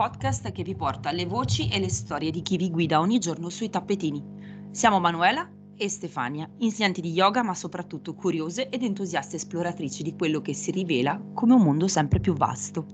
[0.00, 3.50] podcast che vi porta le voci e le storie di chi vi guida ogni giorno
[3.50, 4.24] sui tappetini.
[4.70, 5.46] Siamo Manuela
[5.76, 10.70] e Stefania, insegnanti di yoga ma soprattutto curiose ed entusiaste esploratrici di quello che si
[10.70, 12.86] rivela come un mondo sempre più vasto.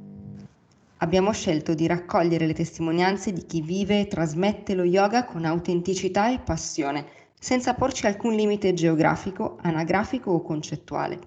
[0.96, 6.32] Abbiamo scelto di raccogliere le testimonianze di chi vive e trasmette lo yoga con autenticità
[6.32, 7.06] e passione,
[7.38, 11.20] senza porci alcun limite geografico, anagrafico o concettuale.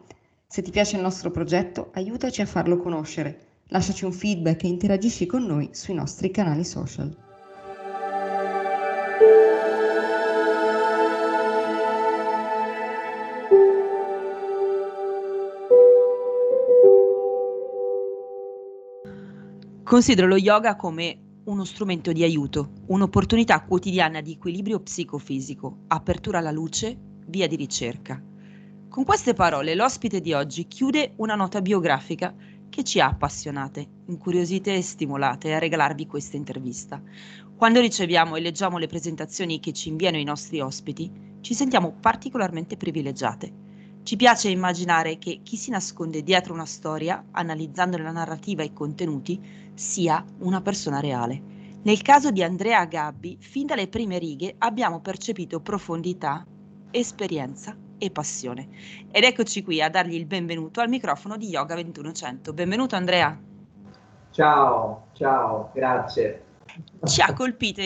[0.46, 5.28] Se ti piace il nostro progetto, aiutaci a farlo conoscere Lasciaci un feedback e interagisci
[5.28, 7.16] con noi sui nostri canali social.
[19.84, 26.52] Considero lo yoga come uno strumento di aiuto, un'opportunità quotidiana di equilibrio psicofisico, apertura alla
[26.52, 28.20] luce, via di ricerca.
[28.90, 32.34] Con queste parole l'ospite di oggi chiude una nota biografica
[32.70, 37.02] che ci ha appassionate, incuriosite e stimolate a regalarvi questa intervista.
[37.56, 41.12] Quando riceviamo e leggiamo le presentazioni che ci inviano i nostri ospiti,
[41.42, 43.52] ci sentiamo particolarmente privilegiate.
[44.04, 48.74] Ci piace immaginare che chi si nasconde dietro una storia, analizzando la narrativa e i
[48.74, 49.40] contenuti,
[49.74, 51.42] sia una persona reale.
[51.82, 56.46] Nel caso di Andrea Gabbi, fin dalle prime righe abbiamo percepito profondità,
[56.92, 58.68] esperienza e passione.
[59.12, 62.54] Ed eccoci qui a dargli il benvenuto al microfono di Yoga 2100.
[62.54, 63.40] Benvenuto Andrea.
[64.32, 66.46] Ciao, ciao, grazie.
[67.04, 67.82] Ci ha colpito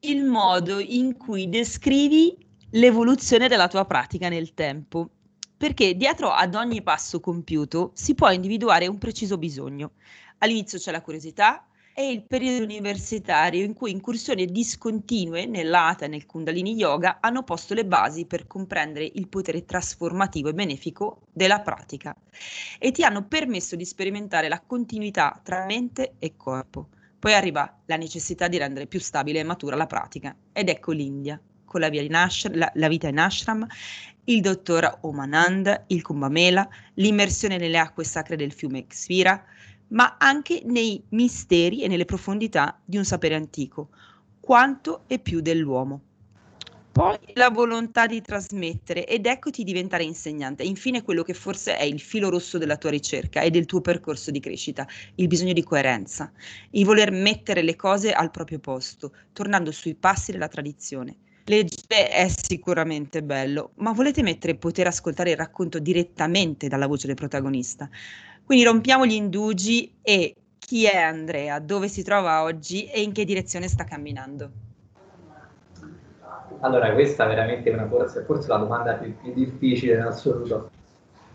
[0.00, 2.36] il modo in cui descrivi
[2.70, 5.10] l'evoluzione della tua pratica nel tempo,
[5.56, 9.92] perché dietro ad ogni passo compiuto si può individuare un preciso bisogno.
[10.38, 11.66] All'inizio c'è la curiosità,
[11.98, 17.74] è il periodo universitario in cui incursioni discontinue nell'Ata e nel Kundalini Yoga hanno posto
[17.74, 22.14] le basi per comprendere il potere trasformativo e benefico della pratica
[22.78, 26.90] e ti hanno permesso di sperimentare la continuità tra mente e corpo.
[27.18, 31.42] Poi arriva la necessità di rendere più stabile e matura la pratica ed ecco l'India
[31.64, 31.90] con la,
[32.22, 33.66] ash- la, la vita in ashram,
[34.24, 39.44] il dottor Omanand, il Kumbhamela, l'immersione nelle acque sacre del fiume Xvira,
[39.88, 43.88] ma anche nei misteri e nelle profondità di un sapere antico,
[44.40, 46.02] quanto e più dell'uomo.
[46.98, 50.64] Poi la volontà di trasmettere ed eccoti diventare insegnante.
[50.64, 54.32] Infine quello che forse è il filo rosso della tua ricerca e del tuo percorso
[54.32, 54.84] di crescita,
[55.14, 56.32] il bisogno di coerenza,
[56.70, 61.18] il voler mettere le cose al proprio posto, tornando sui passi della tradizione.
[61.44, 67.06] Leggere è sicuramente bello, ma volete mettere e poter ascoltare il racconto direttamente dalla voce
[67.06, 67.88] del protagonista.
[68.48, 73.26] Quindi rompiamo gli indugi e chi è Andrea, dove si trova oggi e in che
[73.26, 74.50] direzione sta camminando?
[76.60, 80.70] Allora, questa è veramente una forse, forse la domanda più, più difficile in assoluto.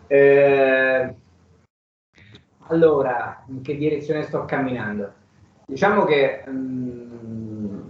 [0.08, 1.16] Eh,
[2.70, 5.14] allora, in che direzione sto camminando?
[5.68, 7.82] Diciamo che, mh, mm,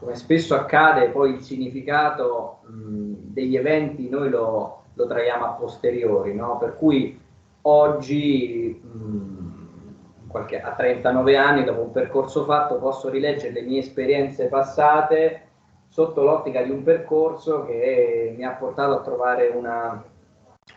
[0.00, 5.50] come spesso accade, poi il significato mh, mm, degli eventi noi lo, lo traiamo a
[5.50, 6.58] posteriori, no?
[6.58, 7.22] Per cui
[7.66, 13.80] oggi, mh, mm, qualche, a 39 anni, dopo un percorso fatto, posso rileggere le mie
[13.80, 15.42] esperienze passate
[15.88, 20.02] sotto l'ottica di un percorso che mi ha portato a trovare una,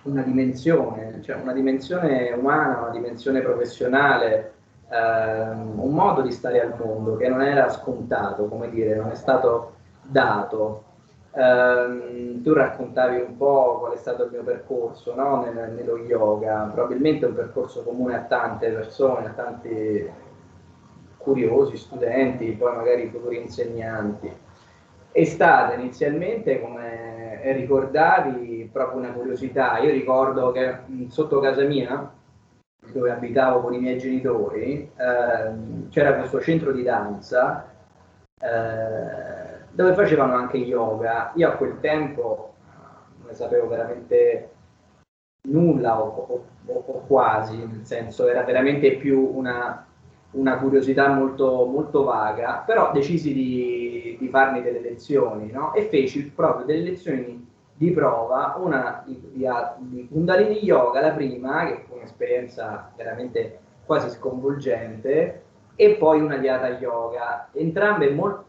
[0.04, 4.54] una dimensione, cioè una dimensione umana, una dimensione professionale,
[4.90, 9.16] ehm, un modo di stare al mondo che non era scontato, come dire, non è
[9.16, 10.84] stato dato.
[11.31, 15.44] Um, tu raccontavi un po' qual è stato il mio percorso no?
[15.44, 20.09] Nel, nello yoga, probabilmente un percorso comune a tante persone, a tanti
[21.17, 24.31] curiosi, studenti, poi magari futuri insegnanti.
[25.12, 29.78] È stata inizialmente, come ricordavi, proprio una curiosità.
[29.79, 30.78] Io ricordo che
[31.09, 32.11] sotto casa mia,
[32.91, 37.67] dove abitavo con i miei genitori, eh, c'era questo centro di danza.
[38.41, 39.39] Eh,
[39.72, 41.32] dove facevano anche yoga.
[41.36, 42.54] Io a quel tempo
[43.18, 44.50] non ne sapevo veramente
[45.44, 49.86] nulla o, o, o quasi, nel senso era veramente più una,
[50.32, 55.74] una curiosità molto, molto, vaga, però decisi di, di farmi delle lezioni no?
[55.74, 61.66] e feci proprio delle lezioni di prova, una di, di, di Kundalini Yoga, la prima,
[61.66, 65.44] che fu un'esperienza veramente quasi sconvolgente,
[65.76, 68.48] e poi una di Hatha Yoga, entrambe molto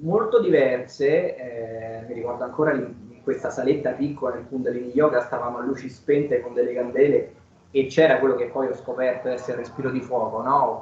[0.00, 2.94] molto diverse, eh, mi ricordo ancora in,
[3.28, 7.32] questa saletta piccola nel Kundalini Yoga, stavamo a luci spente con delle candele
[7.70, 10.80] e c'era quello che poi ho scoperto essere il respiro di fuoco, no?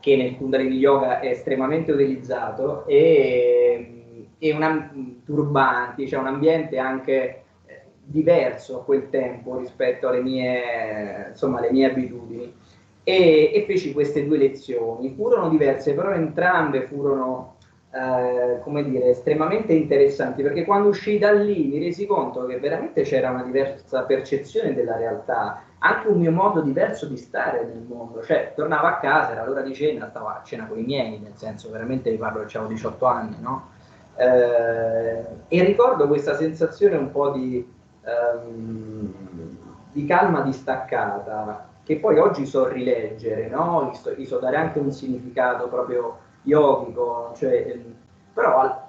[0.00, 4.90] che nel Kundalini Yoga è estremamente utilizzato e, e una,
[5.26, 11.70] turbanti, cioè un ambiente anche eh, diverso a quel tempo rispetto alle mie, insomma, alle
[11.70, 12.50] mie abitudini.
[13.04, 15.12] e, e feci queste due lezioni.
[15.14, 17.55] Furono diverse, però entrambe furono
[17.96, 23.02] eh, come dire, estremamente interessanti perché quando uscii da lì mi resi conto che veramente
[23.02, 28.22] c'era una diversa percezione della realtà, anche un mio modo diverso di stare nel mondo,
[28.22, 31.36] cioè tornavo a casa, era l'ora di cena, stavo a cena con i miei, nel
[31.36, 33.70] senso veramente vi parlo avevo 18 anni, no?
[34.16, 37.66] Eh, e ricordo questa sensazione un po' di,
[38.04, 39.14] um,
[39.90, 43.90] di calma distaccata che poi oggi so rileggere, no?
[43.90, 47.94] gli, so, gli so dare anche un significato proprio yogico, cioè, ehm,
[48.32, 48.88] però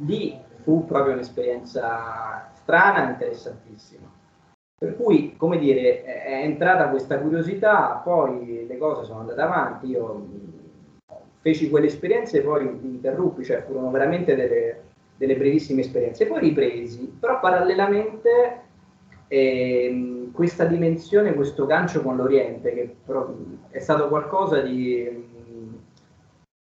[0.00, 4.14] lì fu proprio un'esperienza strana e interessantissima.
[4.78, 10.26] Per cui, come dire, è entrata questa curiosità, poi le cose sono andate avanti, io
[11.40, 14.82] feci quelle esperienze e poi interruppi, cioè furono veramente delle,
[15.16, 18.60] delle brevissime esperienze, poi ripresi, però parallelamente
[19.28, 22.96] eh, questa dimensione, questo gancio con l'Oriente, che
[23.70, 25.35] è stato qualcosa di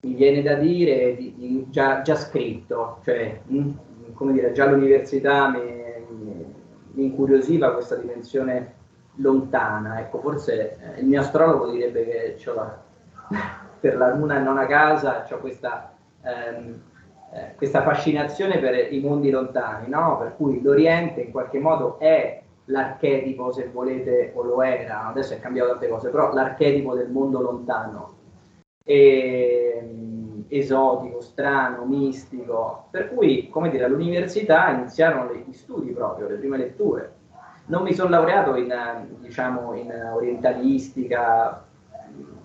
[0.01, 3.73] mi viene da dire di, di già, già, scritto, cioè mh, mm,
[4.15, 5.61] come dire, già all'università mi,
[6.93, 8.75] mi, incuriosiva questa dimensione
[9.17, 12.81] lontana, ecco, forse eh, il mio astrologo direbbe che la,
[13.81, 15.93] per la luna non a casa ho questa,
[16.23, 16.81] ehm,
[17.33, 20.17] eh, questa fascinazione per i mondi lontani, no?
[20.19, 25.41] per cui l'Oriente in qualche modo è l'archetipo, se volete, o lo era, adesso è
[25.41, 28.18] cambiato tante cose, però l'archetipo del mondo lontano
[28.89, 36.37] e, ehm, esotico, strano, mistico, per cui, come dire, all'università iniziarono gli studi proprio, le
[36.37, 37.17] prime letture.
[37.67, 38.75] Non mi sono laureato in,
[39.19, 41.67] diciamo, in orientalistica,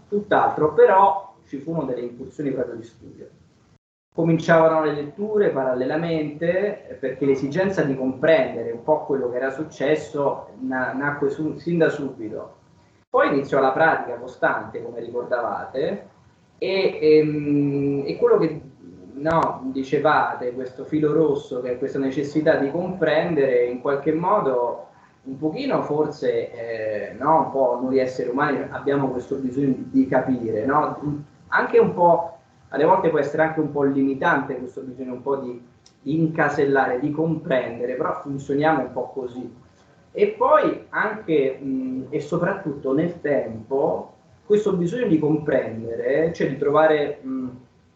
[0.09, 3.29] tutt'altro, però ci furono delle incursioni proprio di studio.
[4.13, 10.91] Cominciavano le letture parallelamente perché l'esigenza di comprendere un po' quello che era successo na-
[10.91, 12.55] nacque su- sin da subito.
[13.09, 16.09] Poi iniziò la pratica costante, come ricordavate,
[16.63, 18.61] e, ehm, e quello che
[19.15, 24.87] no, dicevate, questo filo rosso, che è questa necessità di comprendere in qualche modo
[25.23, 30.65] un pochino forse eh, no, un po' noi esseri umani abbiamo questo bisogno di, capire,
[30.65, 31.23] no?
[31.47, 32.37] anche un po',
[32.69, 35.61] alle volte può essere anche un po' limitante questo bisogno un po' di,
[36.05, 39.53] incasellare, di comprendere, però funzioniamo un po' così.
[40.11, 44.12] E poi anche mh, e soprattutto nel tempo
[44.45, 47.49] questo bisogno di comprendere, cioè di trovare mh,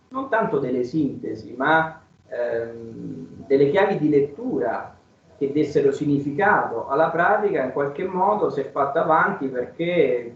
[0.10, 4.96] non tanto delle sintesi, ma ehm, delle chiavi di lettura
[5.38, 10.36] che dessero significato alla pratica, in qualche modo si è fatta avanti perché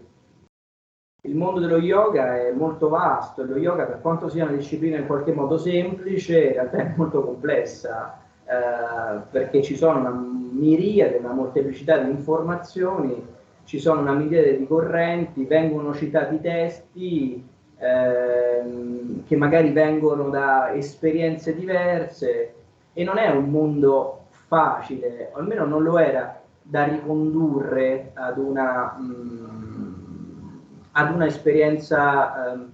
[1.24, 5.06] il mondo dello yoga è molto vasto, lo yoga per quanto sia una disciplina in
[5.06, 11.32] qualche modo semplice, in realtà è molto complessa, eh, perché ci sono una miriade, una
[11.32, 13.31] molteplicità di informazioni
[13.64, 17.48] ci sono una miriade di correnti, vengono citati testi
[17.78, 22.54] ehm, che magari vengono da esperienze diverse
[22.92, 28.96] e non è un mondo facile, o almeno non lo era, da ricondurre ad una,
[28.98, 30.58] mh, mm,
[30.92, 32.70] ad una esperienza um,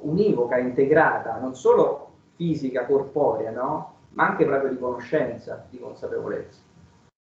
[0.00, 3.94] univoca, integrata, non solo fisica, corporea, no?
[4.10, 6.60] ma anche proprio di conoscenza, di consapevolezza.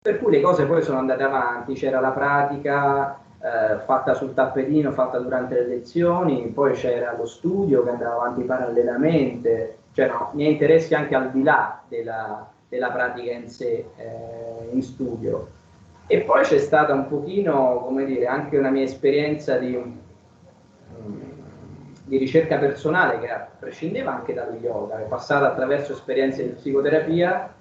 [0.02, 4.94] Per cui le cose poi sono andate avanti, c'era la pratica eh, fatta sul tappetino,
[4.94, 10.54] fatta durante le lezioni, poi c'era lo studio che andava avanti parallelamente, cioè no, miei
[10.54, 15.50] interessi anche al di là della, della pratica in sé, eh, in studio.
[16.08, 20.00] E poi c'è stata un pochino, come dire, anche una mia esperienza di,
[22.06, 23.28] di ricerca personale che
[23.60, 27.58] prescindeva anche dallo yoga, è passata attraverso esperienze di psicoterapia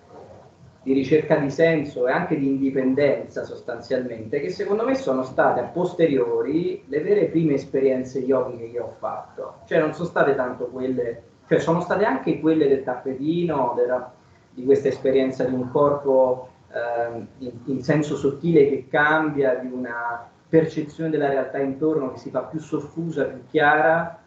[0.82, 5.64] di ricerca di senso e anche di indipendenza sostanzialmente, che secondo me sono state a
[5.64, 9.60] posteriori le vere prime esperienze yogiche che ho fatto.
[9.66, 14.12] Cioè non sono state tanto quelle, cioè sono state anche quelle del tappetino, della,
[14.50, 20.28] di questa esperienza di un corpo eh, in, in senso sottile che cambia, di una
[20.48, 24.18] percezione della realtà intorno che si fa più soffusa, più chiara,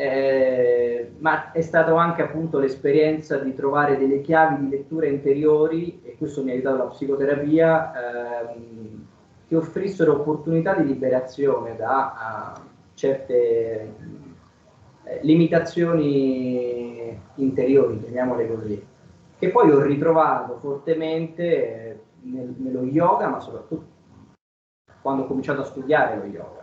[0.00, 6.16] eh, ma è stata anche appunto l'esperienza di trovare delle chiavi di lettura interiori, e
[6.16, 9.06] questo mi ha aiutato la psicoterapia, ehm,
[9.46, 12.60] che offrissero opportunità di liberazione da uh,
[12.94, 13.94] certe
[15.04, 18.82] eh, limitazioni interiori, chiamiamole così,
[19.38, 23.84] che poi ho ritrovato fortemente nel, nello yoga, ma soprattutto
[25.02, 26.59] quando ho cominciato a studiare lo yoga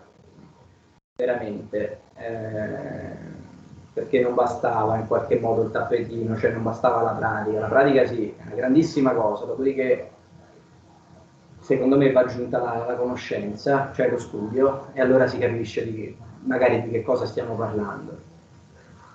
[1.17, 3.35] veramente, eh,
[3.91, 7.59] perché non bastava in qualche modo il tappetino, cioè non bastava la pratica.
[7.59, 10.11] La pratica sì, è una grandissima cosa, dopodiché
[11.59, 15.95] secondo me va aggiunta la, la, conoscenza, cioè lo studio, e allora si capisce di
[15.95, 18.25] che, magari di che cosa stiamo parlando.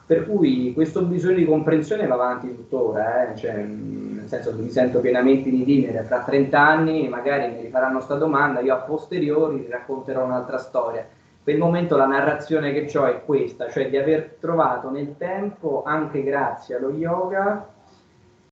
[0.04, 3.36] Per cui questo bisogno di comprensione va avanti tuttora, eh?
[3.36, 7.94] cioè, nel senso che mi sento pienamente in itinere, fra 30 anni magari mi rifaranno
[7.94, 11.06] questa domanda, io a posteriori racconterò un'altra storia.
[11.44, 15.82] Per il momento la narrazione che ho è questa, cioè di aver trovato nel tempo,
[15.84, 17.68] anche grazie allo yoga,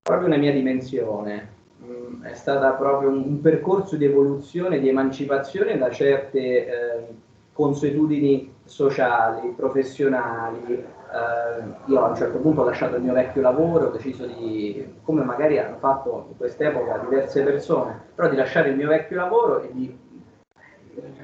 [0.03, 5.79] proprio una mia dimensione, Mm, è stato proprio un, un, percorso di evoluzione, di emancipazione
[5.79, 7.07] da certe eh,
[7.53, 10.75] consuetudini sociali, professionali.
[10.75, 14.95] Eh, io a un certo punto ho lasciato il mio vecchio lavoro, ho deciso di,
[15.03, 19.63] come magari hanno fatto in quest'epoca diverse persone, però di lasciare il mio vecchio lavoro
[19.63, 19.99] e di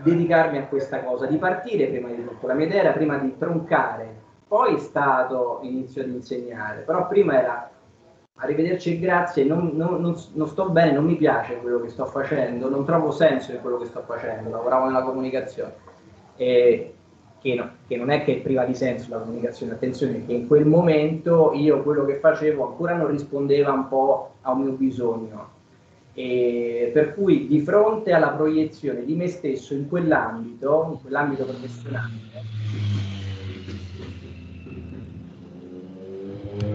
[0.03, 2.47] dedicarmi a questa cosa, di partire prima di tutto.
[2.47, 4.15] La mia idea era prima di troncare,
[4.47, 7.71] poi è stato inizio ad insegnare, però prima era
[8.39, 12.05] arrivederci e grazie, non, non, non, non, sto bene, non mi piace quello che sto
[12.07, 15.73] facendo, non trovo senso in quello che sto facendo, lavoravo nella comunicazione,
[16.37, 16.95] e
[17.41, 20.47] che, no, che non è che è priva di senso la comunicazione, attenzione che in
[20.47, 25.55] quel momento io quello che facevo ancora non rispondeva un po' a un mio bisogno.
[26.19, 32.13] E per cui di fronte alla proiezione di me stesso in quell'ambito, in quell'ambito professionale,
[36.63, 36.73] ho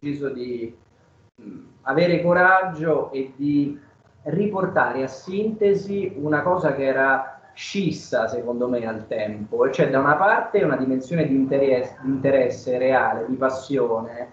[0.00, 0.74] deciso di
[1.82, 3.78] avere coraggio e di
[4.22, 10.16] riportare a sintesi una cosa che era scissa secondo me al tempo, cioè da una
[10.16, 14.32] parte una dimensione di interesse, di interesse reale, di passione,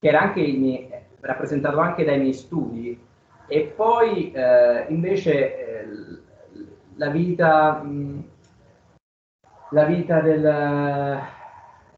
[0.00, 0.90] che era anche miei,
[1.20, 3.10] rappresentato anche dai miei studi,
[3.46, 5.88] e poi eh, invece eh,
[6.96, 8.24] la vita, mh,
[9.70, 11.20] la vita del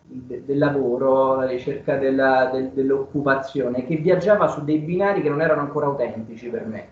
[0.04, 5.40] de, del lavoro, la ricerca della, del, dell'occupazione, che viaggiava su dei binari che non
[5.40, 6.88] erano ancora autentici per me.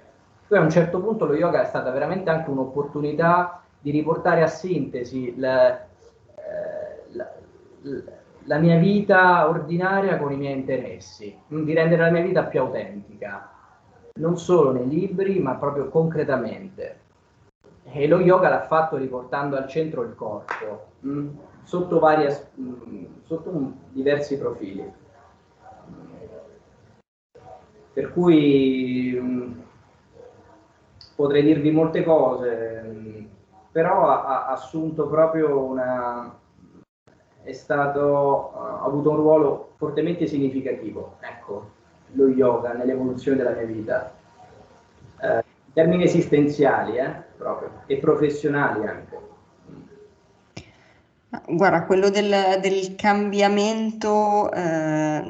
[0.49, 4.47] Poi a un certo punto lo yoga è stata veramente anche un'opportunità di riportare a
[4.47, 5.87] sintesi la, eh,
[7.13, 7.33] la,
[8.45, 13.51] la mia vita ordinaria con i miei interessi, di rendere la mia vita più autentica,
[14.15, 17.01] non solo nei libri, ma proprio concretamente.
[17.85, 20.91] E lo yoga l'ha fatto riportando al centro il corpo.
[21.07, 21.29] Mm?
[21.63, 22.49] sotto, varie,
[23.23, 24.93] sotto diversi profili.
[27.93, 29.61] Per cui
[31.15, 33.29] potrei dirvi molte cose,
[33.71, 36.39] però ha, ha assunto proprio una...
[37.43, 41.71] è stato, ha avuto un ruolo fortemente significativo, ecco,
[42.13, 44.15] lo yoga nell'evoluzione della mia vita.
[45.21, 49.21] Eh, termini esistenziali, eh, proprio, e professionali anche.
[51.47, 55.23] Guarda, quello del, del cambiamento eh,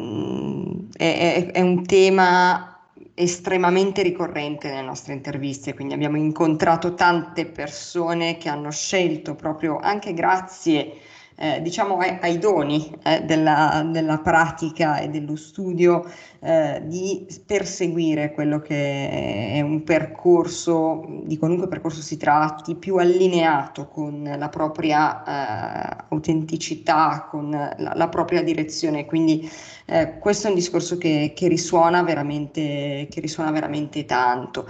[0.96, 2.80] è, è, un tema
[3.14, 10.12] estremamente ricorrente nelle nostre interviste, quindi abbiamo incontrato tante persone che hanno scelto proprio anche
[10.12, 10.92] grazie
[11.36, 16.04] eh, diciamo ai, ai doni eh, della, della, pratica e dello studio
[16.40, 23.88] eh, di perseguire quello che è un percorso, di qualunque percorso si tratti, più allineato
[23.88, 29.06] con la propria eh, autenticità, con la, la, propria direzione.
[29.06, 29.50] Quindi
[29.86, 34.66] eh, questo è un discorso che, che, risuona veramente, che risuona veramente tanto.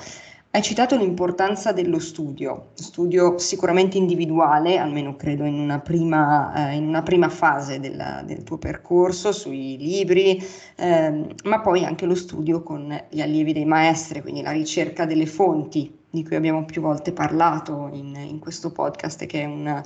[0.54, 6.86] Hai citato l'importanza dello studio, studio sicuramente individuale, almeno credo in una prima, eh, in
[6.86, 10.38] una prima fase della, del tuo percorso sui libri,
[10.76, 15.24] ehm, ma poi anche lo studio con gli allievi dei maestri, quindi la ricerca delle
[15.24, 19.82] fonti di cui abbiamo più volte parlato in, in questo podcast che è un,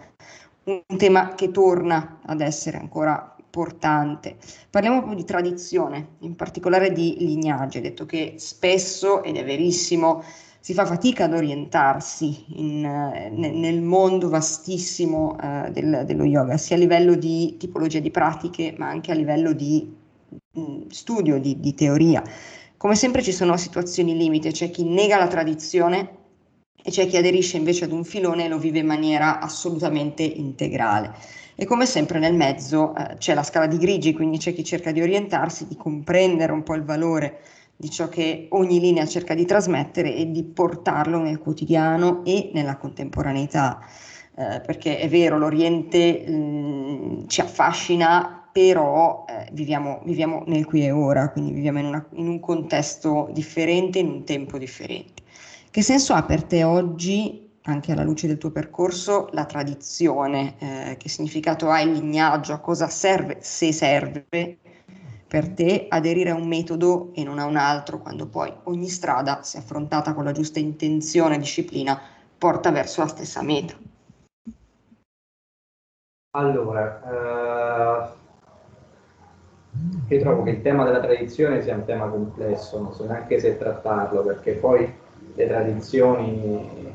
[0.65, 4.37] un tema che torna ad essere ancora importante.
[4.69, 7.79] Parliamo proprio di tradizione, in particolare di lignaggio.
[7.79, 10.23] Hai detto che spesso, ed è verissimo,
[10.67, 16.75] si fa fatica ad orientarsi in, eh, nel mondo vastissimo uh, del, dello yoga, sia
[16.75, 19.89] a livello di tipologia di pratiche, ma anche a livello di
[20.51, 22.21] mh, mm, studio, di, di teoria.
[22.77, 26.11] Come sempre ci sono situazioni limite, c'è chi nega la tradizione
[26.83, 31.15] e c'è chi aderisce invece ad un filone e lo vive in maniera assolutamente integrale.
[31.55, 34.91] E come sempre nel mezzo eh, c'è la scala di grigi, quindi c'è chi cerca
[34.91, 37.39] di orientarsi, di comprendere un po' il valore
[37.77, 42.77] di ciò che ogni linea cerca di trasmettere e di portarlo nel quotidiano e nella
[42.77, 43.81] contemporaneità.
[44.39, 50.85] Eh, perché è vero, l'Oriente mh, mm, ci affascina, però eh, viviamo, viviamo, nel qui
[50.85, 55.23] e ora, quindi viviamo in, una, in, un contesto differente, in un tempo differente.
[55.71, 60.55] Che senso ha per te oggi, anche alla luce del tuo percorso, la tradizione?
[60.59, 62.55] Eh, che significato ha il lignaggio?
[62.55, 64.59] A cosa serve, se serve,
[65.29, 69.43] per te aderire a un metodo e non a un altro, quando poi ogni strada,
[69.43, 72.01] se affrontata con la giusta intenzione e disciplina,
[72.39, 73.75] porta verso la stessa meta.
[76.37, 78.11] Allora, eh,
[80.09, 83.57] io trovo che il tema della tradizione sia un tema complesso, non so neanche se
[83.57, 84.93] trattarlo, perché poi
[85.35, 86.95] le tradizioni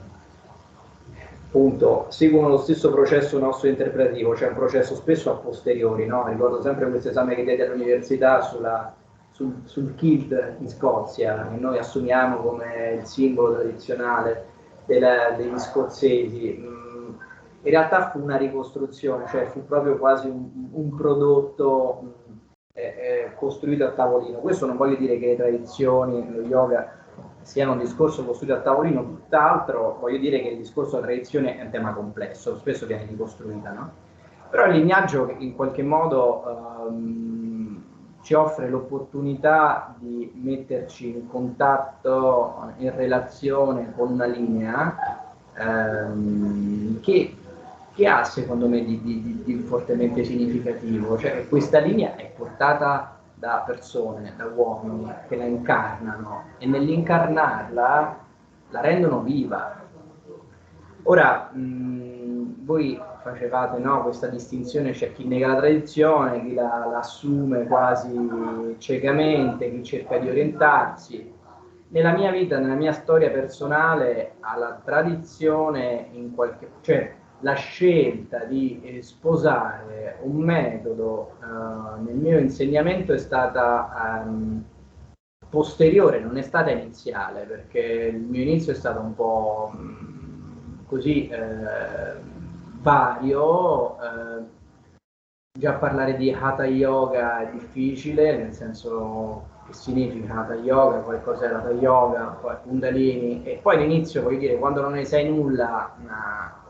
[1.51, 6.25] appunto seguono lo stesso processo nostro interpretativo, cioè un processo spesso a posteriori, no?
[6.25, 8.95] ricordo sempre questo esame che diede all'università sulla,
[9.31, 14.45] sul, sul kilt in Scozia, che noi assumiamo come il simbolo tradizionale
[14.85, 16.57] della, degli scozzesi.
[16.57, 17.09] Mm,
[17.63, 22.37] in realtà fu una ricostruzione, cioè fu proprio quasi un, un prodotto mm,
[22.71, 24.39] eh, eh, costruito a tavolino.
[24.39, 26.99] Questo non voglio dire che le tradizioni, lo yoga
[27.41, 31.63] siano un discorso costruito a tavolino, tutt'altro, voglio dire che il discorso della tradizione è
[31.63, 33.91] un tema complesso, spesso viene ricostruita, no?
[34.49, 37.83] Però il lignaggio in qualche modo um,
[38.21, 47.35] ci offre l'opportunità di metterci in contatto, in relazione con una linea um, che,
[47.93, 53.63] che, ha secondo me di, di, di fortemente significativo, cioè questa linea è portata da
[53.65, 58.19] persone, da uomini che la incarnano e nell'incarnarla
[58.69, 59.81] la rendono viva.
[61.03, 66.99] Ora, mh, voi facevate no, questa distinzione, c'è chi nega la tradizione, chi la, la
[66.99, 71.33] assume quasi ciecamente, chi cerca di orientarsi.
[71.87, 76.69] Nella mia vita, nella mia storia personale, alla tradizione in qualche...
[76.81, 84.63] cioè la scelta di eh, sposare un metodo uh, nel mio insegnamento è stata um,
[85.49, 87.79] posteriore, non è stata iniziale, perché
[88.13, 92.15] il mio inizio è stato un po' um, così eh,
[92.81, 93.97] vario.
[94.01, 94.59] Eh,
[95.59, 101.53] già parlare di Hatha Yoga è difficile, nel senso che significa Hatha Yoga, qualcosa è
[101.53, 106.60] Hatha Yoga, poi Kundalini, e poi all'inizio, voglio dire, quando non ne sai nulla, una,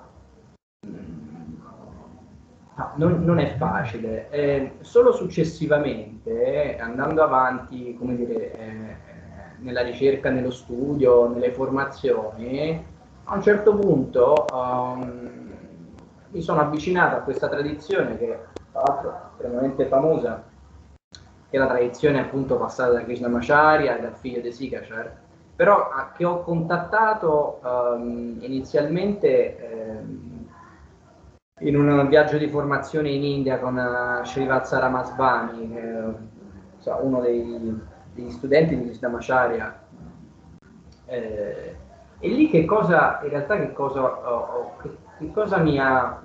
[2.74, 8.96] No, non, non, è facile, eh, solo successivamente, andando avanti, come dire, eh,
[9.58, 12.86] nella ricerca, nello studio, nelle formazioni,
[13.24, 15.30] a un certo punto um,
[16.32, 18.40] mi sono avvicinato a questa tradizione che
[18.72, 20.44] tra l'altro è estremamente famosa,
[21.50, 25.16] che è la tradizione appunto passata da Krishnamacharya e dal figlio di Sikachar,
[25.56, 30.31] però che ho contattato um, inizialmente um,
[31.62, 35.78] in un viaggio di formazione in India con uh, Srivatsa Ramasvani,
[36.78, 37.80] so, uno dei,
[38.14, 39.80] degli studenti di Krishnamacharya.
[41.06, 41.76] Eh,
[42.20, 46.22] e lì che cosa, in realtà che cosa, oh, che, che cosa mi, ha,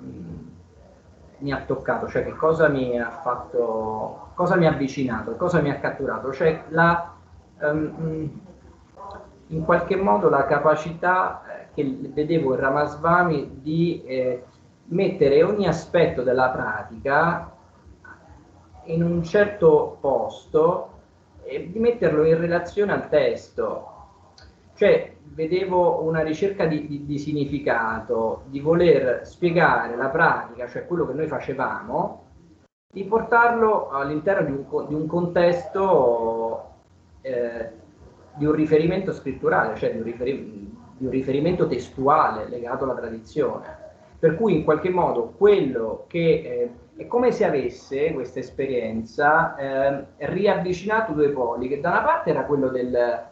[1.37, 5.69] mi ha toccato, cioè che cosa mi ha fatto, cosa mi ha avvicinato, cosa mi
[5.69, 7.13] ha catturato, cioè la,
[7.61, 8.41] um,
[9.47, 14.43] in qualche modo la capacità eh, che vedevo in Ramasvami di eh,
[14.89, 17.51] mettere ogni aspetto della pratica
[18.85, 20.91] in un certo posto
[21.43, 23.93] e di metterlo in relazione al testo.
[24.75, 31.07] Cioè, vedevo una ricerca di, di, di significato, di voler spiegare la pratica, cioè quello
[31.07, 32.25] che noi facevamo,
[32.93, 36.69] di portarlo all'interno di un, di un contesto
[37.21, 37.71] eh,
[38.35, 43.85] di un riferimento scritturale, cioè di un, riferi- di un riferimento testuale legato alla tradizione.
[44.19, 50.05] Per cui in qualche modo quello che eh, è come se avesse questa esperienza eh,
[50.17, 53.27] riavvicinato due poli, che da una parte era quello del, eh,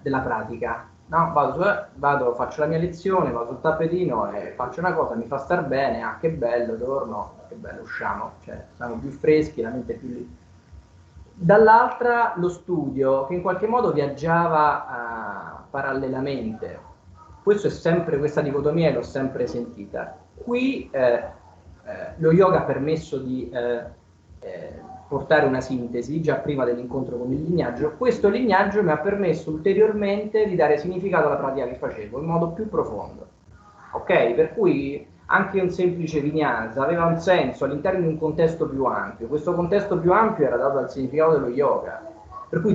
[0.00, 1.30] della pratica, no?
[1.32, 5.38] vado, vado, faccio la mia lezione, vado sul tappetino e faccio una cosa, mi fa
[5.38, 9.94] star bene, ah che bello, torno, che bello, usciamo, cioè siamo più freschi, la mente
[9.94, 10.36] è più lì.
[11.40, 16.80] Dall'altra lo studio che in qualche modo viaggiava uh, parallelamente,
[17.48, 20.18] questo è sempre, questa dicotomia l'ho sempre sentita.
[20.34, 21.22] Qui eh, eh,
[22.16, 23.84] lo yoga ha permesso di eh,
[24.40, 24.72] eh,
[25.08, 27.94] portare una sintesi già prima dell'incontro con il lignaggio.
[27.96, 32.48] Questo lignaggio mi ha permesso ulteriormente di dare significato alla pratica che facevo in modo
[32.48, 33.26] più profondo.
[33.92, 34.34] Ok?
[34.34, 39.26] Per cui anche un semplice vinyasa aveva un senso all'interno di un contesto più ampio.
[39.26, 42.06] Questo contesto più ampio era dato dal significato dello yoga.
[42.46, 42.72] Per cui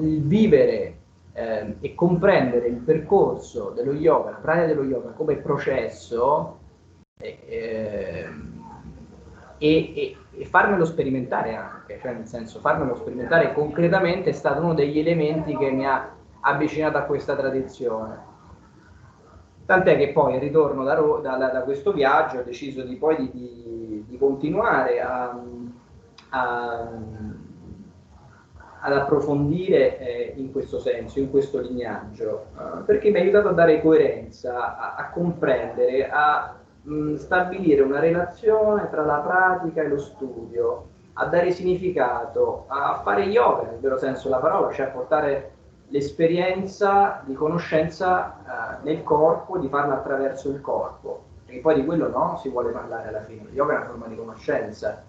[0.00, 0.96] il vivere
[1.36, 6.58] eh, e comprendere il percorso dello yoga, la pratica dello yoga come processo
[7.18, 7.38] eh,
[9.58, 14.72] e, e, e, farmelo sperimentare anche, cioè nel senso farmelo sperimentare concretamente è stato uno
[14.72, 18.34] degli elementi che mi ha avvicinato a questa tradizione.
[19.66, 24.04] Tant'è che poi ritorno da, da, da, questo viaggio ho deciso di, poi di, di,
[24.08, 25.38] di continuare a,
[26.30, 26.88] a
[28.86, 33.52] ad approfondire eh, in questo senso, in questo lignaggio, uh, perché mi ha aiutato a
[33.52, 39.88] dare coerenza, a, a comprendere, a mh, mm, stabilire una relazione tra la pratica e
[39.88, 44.90] lo studio, a dare significato, a fare yoga nel vero senso della parola, cioè a
[44.90, 45.50] portare
[45.88, 52.08] l'esperienza di conoscenza uh, nel corpo, di farla attraverso il corpo, perché poi di quello
[52.08, 53.48] no, si vuole parlare alla fine.
[53.48, 55.02] Il yoga è una forma di conoscenza.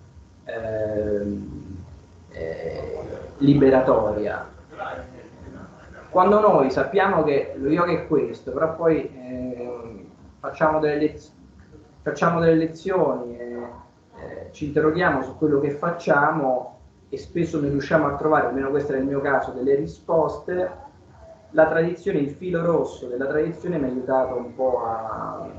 [0.46, 1.86] Eh,
[2.32, 3.00] eh,
[3.38, 4.56] liberatoria.
[6.10, 10.06] Quando noi sappiamo che lo yoga è questo, però poi eh,
[10.40, 11.34] facciamo, delle lez-
[12.02, 13.44] facciamo, delle lezioni e
[14.20, 18.94] eh, ci interroghiamo su quello che facciamo e spesso non riusciamo a trovare, almeno questo
[18.94, 20.86] è il mio caso, delle risposte,
[21.52, 25.50] la tradizione, il filo rosso della tradizione mi ha aiutato un po' a,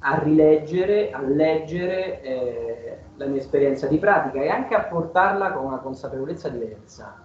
[0.00, 5.66] a rileggere, a leggere eh, la mia esperienza di pratica e anche a portarla con
[5.66, 7.20] una consapevolezza diversa,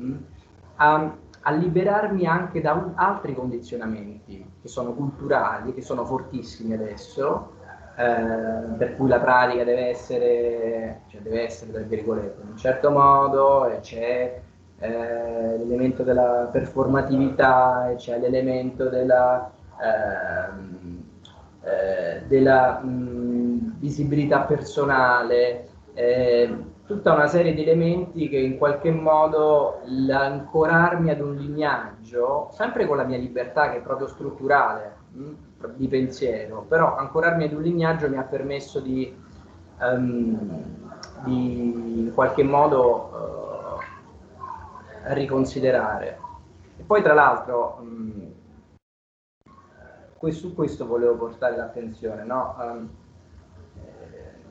[0.00, 0.16] mm?
[0.76, 7.52] a, a, liberarmi anche da un, altri condizionamenti che sono culturali, che sono fortissimi adesso,
[7.96, 12.90] eh, per cui la pratica deve essere, cioè deve essere tra virgolette, in un certo
[12.90, 14.40] modo, e c'è
[14.78, 19.50] eh, l'elemento della performatività, e c'è l'elemento della...
[19.80, 20.73] Eh,
[21.64, 29.80] eh, della mh, visibilità personale, eh, tutta una serie di elementi che in qualche modo
[29.86, 35.30] l'ancorarmi ad un lignaggio, sempre con la mia libertà che è proprio strutturale mh,
[35.76, 39.14] di pensiero, però ancorarmi ad un lignaggio mi ha permesso di,
[39.80, 40.62] um,
[41.24, 46.18] di in qualche modo uh, riconsiderare.
[46.76, 48.33] E poi tra l'altro mh,
[50.32, 52.24] su questo volevo portare l'attenzione.
[52.24, 52.54] No?
[52.58, 52.88] Um,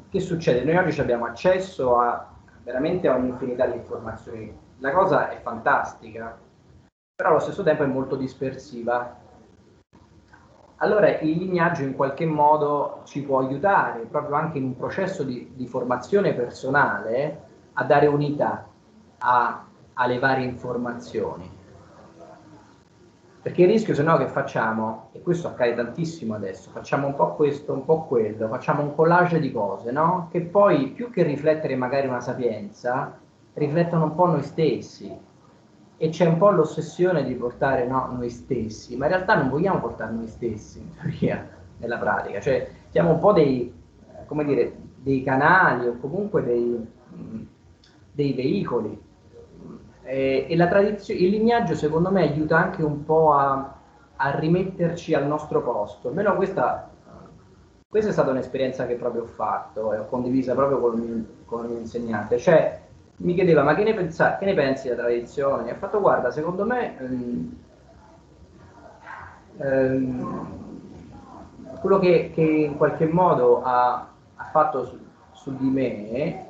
[0.10, 0.64] che succede?
[0.64, 2.32] Noi oggi abbiamo accesso a
[2.64, 4.56] veramente a un'infinità di informazioni.
[4.80, 6.38] La cosa è fantastica,
[7.16, 9.22] però allo stesso tempo è molto dispersiva.
[10.78, 15.52] Allora il lignaggio in qualche modo ci può aiutare, proprio anche in un processo di,
[15.56, 17.42] di formazione personale,
[17.74, 18.68] a dare unità
[19.20, 21.53] a, alle varie informazioni.
[23.44, 27.36] Perché il rischio, se no, che facciamo, e questo accade tantissimo adesso, facciamo un po'
[27.36, 30.30] questo, un po' quello, facciamo un collage di cose, no?
[30.32, 33.20] Che poi, più che riflettere magari una sapienza,
[33.56, 35.14] riflettono un po' noi stessi.
[35.98, 39.82] E c'è un po' l'ossessione di portare no, noi stessi, ma in realtà non vogliamo
[39.82, 41.46] portare noi stessi, in teoria,
[41.80, 42.40] nella pratica.
[42.40, 43.74] Cioè, siamo un po' dei,
[44.26, 46.88] come dire, dei canali o comunque dei,
[48.10, 49.12] dei veicoli
[50.04, 53.76] eh, e la tradizione, il lignaggio secondo me aiuta anche un po' a,
[54.16, 56.10] a rimetterci al nostro posto.
[56.10, 56.90] Almeno questa,
[57.88, 61.66] questa, è stata un'esperienza che proprio ho fatto e ho condivisa proprio con il con
[61.66, 62.38] il mio insegnante.
[62.38, 62.82] Cioè,
[63.18, 65.72] mi chiedeva, ma che ne, pensa, che ne pensi della tradizione?
[65.72, 66.98] Ho fatto, guarda, secondo me...
[67.00, 67.58] Ehm,
[69.58, 70.62] ehm,
[71.80, 74.98] quello che, che, in qualche modo ha, ha fatto su,
[75.34, 76.48] su, di me eh,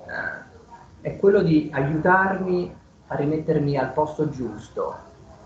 [1.01, 2.73] è quello di aiutarmi
[3.13, 4.95] a rimettermi al posto giusto,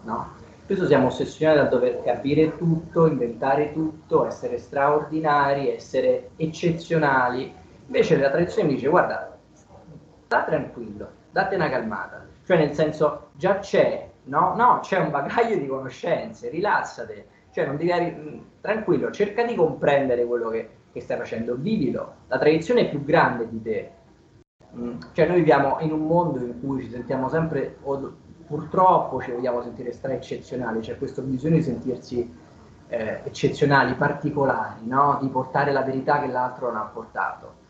[0.04, 0.36] no?
[0.64, 7.54] Spesso siamo ossessionati dal dover capire tutto, inventare tutto, essere straordinari, essere eccezionali.
[7.86, 9.38] Invece la tradizione mi dice, guarda,
[10.26, 12.26] sta tranquillo, date una calmata.
[12.46, 14.56] Cioè nel senso, già c'è, no?
[14.56, 17.28] No, c'è un bagaglio di conoscenze, rilassate.
[17.52, 22.16] Cioè non devi, tranquillo, cerca di comprendere quello che, che stai facendo, vivilo.
[22.28, 23.97] La tradizione è più grande di te, Mm.
[25.14, 28.14] Cioè noi viviamo in un mondo in cui ci sentiamo sempre, o
[28.46, 32.34] purtroppo ci vogliamo sentire stra eccezionali, c'è questo bisogno di sentirsi
[32.88, 35.18] eh, eccezionali, particolari, no?
[35.22, 37.66] di portare la verità che l'altro non ha portato.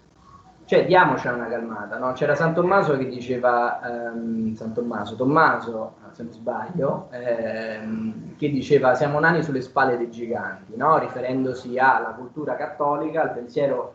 [0.65, 2.11] Cioè diamoci una calmata, no?
[2.11, 3.79] c'era San Tommaso che diceva,
[4.09, 10.11] ehm, San Tommaso, Tommaso, se non sbaglio, ehm, che diceva siamo nani sulle spalle dei
[10.11, 10.97] giganti, no?
[10.97, 13.93] riferendosi alla cultura cattolica, al pensiero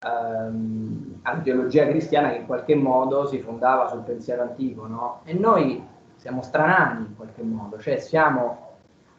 [0.00, 5.20] ehm, antiologia cristiana che in qualche modo si fondava sul pensiero antico, no?
[5.24, 5.84] E noi
[6.16, 8.66] siamo stranani in qualche modo, cioè siamo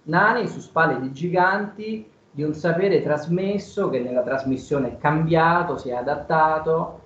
[0.04, 5.90] nani su spalle di giganti di un sapere trasmesso che nella trasmissione è cambiato, si
[5.90, 7.02] è adattato,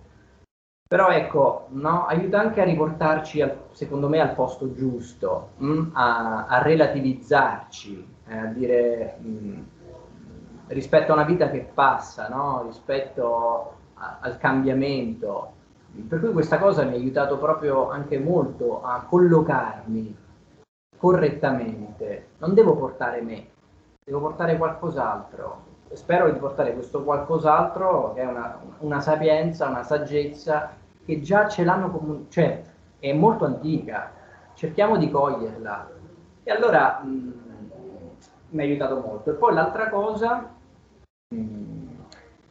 [0.88, 2.06] però ecco, no?
[2.06, 5.68] aiuta anche a riportarci, al, secondo me, al posto giusto, mh?
[5.68, 5.90] Mm?
[5.94, 9.62] A, a, relativizzarci, eh, a dire mh, mm,
[10.68, 12.64] rispetto a una vita che passa, no?
[12.66, 15.52] rispetto a, al cambiamento.
[16.08, 20.18] Per cui questa cosa mi ha aiutato proprio anche molto a collocarmi
[20.98, 22.30] correttamente.
[22.40, 23.48] Non devo portare me,
[24.04, 25.72] devo portare qualcos'altro.
[25.94, 30.72] Spero di portare questo qualcos'altro che è una, una sapienza, una saggezza
[31.06, 32.64] che già ce l'hanno comun- cioè
[32.98, 34.12] è molto antica,
[34.54, 35.92] cerchiamo di coglierla.
[36.44, 37.34] E allora mh,
[38.50, 39.32] mi ha aiutato molto.
[39.32, 40.53] E poi l'altra cosa,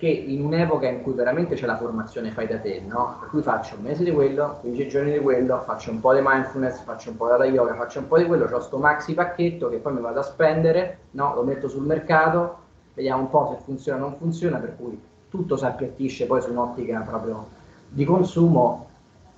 [0.02, 3.18] che in un'epoca in cui veramente c'è la formazione fai da te, no?
[3.20, 6.20] Per cui faccio un mese di quello, 15 giorni di quello, faccio un po' di
[6.20, 9.68] mindfulness, faccio un po' di yoga, faccio un po' di quello, ho sto maxi pacchetto
[9.68, 11.34] che poi mi vado a spendere, no?
[11.36, 12.56] Lo metto sul mercato,
[12.94, 16.50] vediamo un po' se funziona o non funziona, per cui tutto si appiattisce poi su
[16.50, 17.46] un'ottica proprio
[17.88, 18.88] di consumo.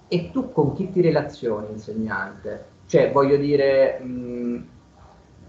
[0.09, 2.73] E tu con chi ti relazioni, insegnante?
[2.87, 4.65] Cioè, voglio dire, mh,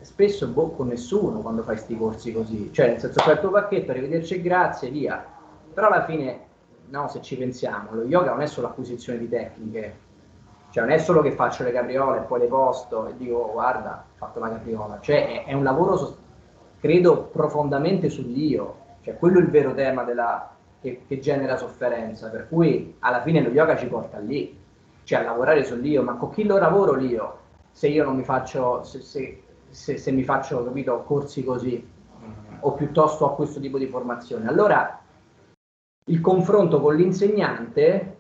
[0.05, 3.89] spesso con nessuno quando fai questi corsi così, cioè nel senso fai il tuo pacchetto,
[3.89, 5.25] arrivederci e grazie, via.
[5.73, 6.39] Però alla fine,
[6.89, 9.97] no, se ci pensiamo, lo yoga non è solo acquisizione di tecniche,
[10.69, 14.05] cioè non è solo che faccio le capriole e poi le posto e dico guarda,
[14.07, 16.15] ho fatto la capriola, cioè è, è un lavoro,
[16.79, 22.47] credo, profondamente sull'io, cioè quello è il vero tema della, che, che, genera sofferenza, per
[22.47, 24.55] cui alla fine lo yoga ci porta lì,
[25.03, 27.39] cioè a lavorare sull'io, ma con chi lo lavoro l'io?
[27.71, 29.44] Se io non mi faccio, se, se
[29.75, 31.85] se, se mi faccio capito, corsi così
[32.61, 34.47] o piuttosto a questo tipo di formazione.
[34.47, 35.01] Allora
[36.05, 38.13] il confronto con l'insegnante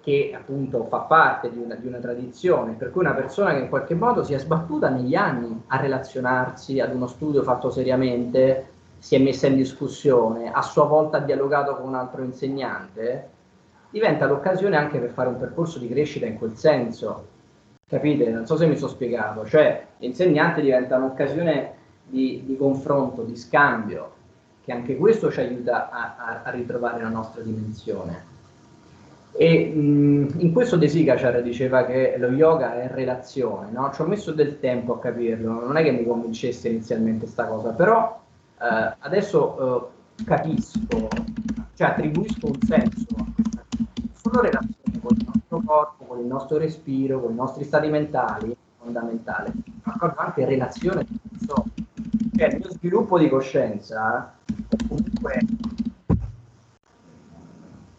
[0.00, 3.68] che appunto fa parte di una, di una, tradizione, per cui una persona che in
[3.68, 9.14] qualche modo si è sbattuta negli anni a relazionarsi ad uno studio fatto seriamente, si
[9.14, 13.28] è messa in discussione, a sua volta ha dialogato con un altro insegnante,
[13.90, 17.31] diventa l'occasione anche per fare un percorso di crescita in quel senso.
[17.92, 18.30] Capite?
[18.30, 19.44] Non so se mi sono spiegato.
[19.44, 21.74] Cioè, l'insegnante diventa un'occasione
[22.06, 24.12] di, di confronto, di scambio,
[24.64, 28.30] che anche questo ci aiuta a, a, ritrovare la nostra dimensione.
[29.32, 33.90] E mh, in questo De Sigacar diceva che lo yoga è relazione, no?
[33.92, 37.72] Ci ho messo del tempo a capirlo, non è che mi convincesse inizialmente questa cosa,
[37.72, 38.22] però
[38.58, 39.84] eh, adesso
[40.16, 41.08] eh, capisco,
[41.74, 43.64] cioè attribuisco un senso a questa
[44.14, 48.56] Sono relazioni con il nostro corpo, con il nostro respiro, con i nostri stati mentali,
[48.78, 51.06] fondamentale, ma anche relazione
[51.44, 51.64] so,
[52.36, 54.34] cioè il mio sviluppo di coscienza,
[54.86, 55.38] comunque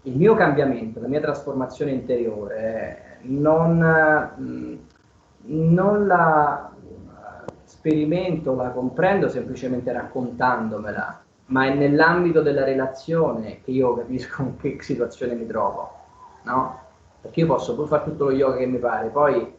[0.03, 4.79] il mio cambiamento, la mia trasformazione interiore, non,
[5.41, 6.71] non la
[7.63, 14.77] sperimento, la comprendo semplicemente raccontandomela, ma è nell'ambito della relazione che io capisco in che
[14.81, 15.91] situazione mi trovo,
[16.43, 16.82] no?
[17.23, 19.53] Perché io posso pure fare tutto lo yoga che mi pare, poi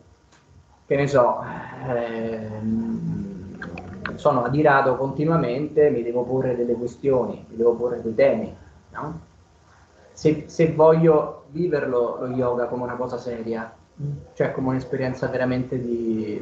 [0.87, 1.43] che ne so,
[1.89, 3.59] ehm,
[4.17, 8.55] sono adirato continuamente, mi devo porre delle questioni, mi devo porre dei temi,
[8.91, 9.21] no?
[10.13, 13.75] Se, se voglio viverlo lo yoga come una cosa seria,
[14.35, 16.39] cioè come un'esperienza veramente di,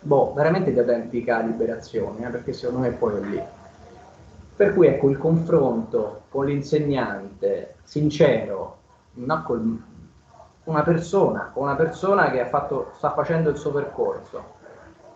[0.00, 3.40] boh, veramente di autentica liberazione, eh, perché secondo me è lì.
[4.56, 8.79] Per cui ecco il confronto con l'insegnante sincero,
[9.44, 9.84] con
[10.64, 14.58] una persona, una persona che fatto, sta facendo il suo percorso,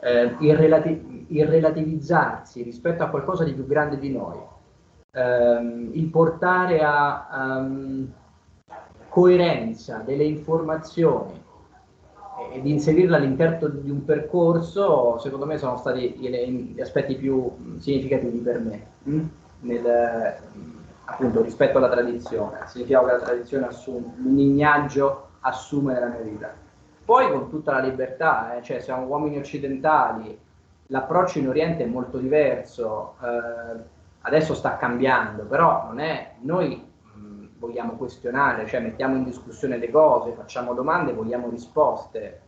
[0.01, 4.39] eh, il, relati- il, relativizzarsi rispetto a qualcosa di più grande di noi,
[5.13, 8.13] ehm, il portare a um,
[9.09, 11.43] coerenza delle informazioni
[12.53, 18.61] ed inserirla all'interno di un percorso, secondo me sono stati gli, aspetti più significativi per
[18.61, 18.87] me.
[19.09, 19.25] Mm?
[19.61, 20.37] Nel,
[21.05, 26.53] appunto rispetto alla tradizione, significa che la tradizione assume, lignaggio assume nella mia vita.
[27.05, 30.39] Poi con tutta la libertà, eh, cioè siamo uomini occidentali,
[30.87, 33.83] l'approccio in Oriente è molto diverso, eh,
[34.23, 39.91] adesso sta cambiando, però non è, noi mh, vogliamo questionare, cioè mettiamo in discussione le
[39.91, 42.41] cose, facciamo domande, vogliamo risposte.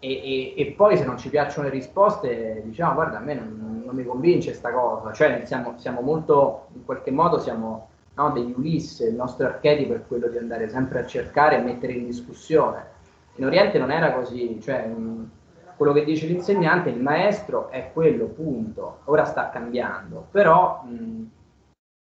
[0.00, 3.82] E, e, e poi se non ci piacciono le risposte diciamo guarda a me non,
[3.88, 8.52] non mi convince questa cosa, cioè siamo, siamo, molto, in qualche modo siamo no, degli
[8.54, 12.96] Ulisse, il nostro archetipo è quello di andare sempre a cercare e mettere in discussione.
[13.36, 15.30] In Oriente non era così, cioè mh,
[15.76, 18.98] quello che dice l'insegnante, il maestro è quello, punto.
[19.04, 21.22] Ora sta cambiando, però mh,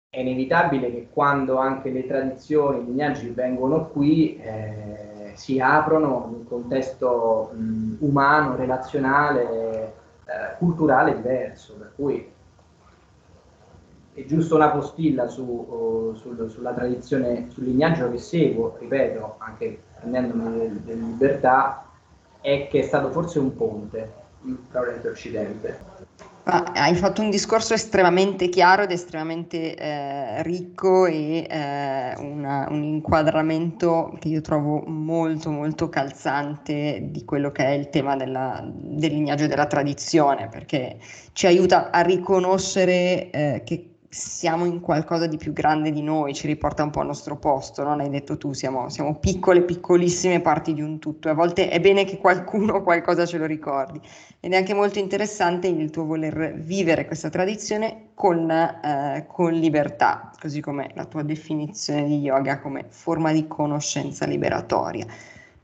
[0.09, 6.35] è inevitabile che quando anche le tradizioni, i lignaggi vengono qui, eh, si aprono in
[6.35, 9.93] un contesto mh, umano, relazionale,
[10.25, 12.31] eh, culturale diverso, per cui
[14.13, 19.81] è giusto una postilla su, uh, sul, sulla tradizione, sul lignaggio che seguo, ripeto, anche
[19.99, 21.85] prendendomi delle libertà,
[22.41, 24.13] è che è stato forse un ponte
[24.71, 25.79] tra Oriente e Occidente.
[26.49, 34.15] Hai fatto un discorso estremamente chiaro ed estremamente eh, ricco e eh, una, un inquadramento
[34.19, 39.47] che io trovo molto molto calzante di quello che è il tema della, del lignaggio
[39.47, 40.97] della tradizione, perché
[41.33, 46.47] ci aiuta a riconoscere eh, che siamo in qualcosa di più grande di noi, ci
[46.47, 47.95] riporta un po' al nostro posto, no?
[47.95, 52.05] L'hai detto tu, siamo, siamo piccole, piccolissime parti di un tutto a volte è bene
[52.05, 54.01] che qualcuno qualcosa ce lo ricordi.
[54.39, 60.31] Ed è anche molto interessante il tuo voler vivere questa tradizione con, eh, con libertà,
[60.39, 65.05] così come la tua definizione di yoga come forma di conoscenza liberatoria.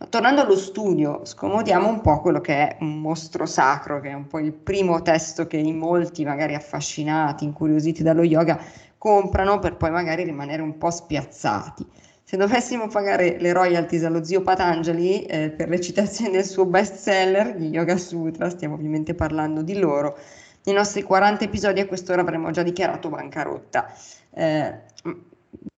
[0.09, 4.27] Tornando allo studio, scomodiamo un po' quello che è un mostro sacro, che è un
[4.27, 8.61] po' il primo testo che in molti, magari affascinati, incuriositi dallo yoga,
[8.97, 11.85] comprano per poi magari rimanere un po' spiazzati.
[12.23, 16.95] Se dovessimo pagare le royalties allo zio Patanjali eh, per le citazioni del suo best
[16.95, 20.17] seller, gli Yoga Sutra, stiamo ovviamente parlando di loro,
[20.63, 23.93] nei nostri 40 episodi a quest'ora avremmo già dichiarato bancarotta.
[24.31, 24.73] Eh,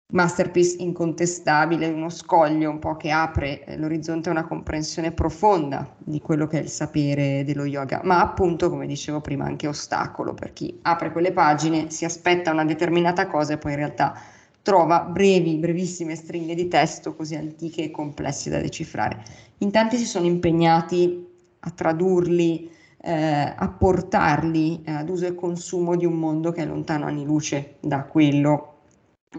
[0.09, 6.21] masterpiece incontestabile, uno scoglio un po' che apre eh, l'orizzonte a una comprensione profonda di
[6.21, 10.53] quello che è il sapere dello yoga, ma appunto, come dicevo prima, anche ostacolo per
[10.53, 14.17] chi apre quelle pagine, si aspetta una determinata cosa e poi in realtà
[14.61, 19.21] trova brevi, brevissime stringhe di testo così antiche e complesse da decifrare.
[19.57, 21.25] In tanti si sono impegnati
[21.59, 26.65] a tradurli, eh, a portarli eh, ad uso e consumo di un mondo che è
[26.65, 28.76] lontano anni luce da quello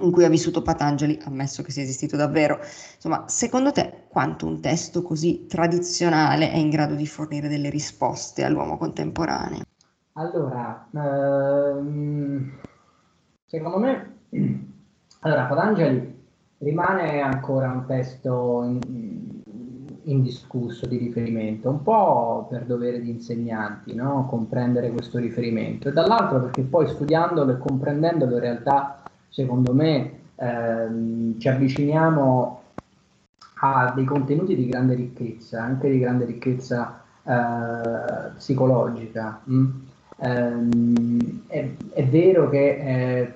[0.01, 2.59] in cui ha vissuto Patanjali, ammesso che sia esistito davvero.
[2.94, 8.44] Insomma, secondo te quanto un testo così tradizionale è in grado di fornire delle risposte
[8.44, 9.62] all'uomo contemporaneo?
[10.12, 12.53] Allora, ehm,
[13.46, 14.16] secondo me,
[15.20, 16.16] allora, Patanjali
[16.59, 19.42] rimane ancora un testo in,
[20.03, 24.27] indiscusso di riferimento, un po' per dovere di insegnanti, no?
[24.29, 31.38] comprendere questo riferimento, e dall'altro perché poi studiandolo e comprendendolo in realtà secondo me ehm,
[31.38, 32.62] ci avviciniamo
[33.60, 39.40] a dei contenuti di grande ricchezza, anche di grande ricchezza eh, psicologica.
[39.50, 39.70] Mm?
[40.20, 43.34] Ehm, è, è, vero che eh,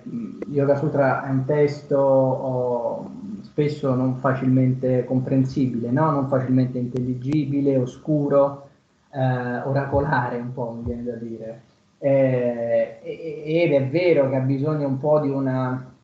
[0.49, 3.11] Yoga Sutra è un testo oh,
[3.43, 6.11] spesso non facilmente comprensibile, no?
[6.11, 8.69] non facilmente intelligibile, oscuro,
[9.11, 11.63] eh, oracolare un po' mi viene da dire.
[12.05, 15.95] Eh, ed è vero che ha bisogno un po' di, una,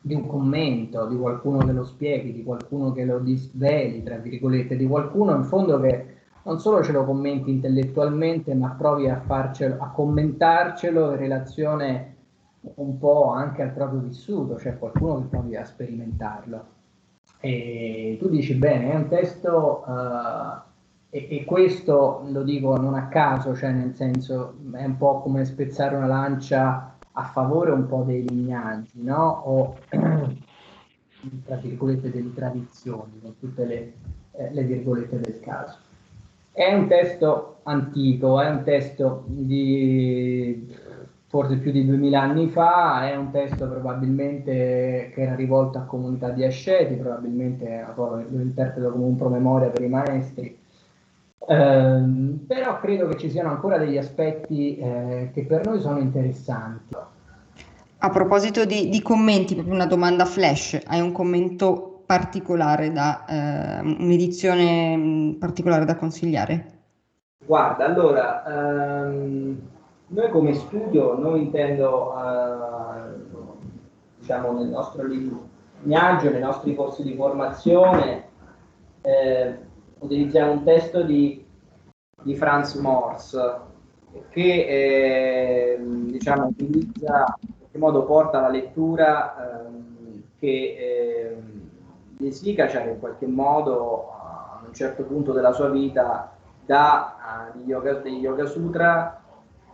[0.00, 4.76] di un commento, di qualcuno che lo spieghi, di qualcuno che lo disveli, tra virgolette,
[4.76, 6.06] di qualcuno in fondo che
[6.44, 12.14] non solo ce lo commenti intellettualmente, ma provi a, farcelo, a commentarcelo in relazione
[12.74, 16.64] un po' anche al proprio vissuto, cioè qualcuno che provi a sperimentarlo.
[17.40, 20.71] E tu dici bene, è un testo uh,
[21.14, 25.44] e, e, questo lo dico non a caso, cioè nel senso è un po' come
[25.44, 29.42] spezzare una lancia a favore un po' dei lignaggi, no?
[29.44, 29.76] O
[31.44, 33.92] tra virgolette delle tradizioni, con tutte le,
[34.30, 35.76] eh, le virgolette del caso.
[36.50, 40.74] È un testo antico, è un testo di
[41.26, 46.30] forse più di 2000 anni fa, è un testo probabilmente che era rivolto a comunità
[46.30, 50.60] di asceti, probabilmente lo interpreto come un promemoria per i maestri,
[51.46, 52.02] eh,
[52.46, 56.94] però credo che ci siano ancora degli aspetti eh, che per noi sono interessanti.
[58.04, 63.80] A proposito di, di, commenti, proprio una domanda flash, hai un commento particolare da, eh,
[63.80, 66.66] un'edizione mm, particolare da consigliare?
[67.44, 69.60] Guarda, allora, ehm,
[70.08, 73.40] noi come studio, noi intendo, eh,
[74.18, 78.24] diciamo, nel nostro lignaggio, nei nostri corsi di formazione,
[79.00, 79.58] eh,
[80.02, 81.44] utilizziamo un testo di,
[82.22, 83.70] di Franz Morse
[84.28, 91.36] che eh, diciamo, utilizza, in qualche modo porta la lettura eh, che
[92.18, 97.94] eh, cioè in qualche modo a un certo punto della sua vita da uh, yoga,
[97.94, 99.20] degli Yoga Sutra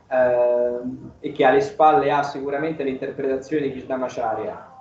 [0.09, 0.79] eh,
[1.21, 4.77] e che alle spalle ha sicuramente l'interpretazione di Krishnamacharya.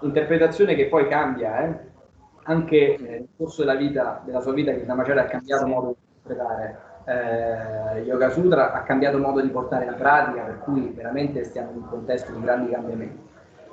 [0.00, 1.92] Interpretazione che poi cambia, eh?
[2.44, 6.92] Anche nel corso della vita, della sua vita, che Namacharya ha cambiato modo di interpretare
[7.04, 11.76] eh, Yoga Sutra, ha cambiato modo di portare la pratica, per cui veramente stiamo in
[11.78, 13.22] un contesto di grandi cambiamenti.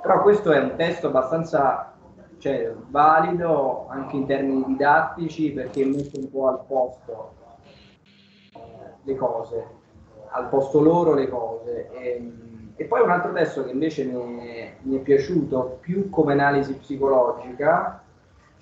[0.00, 1.92] Però questo è un testo abbastanza
[2.38, 7.34] cioè, valido anche in termini didattici perché mette un po' al posto
[8.54, 8.58] eh,
[9.02, 9.66] le cose,
[10.30, 11.90] al posto loro le cose.
[11.92, 12.32] E,
[12.74, 16.74] e poi un altro testo che invece mi è, mi è piaciuto più come analisi
[16.74, 18.01] psicologica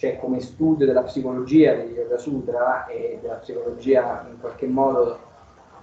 [0.00, 5.18] cioè come studio della psicologia degli Yoga Sutra e della psicologia in qualche modo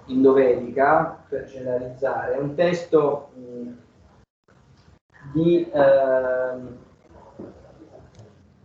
[0.06, 3.70] indovedica, per generalizzare, è un testo mh,
[5.34, 6.58] di eh,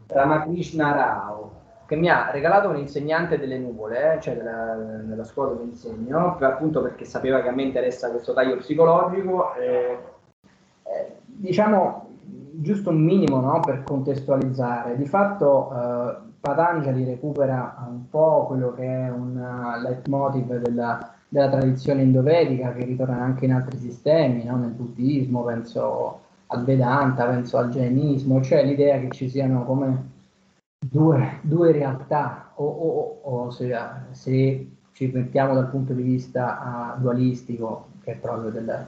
[0.07, 5.51] Ramakrishna Rao, che mi ha regalato un insegnante delle nuvole, eh, cioè della, della, scuola
[5.51, 9.55] dove insegno, appunto perché sapeva che a me interessa questo taglio psicologico.
[9.57, 9.99] Eh,
[11.27, 12.12] diciamo
[12.63, 14.97] giusto un minimo no, per contestualizzare.
[14.97, 19.35] Di fatto eh, Patanjali recupera un po' quello che è un
[19.83, 24.57] leitmotiv della, della tradizione indovedica che ritorna anche in altri sistemi, no?
[24.57, 30.11] nel buddismo, penso al Vedanta, penso al jainismo, cioè l'idea che ci siano come
[30.79, 33.75] due, due realtà, o, o, o se,
[34.11, 38.87] se, ci mettiamo dal punto di vista uh, dualistico, che è proprio del,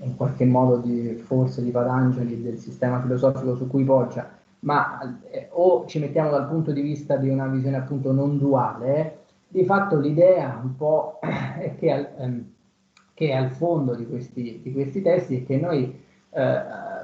[0.00, 4.28] in qualche modo di, forse di Patanjali, del sistema filosofico su cui poggia,
[4.60, 9.18] ma eh, o ci mettiamo dal punto di vista di una visione appunto non duale,
[9.48, 12.52] di fatto l'idea un po' è che al, ehm,
[13.14, 16.60] che è al fondo di questi, di questi, testi è che noi eh,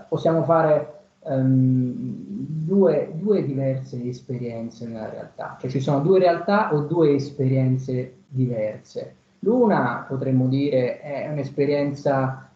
[0.08, 6.80] possiamo fare ehm, due, due diverse esperienze nella realtà, cioè ci sono due realtà o
[6.80, 9.14] due esperienze diverse.
[9.40, 12.47] L'una potremmo dire è un'esperienza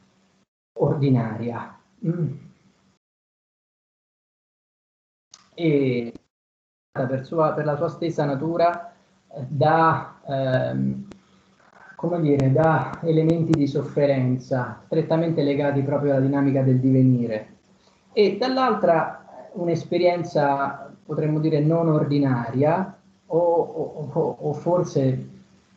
[0.83, 1.79] ordinaria.
[2.07, 2.33] Mm.
[5.55, 6.13] E
[6.91, 8.93] per, sua, per, la sua stessa natura
[9.29, 11.09] eh, da, ehm,
[11.97, 17.49] come dire, da elementi di sofferenza strettamente legati proprio alla dinamica del divenire
[18.13, 25.29] e dall'altra un'esperienza potremmo dire non ordinaria o, o, o forse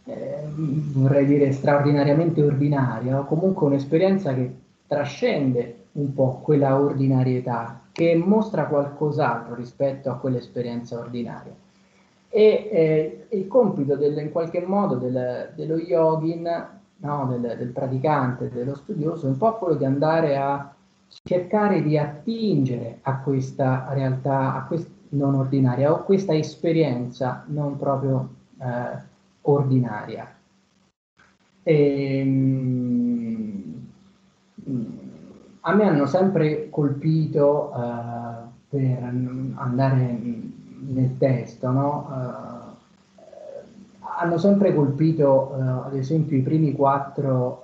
[0.06, 0.47] eh,
[0.93, 4.53] vorrei dire straordinariamente ordinaria o comunque un'esperienza che
[4.88, 11.54] trascende un po' quella ordinarietà, che mostra qualcos'altro rispetto a quell'esperienza ordinaria.
[12.30, 16.68] E eh, il compito del, in qualche modo del, dello yogin,
[16.98, 20.76] no, del, del, praticante, dello studioso, è un po' quello di andare a
[21.24, 28.30] cercare di attingere a questa realtà, a quest- non ordinaria, o questa esperienza non proprio
[28.60, 29.02] eh,
[29.44, 30.36] ordinaria.
[31.64, 33.05] E, ehm,
[35.68, 38.97] a me hanno sempre colpito uh, per
[39.55, 40.20] andare
[40.88, 42.07] nel testo, no?
[42.09, 42.74] uh,
[44.18, 47.61] hanno sempre colpito uh, ad esempio i primi quattro,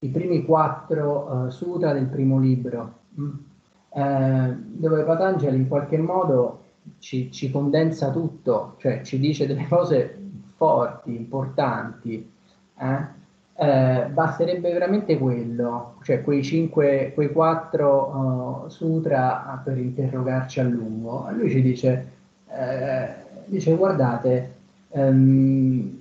[0.00, 3.00] i primi quattro sutra del primo libro?
[3.20, 4.78] Mm.
[4.78, 6.60] dove Patanjali in qualche modo
[6.98, 10.18] ci, ci, condensa tutto, cioè ci dice delle cose
[10.56, 12.30] forti, importanti.
[12.78, 13.20] Eh?
[13.62, 21.28] Eh, basterebbe veramente quello, cioè quei cinque, quei quattro uh, sutra per interrogarci a lungo.
[21.30, 22.10] Lui ci dice,
[22.48, 23.08] eh,
[23.46, 24.54] dice guardate,
[24.88, 25.96] um,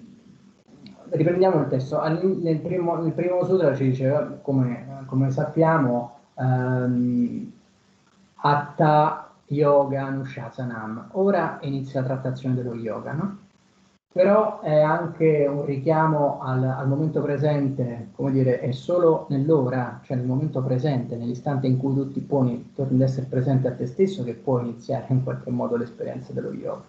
[1.09, 7.51] riprendiamo il testo, nel primo, nel primo sutra ci dice, come, come sappiamo, um,
[8.43, 11.09] Atta Yoga Nushasanam.
[11.12, 13.38] Ora inizia la trattazione dello yoga, no?
[14.14, 20.18] Però è anche un richiamo al, al, momento presente, come dire, è solo nell'ora, cioè
[20.18, 23.86] nel momento presente, nell'istante in cui tu ti poni, torni ad essere presente a te
[23.86, 26.84] stesso, che puoi iniziare in qualche modo l'esperienza dello yoga.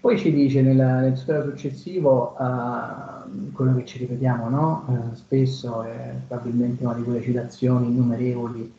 [0.00, 4.84] Poi ci dice nel, nel sutra successivo, uh, quello che ci ripetiamo no?
[4.86, 8.70] uh, spesso, è probabilmente una di quelle citazioni innumerevoli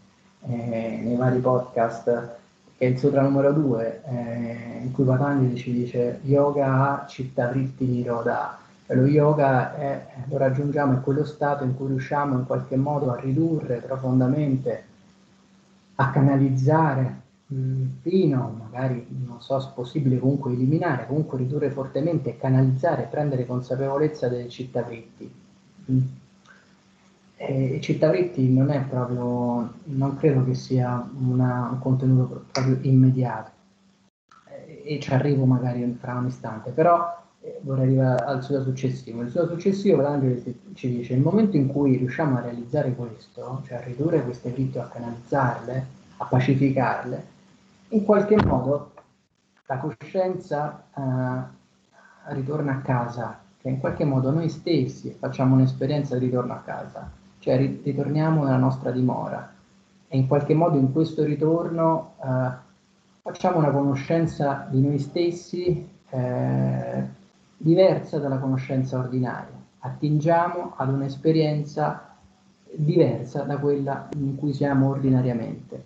[0.47, 2.43] eh, nei vari podcast,
[2.77, 7.85] che è il sutra numero 2, eh, in cui Patanjali ci dice yoga citta vritti
[7.85, 8.57] niroda.
[8.87, 13.19] Lo yoga è, lo raggiungiamo in quello stato in cui riusciamo in qualche modo a
[13.19, 14.83] ridurre profondamente,
[15.95, 22.37] a canalizzare mh, mm, fino, magari non so se possibile comunque eliminare, comunque ridurre fortemente,
[22.37, 25.33] canalizzare, prendere consapevolezza delle città vritti.
[27.41, 33.51] Mm e Cittavritti non è proprio, non credo che sia una, un contenuto proprio immediato.
[34.83, 39.21] E, ci arrivo magari fra un istante, però eh, vorrei arrivare al suo successivo.
[39.21, 40.41] Il suo successivo l'Angelo
[40.73, 44.79] ci dice il momento in cui riusciamo a realizzare questo, cioè a ridurre queste fritte,
[44.79, 45.85] a canalizzarle,
[46.17, 47.25] a pacificarle,
[47.89, 48.91] in qualche modo
[49.65, 56.25] la coscienza eh, ritorna a casa, che in qualche modo noi stessi facciamo un'esperienza di
[56.25, 59.53] ritorno a casa cioè ritorniamo nella nostra dimora
[60.07, 62.49] e in qualche modo in questo ritorno eh,
[63.21, 67.03] facciamo una conoscenza di noi stessi eh,
[67.55, 72.15] diversa dalla conoscenza ordinaria, attingiamo ad un'esperienza
[72.73, 75.83] diversa da quella in cui siamo ordinariamente.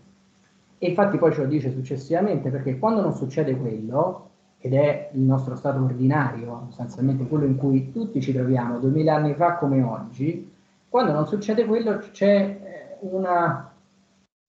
[0.78, 4.28] E infatti poi ce lo dice successivamente perché quando non succede quello,
[4.60, 9.34] ed è il nostro stato ordinario, sostanzialmente quello in cui tutti ci troviamo duemila anni
[9.34, 10.57] fa come oggi,
[10.90, 13.72] quando non succede quello c'è eh, una,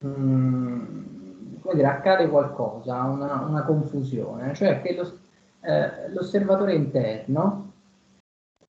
[0.03, 5.19] um, come dire, accade qualcosa, una, una confusione, cioè che lo,
[5.61, 7.71] eh, l'osservatore interno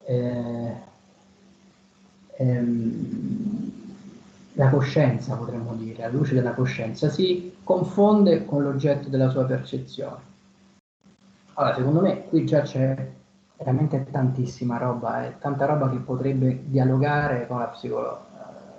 [0.04, 0.72] eh,
[2.36, 3.72] ehm,
[4.54, 10.30] la coscienza, potremmo dire, la luce della coscienza, si confonde con l'oggetto della sua percezione.
[11.54, 13.10] Allora, secondo me qui già c'è
[13.62, 18.26] veramente tantissima roba, è tanta roba che potrebbe dialogare con la, psicolo-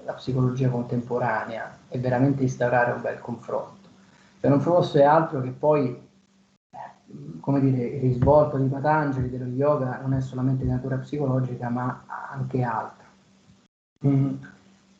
[0.04, 3.90] la psicologia contemporanea e veramente instaurare un bel confronto.
[4.40, 6.78] Se non fosse altro che poi, eh,
[7.40, 12.04] come dire, il risvolto di Patangeli, dello yoga, non è solamente di natura psicologica, ma
[12.32, 13.08] anche altro.
[14.06, 14.34] Mm.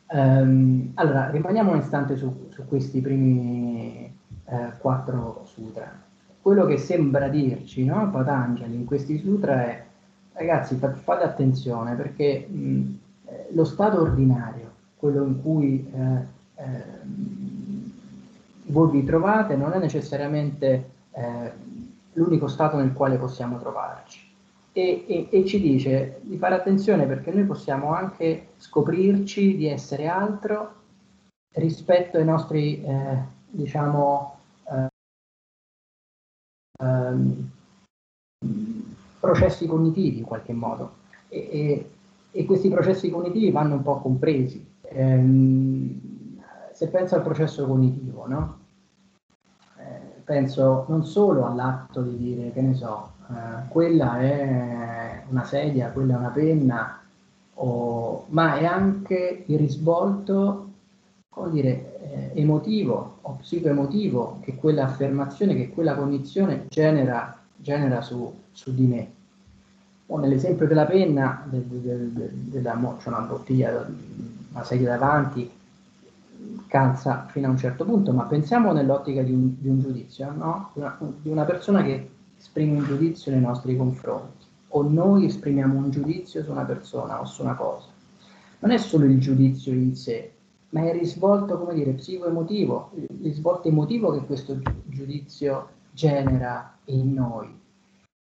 [0.06, 6.03] Um, allora, rimaniamo un istante su, su questi primi eh, quattro sutra.
[6.44, 9.82] Quello che sembra dirci no, Patanjali in questi sutra è,
[10.34, 16.84] ragazzi, fate attenzione perché mh, eh, lo stato ordinario, quello in cui eh, eh,
[18.64, 21.52] voi vi trovate, non è necessariamente eh,
[22.12, 24.20] l'unico stato nel quale possiamo trovarci.
[24.72, 30.08] E, e, e, ci dice di fare attenzione perché noi possiamo anche scoprirci di essere
[30.08, 30.74] altro
[31.52, 33.18] rispetto ai nostri, eh,
[33.48, 34.34] diciamo,
[39.20, 40.92] processi cognitivi in qualche modo.
[41.28, 41.90] E,
[42.30, 44.64] e, questi processi cognitivi vanno un po' compresi.
[44.82, 46.00] Ehm,
[46.72, 48.58] se penso al processo cognitivo, no?
[49.78, 55.90] eh, penso non solo all'atto di dire, che ne so, eh, quella è una sedia,
[55.90, 57.00] quella è una penna,
[57.54, 60.64] o, ma è anche il risvolto
[61.34, 61.93] come dire,
[62.34, 69.12] emotivo o psicoemotivo che quella affermazione, che quella cognizione genera, genera su, su di me.
[70.06, 73.86] O nell'esempio della penna, de, de, de, della, c'è una bottiglia,
[74.52, 75.50] una sedia davanti,
[76.66, 80.70] calza fino a un certo punto, ma pensiamo nell'ottica di un, di un giudizio, no?
[80.74, 84.44] una, di una persona che esprime un giudizio nei nostri confronti
[84.76, 87.86] o noi esprimiamo un giudizio su una persona o su una cosa.
[88.58, 90.33] Non è solo il giudizio in sé,
[90.74, 97.14] ma è il risvolto, come dire, psicoemotivo, il risvolto emotivo che questo giudizio genera in
[97.14, 97.48] noi.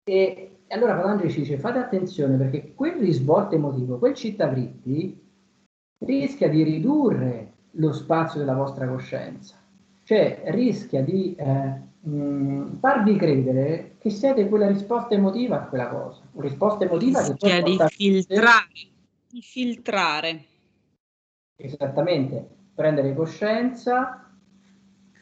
[0.07, 5.19] E allora Patanjali ci dice fate attenzione perché quel risvolto emotivo, quel cittavritti,
[6.05, 9.55] rischia di ridurre lo spazio della vostra coscienza,
[10.03, 15.87] cioè rischia di eh, mh, mm, farvi credere che siete quella risposta emotiva a quella
[15.87, 18.67] cosa, una risposta emotiva che poi di filtrare,
[19.29, 20.45] di filtrare.
[21.57, 24.29] Esattamente, prendere coscienza,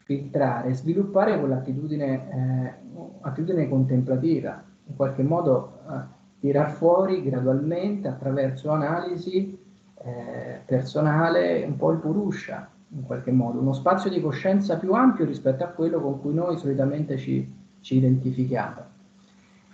[0.04, 2.78] filtrare, sviluppare quell'attitudine
[3.22, 9.58] eh, contemplativa, in qualche modo eh, tirar fuori gradualmente attraverso analisi
[9.96, 15.24] eh, personale un po' il purusha, in qualche modo, uno spazio di coscienza più ampio
[15.24, 18.92] rispetto a quello con cui noi solitamente ci, ci identifichiamo.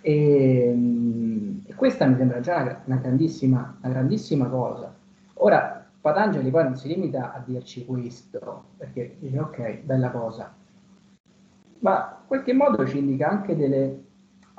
[0.01, 4.93] E, mm, e, questa mi sembra già una, grandissima, una grandissima cosa.
[5.35, 10.51] Ora, Patangeli poi non si limita a dirci questo, perché dice ok, bella cosa,
[11.81, 14.03] ma in qualche modo ci indica anche delle,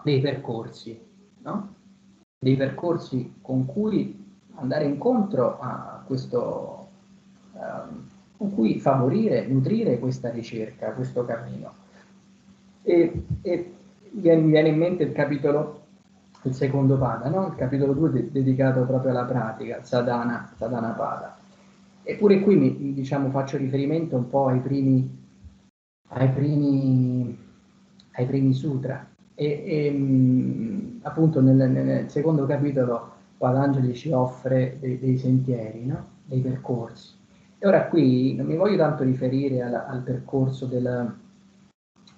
[0.04, 1.00] dei percorsi,
[1.42, 1.74] no?
[2.38, 4.24] dei percorsi con cui
[4.54, 6.88] andare incontro a questo,
[7.52, 11.72] um, con cui favorire, nutrire questa ricerca, questo cammino.
[12.82, 13.74] E, e
[14.12, 15.81] viene in mente il capitolo,
[16.42, 17.46] il secondo pada, no?
[17.48, 21.36] il capitolo 2 de- dedicato proprio alla pratica, sadhana, sadhana pada.
[22.02, 25.18] Eppure qui mi, diciamo, faccio riferimento un po' ai primi,
[26.08, 27.38] ai primi,
[28.12, 29.06] ai primi sutra.
[29.34, 36.06] E, e mh, appunto nel, nel, secondo capitolo Padangeli ci offre dei, dei sentieri, no?
[36.24, 37.14] dei percorsi.
[37.58, 41.14] E ora qui non mi voglio tanto riferire al, al percorso del,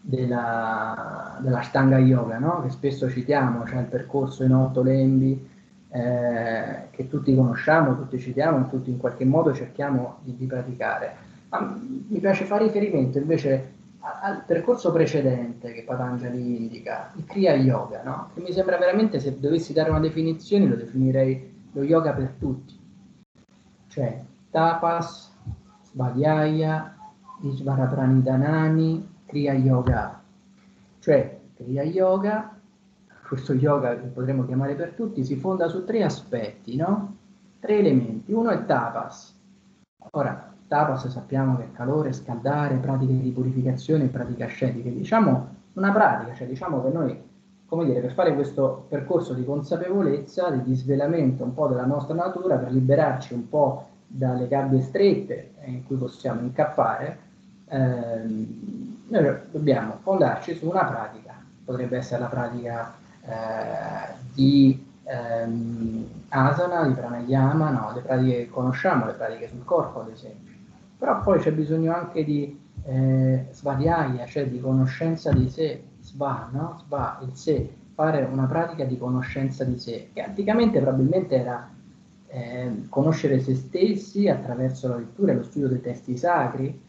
[0.06, 2.62] della, della Stanga Yoga, no?
[2.62, 5.48] che spesso citiamo, cioè il percorso in otto lembi,
[5.88, 11.16] eh, che tutti conosciamo, tutti citiamo, tutti in qualche modo cerchiamo di, di praticare.
[11.48, 11.74] Ma
[12.08, 18.28] mi piace fare riferimento invece al percorso precedente che Patanjali indica, il Kriya Yoga, no?
[18.34, 22.78] che mi sembra veramente, se dovessi dare una definizione, lo definirei lo yoga per tutti.
[23.88, 25.32] Cioè, tapas,
[25.82, 26.94] Svadhyaya,
[27.40, 27.86] Ishvara
[29.26, 30.22] Kriya Yoga.
[30.98, 32.58] Cioè, Kriya Yoga,
[33.26, 37.16] questo yoga che potremmo chiamare per tutti, si fonda su tre aspetti, no?
[37.60, 38.32] Tre elementi.
[38.32, 39.36] Uno è tapas.
[40.10, 44.92] Ora, tapas sappiamo che è calore, scaldare, pratiche di purificazione, pratiche ascetiche.
[44.92, 47.22] Diciamo una pratica, cioè diciamo che noi,
[47.66, 52.56] come dire, per fare questo percorso di consapevolezza, di disvelamento un po' della nostra natura,
[52.56, 57.18] per liberarci un po' dalle gabbie strette in cui possiamo incappare,
[57.74, 66.86] ehm, noi dobbiamo fondarci su una pratica, potrebbe essere la pratica eh, di ehm, asana,
[66.86, 70.52] di pranayama, no, le pratiche che conosciamo, le pratiche sul corpo ad esempio.
[70.98, 76.82] Però poi c'è bisogno anche di eh, svadiaia, cioè di conoscenza di sé, sva, no?
[76.86, 81.68] Sva, il sé, fare una pratica di conoscenza di sé, che anticamente probabilmente era
[82.28, 86.82] eh, conoscere se stessi attraverso la lettura e lo studio dei testi sacri,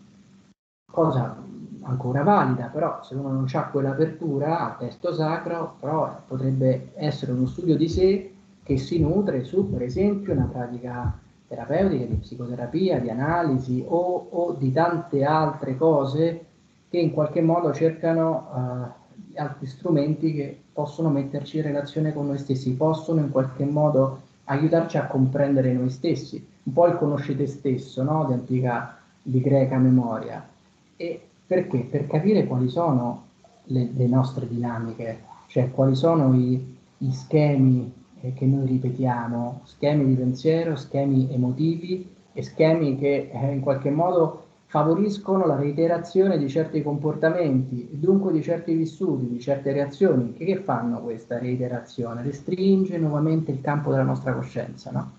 [0.95, 1.43] cosa
[1.81, 7.45] ancora valida, però se uno non ha quell'apertura al testo sacro, però potrebbe essere uno
[7.45, 8.33] studio di sé
[8.63, 11.15] che si nutre su, per esempio, una pratica
[11.47, 16.45] terapeutica, di psicoterapia, di analisi o, o di tante altre cose
[16.89, 22.39] che in qualche modo cercano uh, altri strumenti che possono metterci in relazione con noi
[22.39, 27.45] stessi, possono in qualche modo aiutarci a comprendere noi stessi, un po' il conosci te
[27.45, 28.25] stesso, no?
[28.25, 30.53] di antica, di greca memoria.
[30.97, 31.79] E perché?
[31.79, 33.23] Per capire quali sono
[33.65, 37.91] le, le nostre dinamiche, cioè quali sono i, i schemi
[38.21, 43.89] eh, che noi ripetiamo, schemi di pensiero, schemi emotivi e schemi che eh, in qualche
[43.89, 50.33] modo favoriscono la reiterazione di certi comportamenti dunque di certi vissuti, di certe reazioni.
[50.33, 52.23] Che, che fanno questa reiterazione?
[52.23, 55.11] Restringe nuovamente il campo della nostra coscienza, no?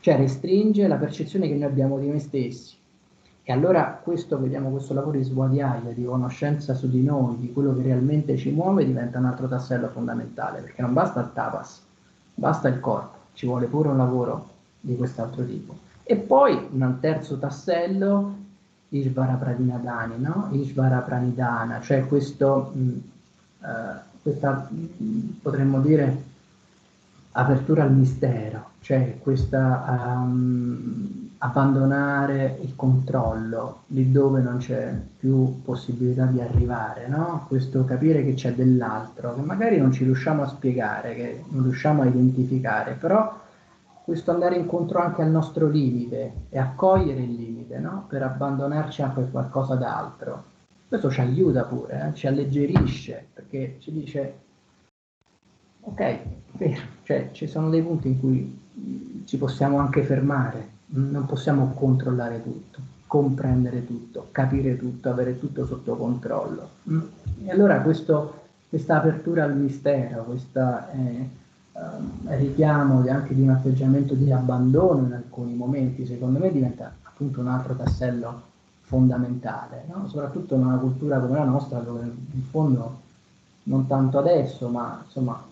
[0.00, 2.76] Cioè restringe la percezione che noi abbiamo di noi stessi.
[3.46, 7.76] E allora questo, vediamo, questo lavoro di sguadiaia, di conoscenza su di noi, di quello
[7.76, 11.82] che realmente ci muove, diventa un altro tassello fondamentale, perché non basta il tapas,
[12.34, 14.48] basta il corpo, ci vuole pure un lavoro
[14.80, 15.76] di quest'altro tipo.
[16.04, 18.34] E poi un terzo tassello
[18.88, 20.48] Ishvara Pradinadani, no?
[20.52, 22.98] Ishvara Pranidana, cioè questo, mh, mm,
[23.62, 26.22] eh, questa, mh, mm, potremmo dire,
[27.32, 36.24] apertura al mistero, cioè questa um, abbandonare il controllo lì dove non c'è più possibilità
[36.24, 37.44] di arrivare, no?
[37.46, 42.00] Questo capire che c'è dell'altro, che magari non ci riusciamo a spiegare, che non riusciamo
[42.00, 43.42] a identificare, però
[44.04, 48.06] questo andare incontro anche al nostro limite e accogliere il limite, no?
[48.08, 50.44] per abbandonarci a qualcosa d'altro.
[50.88, 52.14] Questo ci aiuta pure, eh?
[52.14, 54.38] ci alleggerisce, perché ci dice,
[55.80, 56.18] ok,
[57.02, 62.78] cioè ci sono dei punti in cui ci possiamo anche fermare, non possiamo controllare tutto,
[63.06, 66.68] comprendere tutto, capire tutto, avere tutto sotto controllo.
[67.44, 70.90] E allora questo, questa apertura al mistero, questa...
[70.92, 71.42] Eh,
[71.76, 77.40] eh, richiamo anche di un atteggiamento di abbandono in alcuni momenti, secondo me diventa appunto
[77.40, 78.42] un altro tassello
[78.82, 80.06] fondamentale, no?
[80.06, 83.00] soprattutto in una cultura come la nostra dove in fondo
[83.64, 85.42] non tanto adesso, ma insomma,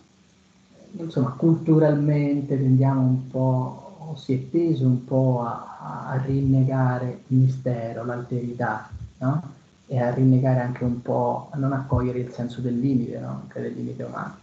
[0.93, 8.04] insomma culturalmente tendiamo un po', si è teso un po' a, a rinnegare il mistero,
[8.04, 8.88] l'alterità,
[9.18, 9.42] no?
[9.86, 13.40] e a rinnegare anche un po', a non accogliere il senso del limite, no?
[13.42, 14.36] anche del limite umano.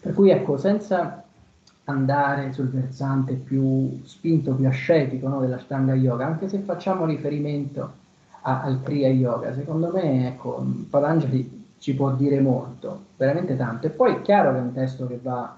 [0.00, 1.22] Per cui ecco, senza
[1.84, 7.92] andare sul versante più spinto, più ascetico no, della Stanga Yoga, anche se facciamo riferimento
[8.42, 13.86] a, al Kriya Yoga, secondo me ecco, Patanjali ci può dire molto, veramente tanto.
[13.86, 15.56] E poi è chiaro che è un testo che va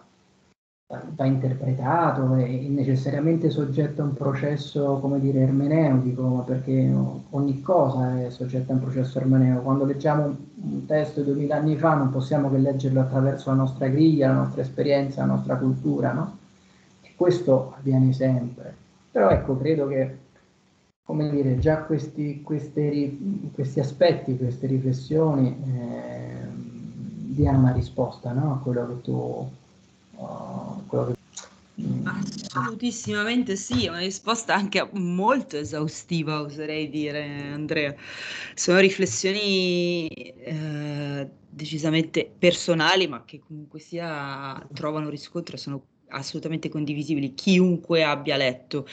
[0.91, 6.91] va interpretato, è necessariamente soggetto a un processo, come dire, ermeneutico, perché
[7.31, 9.65] ogni cosa è soggetta a un processo ermeneutico.
[9.65, 13.89] Quando leggiamo un testo di duemila anni fa non possiamo che leggerlo attraverso la nostra
[13.89, 16.39] griglia, la nostra esperienza, la nostra cultura, no?
[17.03, 18.75] E questo avviene sempre.
[19.11, 20.17] Però ecco, credo che,
[21.05, 26.47] come dire, già questi, questi, questi aspetti, queste riflessioni eh,
[27.35, 28.55] diano una risposta no?
[28.55, 29.51] a quello che tu
[30.89, 31.17] quello che...
[32.05, 37.95] Assolutissimamente sì, è una risposta anche molto esaustiva, oserei dire, Andrea.
[38.55, 47.35] Sono riflessioni eh, decisamente personali, ma che comunque sia trovano riscontro e sono assolutamente condivisibili.
[47.35, 48.87] Chiunque abbia letto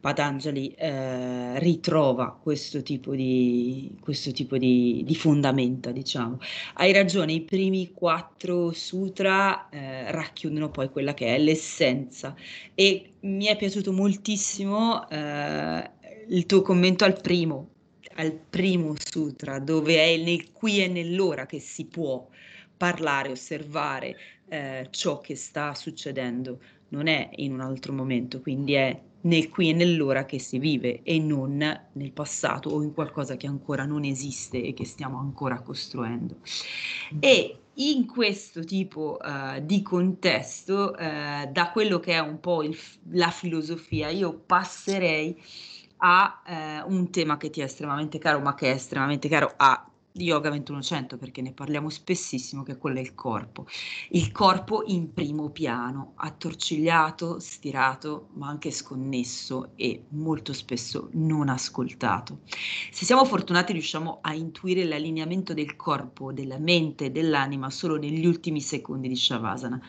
[0.00, 6.38] Patanjali eh, ritrova questo tipo, di, questo tipo di, di, fondamenta, diciamo.
[6.74, 12.34] Hai ragione, i primi quattro sutra eh, racchiudono poi quella che è l'essenza
[12.74, 15.90] e mi è piaciuto moltissimo eh,
[16.28, 17.68] il tuo commento al primo,
[18.14, 22.28] al primo sutra, dove è nel qui e nell'ora che si può
[22.76, 24.16] parlare, osservare
[24.52, 29.70] eh, ciò che sta succedendo, non è in un altro momento, quindi è nel qui
[29.70, 31.56] e nell'ora che si vive e non
[31.92, 36.36] nel passato o in qualcosa che ancora non esiste e che stiamo ancora costruendo.
[37.18, 42.76] E in questo tipo uh, di contesto, uh, da quello che è un po' il,
[43.12, 45.40] la filosofia, io passerei
[45.98, 49.86] a uh, un tema che ti è estremamente caro, ma che è estremamente caro a
[50.12, 53.66] di Yoga 2100 perché ne parliamo spessissimo che quello è il corpo.
[54.10, 62.40] Il corpo in primo piano, attorcigliato, stirato, ma anche sconnesso e molto spesso non ascoltato.
[62.90, 68.60] Se siamo fortunati riusciamo a intuire l'allineamento del corpo, della mente dell'anima solo negli ultimi
[68.60, 69.80] secondi di Shavasana.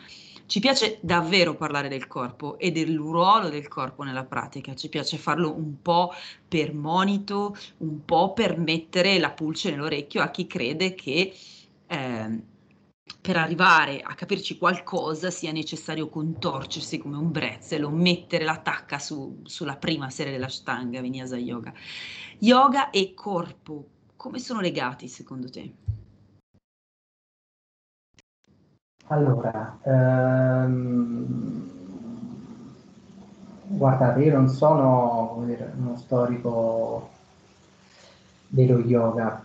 [0.54, 5.18] Ci piace davvero parlare del corpo e del ruolo del corpo nella pratica, ci piace
[5.18, 6.12] farlo un po'
[6.46, 11.34] per monito, un po' per mettere la pulce nell'orecchio a chi crede che
[11.88, 12.42] eh,
[13.20, 19.00] per arrivare a capirci qualcosa sia necessario contorcersi come un brezel o mettere la tacca
[19.00, 21.74] su, sulla prima serie della Shtanga Vinyasa Yoga.
[22.38, 25.72] Yoga e corpo, come sono legati secondo te?
[29.08, 31.70] Allora, ehm,
[33.66, 37.10] guardate, io non sono dire, uno storico
[38.48, 39.44] dello yoga,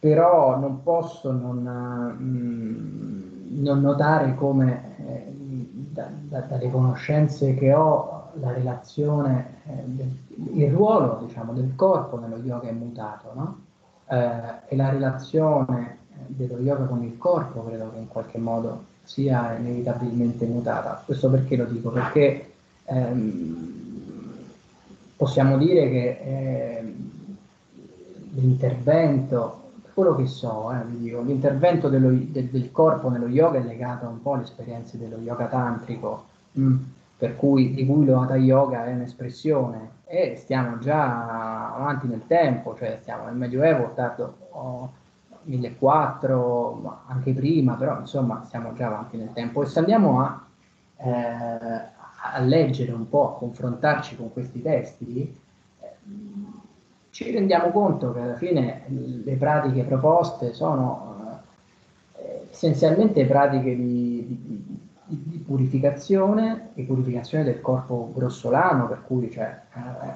[0.00, 5.32] però non posso non, mm, non notare come eh,
[5.92, 10.16] da, da, dalle conoscenze che ho la relazione, eh, del,
[10.54, 13.60] il ruolo diciamo, del corpo nello yoga è mutato, no?
[14.08, 15.97] eh, e la relazione
[16.28, 21.02] dello yoga con il corpo credo che in qualche modo sia inevitabilmente mutata.
[21.04, 21.90] Questo perché lo dico?
[21.90, 22.52] Perché
[22.84, 23.78] ehm,
[25.16, 26.94] possiamo dire che eh,
[28.34, 34.06] l'intervento, quello che so, eh, dico, l'intervento dello, del, del, corpo nello yoga è legato
[34.06, 36.76] un po' alle esperienze dello yoga tantrico, mh, mm,
[37.18, 42.76] per cui, di cui lo Hatha Yoga è un'espressione e stiamo già avanti nel tempo,
[42.78, 44.92] cioè stiamo nel Medioevo, tardo, oh,
[45.44, 49.62] 1400, anche prima, però insomma siamo già avanti nel tempo.
[49.62, 50.44] E se andiamo a,
[50.96, 51.96] eh,
[52.32, 55.36] a leggere un po', a confrontarci con questi testi,
[55.80, 55.96] eh,
[57.10, 61.42] ci rendiamo conto che alla fine le pratiche proposte sono
[62.16, 69.60] eh, essenzialmente pratiche di, di, di, purificazione, di purificazione del corpo grossolano, per cui c'è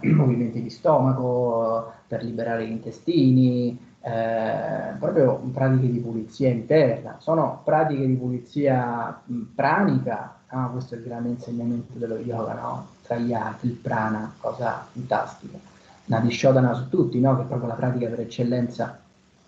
[0.01, 7.61] eh, movimenti di stomaco per liberare gli intestini, eh, proprio pratiche di pulizia interna, sono
[7.65, 9.21] pratiche di pulizia
[9.55, 12.87] pranica, ah, questo è il grande insegnamento dello yoga, no?
[13.03, 15.59] tra gli altri, il prana, cosa fantastica,
[16.07, 17.37] Nadishodana su tutti, no?
[17.37, 18.99] che è proprio la pratica per eccellenza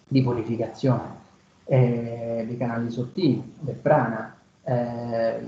[0.07, 1.23] di purificazione.
[1.67, 5.41] Eh, dei canali sottili, del prana, eh,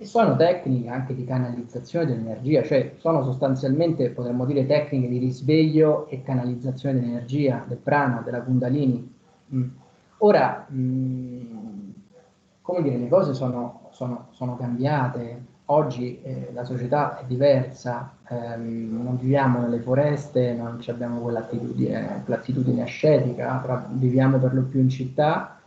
[0.00, 6.22] sono tecniche anche di canalizzazione dell'energia, cioè sono sostanzialmente, potremmo dire, tecniche di risveglio e
[6.22, 9.14] canalizzazione dell'energia, del prana, della kundalini.
[9.54, 9.68] Mm.
[10.18, 11.90] Ora, mh, mm,
[12.62, 19.02] come dire, le cose sono, sono, sono cambiate, oggi eh, la società è diversa, ehm,
[19.02, 25.58] non viviamo nelle foreste, non abbiamo quell'attitudine, quell'attitudine ascetica, viviamo per lo più in città,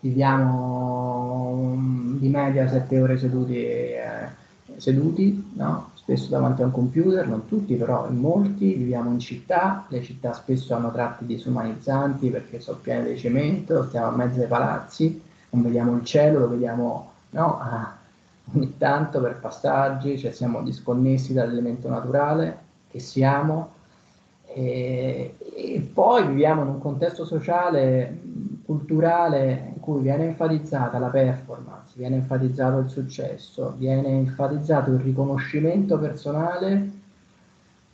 [0.00, 1.74] viviamo
[2.18, 4.28] di media sette ore seduti, eh,
[4.76, 5.90] seduti no?
[5.94, 10.32] spesso davanti a un computer, non tutti però in molti, viviamo in città, le città
[10.32, 15.62] spesso hanno tratti disumanizzanti perché sono piene di cemento, stiamo a mezzo ai palazzi, non
[15.62, 17.58] vediamo il cielo, lo vediamo no?
[17.60, 17.96] ah,
[18.52, 23.78] ogni tanto per passaggi, cioè siamo disconnessi dall'elemento naturale che siamo
[24.46, 28.18] e, e poi viviamo in un contesto sociale
[28.64, 36.90] culturale cui viene enfatizzata la performance, viene enfatizzato il successo, viene enfatizzato il riconoscimento personale,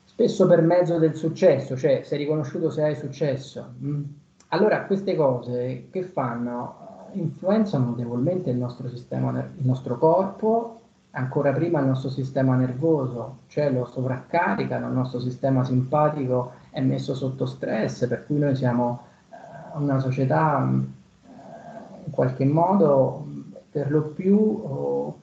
[0.04, 3.74] spesso per mezzo del successo, cioè sei riconosciuto se hai successo.
[3.82, 4.02] Mm.
[4.48, 6.84] Allora queste cose che fanno?
[7.12, 10.80] Influenzano notevolmente il nostro sistema, il nostro corpo,
[11.10, 17.14] ancora prima il nostro sistema nervoso, cioè lo sovraccaricano, il nostro sistema simpatico è messo
[17.14, 19.02] sotto stress, per cui noi siamo
[19.74, 20.86] una società mm, eh,
[22.06, 23.26] in qualche modo
[23.70, 25.18] per lo più oh,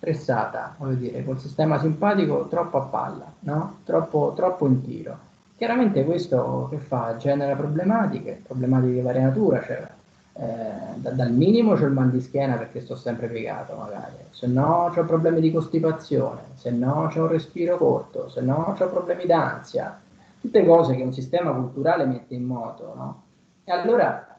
[0.00, 3.80] stressata, voglio dire, col sistema simpatico troppo a palla, no?
[3.84, 5.28] troppo, troppo in tiro.
[5.56, 7.16] Chiaramente questo che fa?
[7.18, 9.86] Genera problematiche, problematiche di varia natura, cioè
[10.32, 14.46] eh, da, dal minimo c'è il mal di schiena perché sto sempre piegato magari, se
[14.46, 19.26] no ho problemi di costipazione, se no ho un respiro corto, se no ho problemi
[19.26, 20.00] d'ansia,
[20.40, 23.22] tutte cose che un sistema culturale mette in moto, no?
[23.64, 24.29] E allora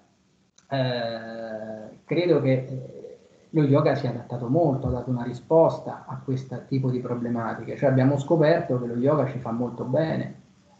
[0.72, 3.18] eh, credo che eh,
[3.50, 7.76] lo yoga si è adattato molto, ha dato una risposta a questo tipo di problematiche,
[7.76, 10.36] cioè abbiamo scoperto che lo yoga ci fa molto bene,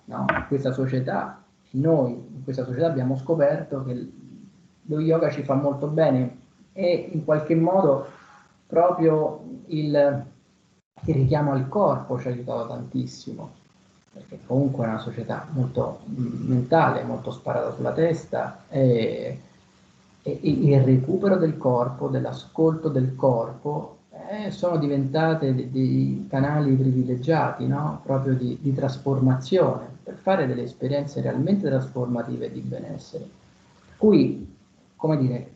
[0.06, 0.26] no?
[0.48, 4.12] questa società, noi in questa società abbiamo scoperto che
[4.84, 6.38] lo yoga ci fa molto bene
[6.72, 8.08] e in qualche modo
[8.68, 10.26] proprio il,
[11.04, 13.60] il richiamo al corpo ci ha aiutato tantissimo
[14.14, 19.40] perché comunque è una società molto mentale, molto sparata sulla testa, e,
[20.24, 23.98] e il recupero del corpo, dell'ascolto del corpo,
[24.30, 28.02] eh, sono diventate dei, canali privilegiati, no?
[28.04, 33.30] proprio di, di, trasformazione, per fare delle esperienze realmente trasformative di benessere.
[33.98, 34.56] Cui,
[34.96, 35.52] come dire,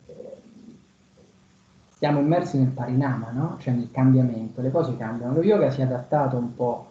[1.97, 3.55] siamo immersi nel parinama, no?
[3.59, 5.33] cioè nel cambiamento, le cose cambiano.
[5.33, 6.87] Lo yoga si è adattato un po',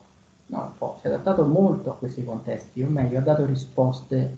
[0.46, 4.36] no, un po', si è adattato molto a questi contesti, o meglio, ha dato risposte,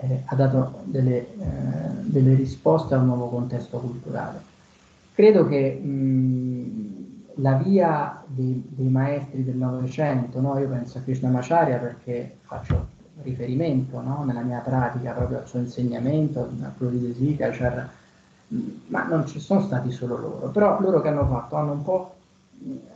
[0.00, 1.34] eh, ha dato delle, eh,
[2.02, 4.40] delle, risposte a un nuovo contesto culturale.
[5.12, 7.04] Credo che mh,
[7.36, 10.58] la via dei, dei, maestri del Novecento, no?
[10.58, 16.72] io penso a Krishnamacharya perché faccio riferimento nella mia pratica proprio al suo insegnamento, a
[16.76, 17.86] quello di Desika, cioè
[18.88, 22.14] ma non ci sono stati solo loro, però loro che hanno fatto hanno un po'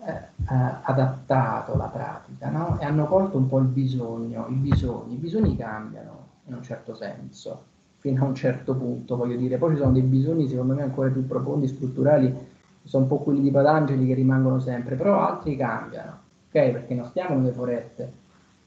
[0.04, 2.78] eh, eh, adattato la pratica no?
[2.78, 6.94] e hanno colto un po' il bisogno, i bisogni, i bisogni cambiano in un certo
[6.94, 7.64] senso,
[7.98, 11.10] fino a un certo punto voglio dire, poi ci sono dei bisogni secondo me ancora
[11.10, 12.34] più profondi, strutturali,
[12.82, 16.18] sono un po' quelli di Patangeli che rimangono sempre, però altri cambiano,
[16.48, 16.70] ok?
[16.70, 18.12] Perché non stiamo nelle foreste,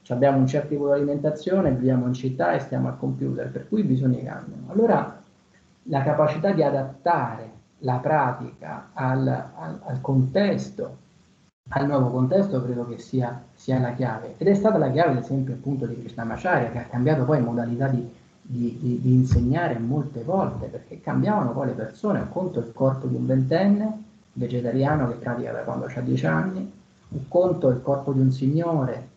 [0.09, 3.81] abbiamo un certo tipo di alimentazione, viviamo in città e stiamo al computer, per cui
[3.81, 4.65] i bisogni cambiano.
[4.67, 5.21] Allora
[5.83, 10.97] la capacità di adattare la pratica al, al, al contesto,
[11.75, 14.35] al nuovo contesto, credo che sia, sia, la chiave.
[14.37, 17.87] Ed è stata la chiave, ad esempio, appunto di Krishnamacharya, che ha cambiato poi modalità
[17.87, 18.07] di,
[18.41, 22.19] di, di, di, insegnare molte volte, perché cambiavano poi le persone.
[22.19, 24.03] Un conto il corpo di un ventenne,
[24.33, 26.71] vegetariano che pratica da quando ha dieci anni,
[27.09, 29.09] un conto il corpo di un signore,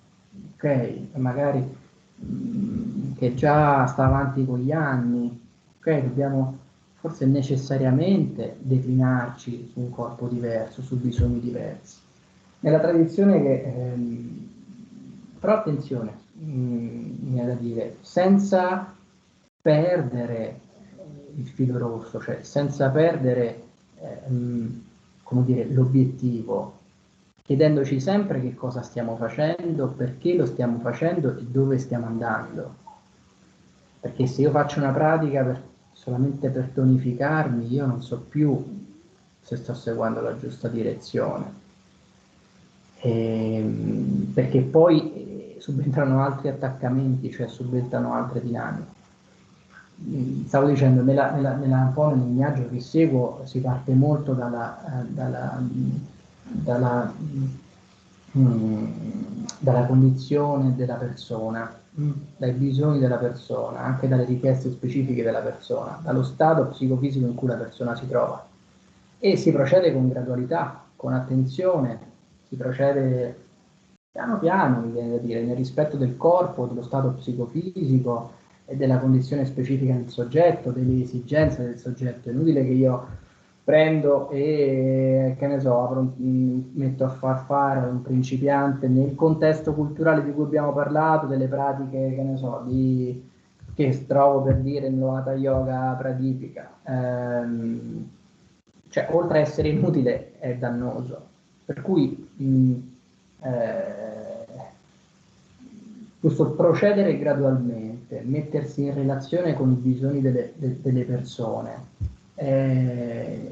[0.54, 1.76] ok, magari
[2.24, 5.40] mm, che già sta avanti con gli anni,
[5.78, 6.02] ok?
[6.02, 6.58] Dobbiamo
[6.94, 12.04] forse necessariamente declinarci su un corpo diverso, su bisogni diversi.
[12.66, 14.48] Nella tradizione che, ehm,
[15.38, 18.92] però attenzione, mm, mi è da dire, senza
[19.62, 20.60] perdere
[21.36, 23.62] il filo rosso, cioè senza perdere
[24.00, 24.82] ehm,
[25.22, 26.78] come dire, l'obiettivo,
[27.42, 32.74] chiedendoci sempre che cosa stiamo facendo, perché lo stiamo facendo e dove stiamo andando.
[34.00, 35.62] Perché se io faccio una pratica per
[35.92, 38.60] solamente per tonificarmi, io non so più
[39.40, 41.65] se sto seguendo la giusta direzione.
[43.06, 48.94] Ehm, perché poi eh, subentrano altri attaccamenti, cioè subentrano altre dinamiche.
[50.08, 55.06] Mm, stavo dicendo, nella, nella, nella, nel viaggio che seguo si parte molto dalla, eh,
[55.08, 55.62] dalla,
[56.42, 57.14] dalla,
[58.36, 58.84] mm,
[59.60, 62.10] dalla condizione della persona, Mm.
[62.36, 67.48] dai bisogni della persona, anche dalle richieste specifiche della persona, dallo stato psicofisico in cui
[67.48, 68.46] la persona si trova.
[69.18, 71.98] E si procede con gradualità, con attenzione,
[72.48, 73.44] si procede
[74.10, 78.32] piano piano, mi viene da dire, nel rispetto del corpo, dello stato psicofisico
[78.64, 82.28] e della condizione specifica del soggetto, delle esigenze del soggetto.
[82.28, 83.06] È inutile che io
[83.62, 90.24] prendo e che ne so, apro, metto a far fare un principiante nel contesto culturale
[90.24, 93.28] di cui abbiamo parlato, delle pratiche, che ne so, di,
[93.74, 96.70] che trovo per dire nell'Hatha Yoga pradipika.
[96.84, 98.08] Ehm,
[98.88, 101.34] cioè, oltre a essere inutile, è dannoso.
[101.66, 102.74] Per cui mh,
[103.42, 104.46] eh,
[106.20, 111.84] questo procedere gradualmente, mettersi in relazione con i bisogni delle, de, delle persone,
[112.36, 113.50] eh,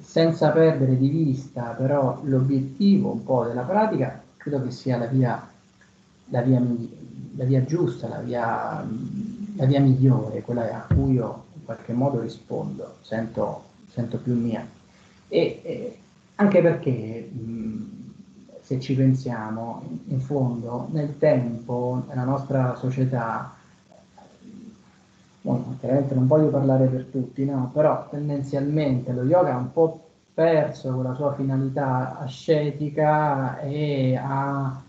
[0.00, 5.48] senza perdere di vista però l'obiettivo un po' della pratica, credo che sia la via,
[6.26, 6.62] la via,
[7.36, 8.86] la via giusta, la via,
[9.56, 14.66] la via, migliore, quella a cui io in qualche modo rispondo, sento, sento più mia.
[15.28, 15.98] E, e
[16.36, 17.86] anche perché mh,
[18.60, 23.54] se ci pensiamo, in, fondo, nel tempo, nella nostra società,
[25.46, 27.70] Bon, chiaramente non voglio parlare per tutti, no?
[27.72, 30.00] però tendenzialmente lo yoga ha un po'
[30.34, 34.82] perso quella sua finalità ascetica e ha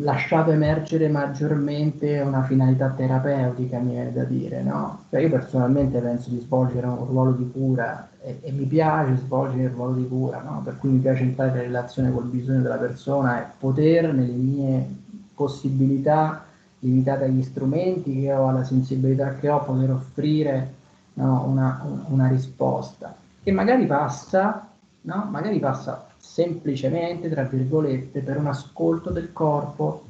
[0.00, 4.62] lasciato emergere maggiormente una finalità terapeutica, mi viene da dire.
[4.62, 5.04] No?
[5.10, 9.64] Cioè io personalmente penso di svolgere un ruolo di cura e, e mi piace svolgere
[9.64, 10.60] il ruolo di cura, no?
[10.64, 14.88] per cui mi piace entrare in relazione col bisogno della persona e poter nelle mie
[15.34, 16.44] possibilità
[16.80, 20.74] limitata agli strumenti che ho, alla sensibilità che ho, poter offrire
[21.14, 24.68] no, una, una, risposta che magari passa,
[25.02, 25.28] no?
[25.30, 30.04] magari passa semplicemente, tra virgolette, per un ascolto del corpo,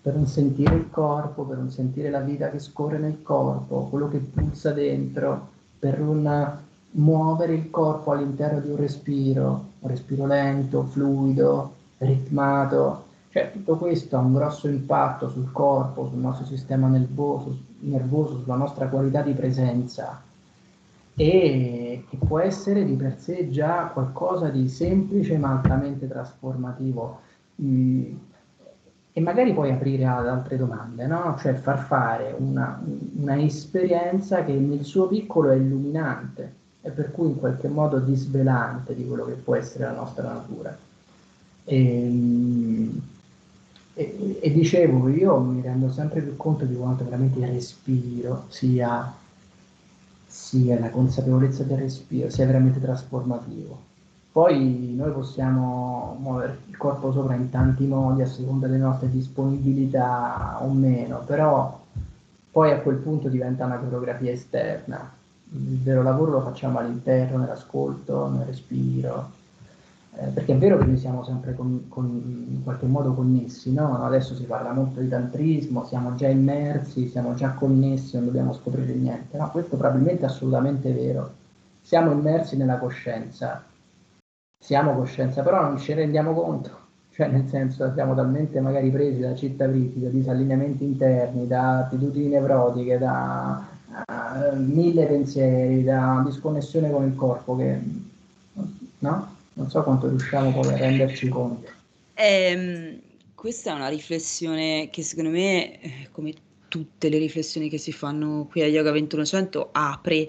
[0.00, 4.08] per un sentire il corpo, per un sentire la vita che scorre nel corpo, quello
[4.08, 6.56] che pulsa dentro, per un
[6.92, 14.16] muovere il corpo all'interno di un respiro, un respiro lento, fluido, ritmato, Cioè, tutto questo
[14.16, 19.32] ha un grosso impatto sul corpo, sul nostro sistema nervoso, nervoso sulla nostra qualità di
[19.32, 20.22] presenza
[21.16, 27.20] e che può essere di per sé già qualcosa di semplice ma altamente trasformativo.
[27.62, 28.14] Mm,
[29.14, 31.36] e magari poi aprire ad altre domande, no?
[31.40, 32.78] cioè far fare una,
[33.16, 36.52] una, esperienza che nel suo piccolo è illuminante
[36.82, 40.76] e per cui in qualche modo disvelante di quello che può essere la nostra natura.
[41.64, 43.00] E, ehm,
[43.94, 49.10] e, e dicevo, io mi rendo sempre più conto di quanto veramente il respiro sia,
[50.56, 53.94] sia la consapevolezza del respiro sia veramente trasformativo
[54.36, 60.58] poi noi possiamo muovere il corpo sopra in tanti modi a seconda delle nostre disponibilità
[60.60, 61.80] o meno, però
[62.50, 65.10] poi a quel punto diventa una coreografia esterna.
[65.52, 69.30] Il vero lavoro lo facciamo all'interno, nell'ascolto, nel respiro,
[70.18, 72.04] eh, perché è vero che noi siamo sempre con, con,
[72.48, 74.02] in qualche modo connessi, no?
[74.02, 78.94] Adesso si parla molto di tantrismo, siamo già immersi, siamo già connessi, non dobbiamo scoprire
[78.94, 79.50] niente, no?
[79.50, 81.34] Questo probabilmente è assolutamente vero.
[81.82, 83.62] Siamo immersi nella coscienza,
[84.58, 86.70] siamo coscienza, però non ci rendiamo conto,
[87.10, 92.28] cioè nel senso siamo talmente magari presi da città briti, da disallineamenti interni, da attitudini
[92.28, 93.66] nevrotiche, da
[94.06, 97.80] uh, mille pensieri, da disconnessione con il corpo che
[98.98, 99.35] no?
[99.56, 101.70] Non so quanto riusciamo poi a renderci conto.
[102.12, 103.00] Eh,
[103.34, 106.34] questa è una riflessione che secondo me, eh, come
[106.68, 110.28] tutte le riflessioni che si fanno qui a Yoga 2100, apre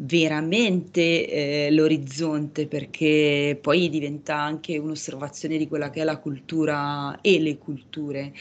[0.00, 7.40] veramente eh, l'orizzonte perché poi diventa anche un'osservazione di quella che è la cultura e
[7.40, 8.32] le culture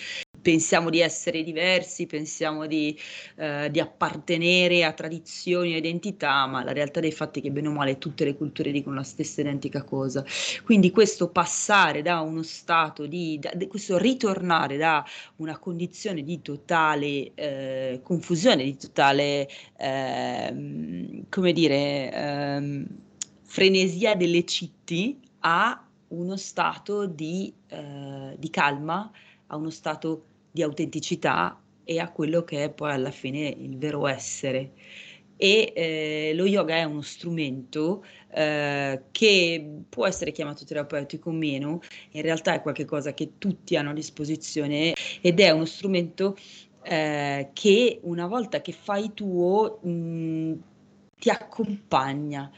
[0.47, 2.97] pensiamo di essere diversi, pensiamo di,
[3.35, 7.67] eh, di, appartenere a tradizioni e identità, ma la realtà dei fatti è che bene
[7.67, 10.23] o male tutte le culture dicono la stessa identica cosa.
[10.63, 15.03] Quindi questo passare da uno stato di, da, questo ritornare da
[15.37, 22.85] una condizione di totale eh, confusione, di totale, eh, come dire, ehm,
[23.43, 29.09] frenesia delle citti a uno stato di, eh, di calma,
[29.47, 34.07] a uno stato di autenticità e a quello che è poi alla fine il vero
[34.07, 34.71] essere.
[35.37, 41.79] E eh, lo yoga è uno strumento eh, che può essere chiamato terapeutico o meno,
[42.11, 46.35] in realtà è qualcosa che tutti hanno a disposizione ed è uno strumento
[46.83, 50.53] eh, che una volta che fai tuo mh,
[51.19, 52.51] ti accompagna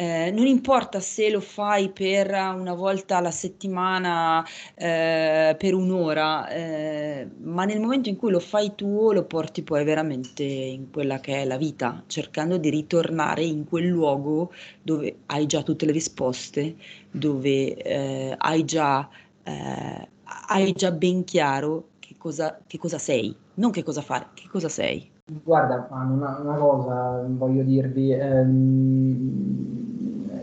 [0.00, 4.46] eh, non importa se lo fai per una volta alla settimana,
[4.76, 9.82] eh, per un'ora, eh, ma nel momento in cui lo fai tu lo porti poi
[9.82, 15.46] veramente in quella che è la vita, cercando di ritornare in quel luogo dove hai
[15.46, 16.76] già tutte le risposte,
[17.10, 19.08] dove eh, hai già,
[19.42, 20.08] eh,
[20.46, 24.68] hai già ben chiaro che cosa, che cosa sei, non che cosa fare, che cosa
[24.68, 25.16] sei.
[25.30, 29.58] Guarda, una, una cosa voglio dirvi, ehm,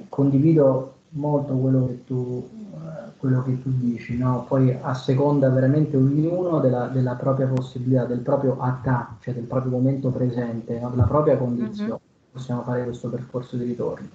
[0.09, 4.45] condivido molto quello che tu, eh, quello che tu dici, no?
[4.47, 9.71] poi a seconda veramente ognuno della, della, propria possibilità, del proprio attà, cioè del proprio
[9.71, 10.89] momento presente, no?
[10.89, 12.31] della propria condizione, mm-hmm.
[12.31, 14.07] possiamo fare questo percorso di ritorno.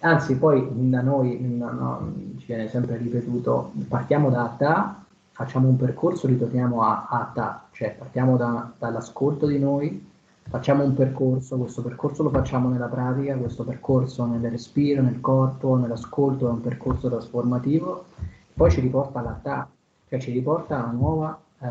[0.00, 4.99] Anzi, poi da noi no, ci viene sempre ripetuto, partiamo da attà
[5.40, 10.06] facciamo un percorso, ritorniamo a, a ta, cioè partiamo da, dall'ascolto di noi,
[10.42, 15.76] facciamo un percorso, questo percorso lo facciamo nella pratica, questo percorso nel respiro, nel corpo,
[15.76, 18.04] nell'ascolto è un percorso trasformativo,
[18.52, 19.66] poi ci riporta alla ta,
[20.10, 21.68] cioè ci riporta a nuova eh,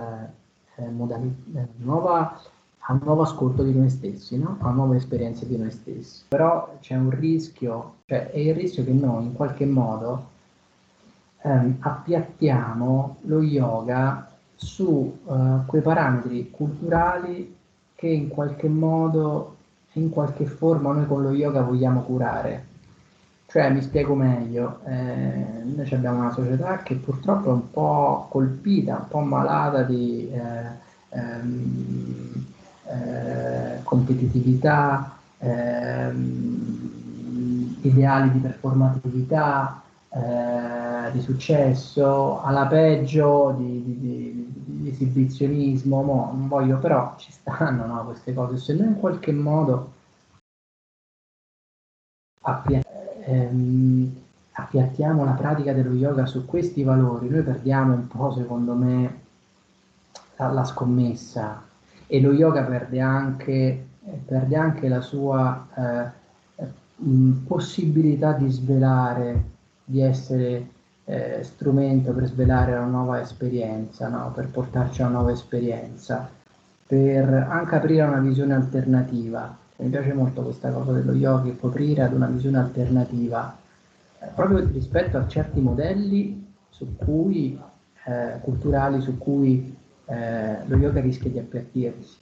[0.83, 2.41] eh modalità, eh, nuova,
[2.79, 4.57] a un nuovo ascolto di noi stessi, no?
[4.61, 6.23] a nuove esperienze di noi stessi.
[6.29, 10.37] Però c'è un rischio, cioè è il rischio che noi in qualche modo
[11.41, 17.55] ehm, appiattiamo lo yoga su uh, quei parametri culturali
[17.95, 19.55] che in qualche modo,
[19.93, 22.65] in qualche forma noi con lo yoga vogliamo curare.
[23.45, 28.97] Cioè, mi spiego meglio, eh, noi abbiamo una società che purtroppo è un po' colpita,
[28.97, 30.37] un po' malata di eh,
[31.09, 32.45] ehm,
[32.85, 36.89] eh, competitività, ehm,
[37.81, 39.81] ideali di performatività,
[40.11, 47.31] eh, di successo, alla peggio di, di, di, di esibizionismo, mo, non voglio, però ci
[47.31, 48.57] stanno no, queste cose.
[48.57, 49.91] Se noi in qualche modo
[52.41, 52.83] appia-
[53.25, 54.15] ehm,
[54.53, 59.21] appiattiamo la pratica dello yoga su questi valori, noi perdiamo un po', secondo me,
[60.37, 61.63] la, la scommessa
[62.07, 63.87] e lo yoga perde anche,
[64.25, 66.17] perde anche la sua eh,
[67.45, 69.57] possibilità di svelare
[69.89, 70.67] di essere
[71.05, 74.31] eh, strumento per svelare una nuova esperienza, no?
[74.35, 76.29] per portarci a una nuova esperienza,
[76.85, 79.57] per anche aprire una visione alternativa.
[79.77, 83.57] Mi piace molto questa cosa dello yoga, aprire ad una visione alternativa,
[84.19, 87.59] eh, proprio rispetto a certi modelli su cui,
[88.05, 89.75] eh, culturali su cui
[90.05, 92.17] eh, lo yoga rischia di appiattirsi.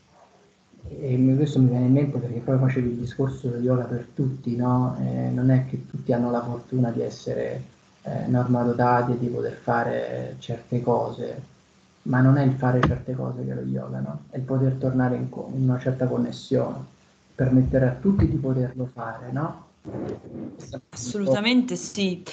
[0.89, 4.55] E questo mi viene in mente perché poi facevi il discorso dello yoga per tutti,
[4.55, 4.95] no?
[4.99, 7.63] Eh, non è che tutti hanno la fortuna di essere
[8.03, 11.41] eh, normadotati e di poter fare certe cose,
[12.03, 14.23] ma non è il fare certe cose che è lo yoga, no?
[14.29, 16.77] È il poter tornare in, co- in una certa connessione,
[17.35, 19.65] permettere a tutti di poterlo fare, no?
[20.89, 22.23] Assolutamente sì.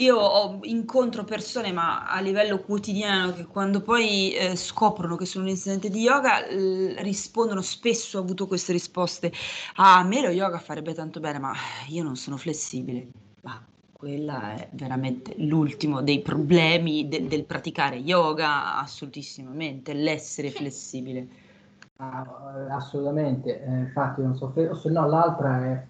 [0.00, 5.44] Io ho, incontro persone, ma a livello quotidiano, che quando poi eh, scoprono che sono
[5.44, 9.30] un insegnante di yoga, l- rispondono spesso, ho avuto queste risposte,
[9.76, 11.52] ah, a me lo yoga farebbe tanto bene, ma
[11.88, 13.08] io non sono flessibile.
[13.42, 21.28] Ma quella è veramente l'ultimo dei problemi de- del praticare yoga, assolutissimamente, l'essere flessibile.
[21.96, 22.24] Ah,
[22.70, 25.86] assolutamente, eh, infatti non so, se no l'altra è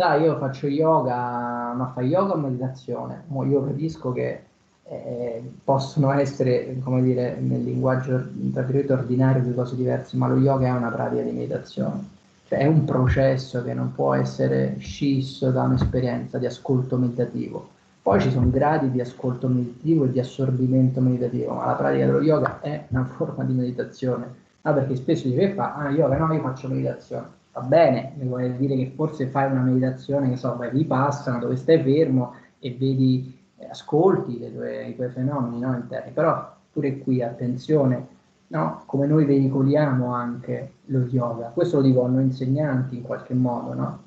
[0.00, 3.24] sai, io faccio yoga, ma fai yoga o meditazione?
[3.46, 4.44] Io capisco che
[4.84, 8.18] eh, possono essere, come dire, nel linguaggio
[8.50, 12.02] tra virgolette ordinario due cose diverse, ma lo yoga è una pratica di meditazione,
[12.48, 17.68] cioè è un processo che non può essere scisso da un'esperienza di ascolto meditativo.
[18.00, 22.22] Poi ci sono gradi di ascolto meditativo e di assorbimento meditativo, ma la pratica dello
[22.22, 24.34] yoga è una forma di meditazione.
[24.62, 28.56] Ah, perché spesso dice fa, ah, yoga, no, io faccio meditazione va bene, mi vuole
[28.56, 33.38] dire che forse fai una meditazione che so, vai vipassana dove stai fermo e vedi,
[33.58, 38.06] eh, ascolti tue, i tuoi fenomeni no, interni, però pure qui attenzione,
[38.48, 38.82] no?
[38.86, 43.74] come noi veicoliamo anche lo yoga, questo lo dico a noi insegnanti in qualche modo,
[43.74, 44.02] no?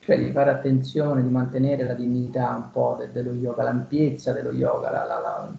[0.00, 4.52] cioè di fare attenzione, di mantenere la dignità un po' de- dello yoga, l'ampiezza dello
[4.52, 5.52] yoga, la, la, la,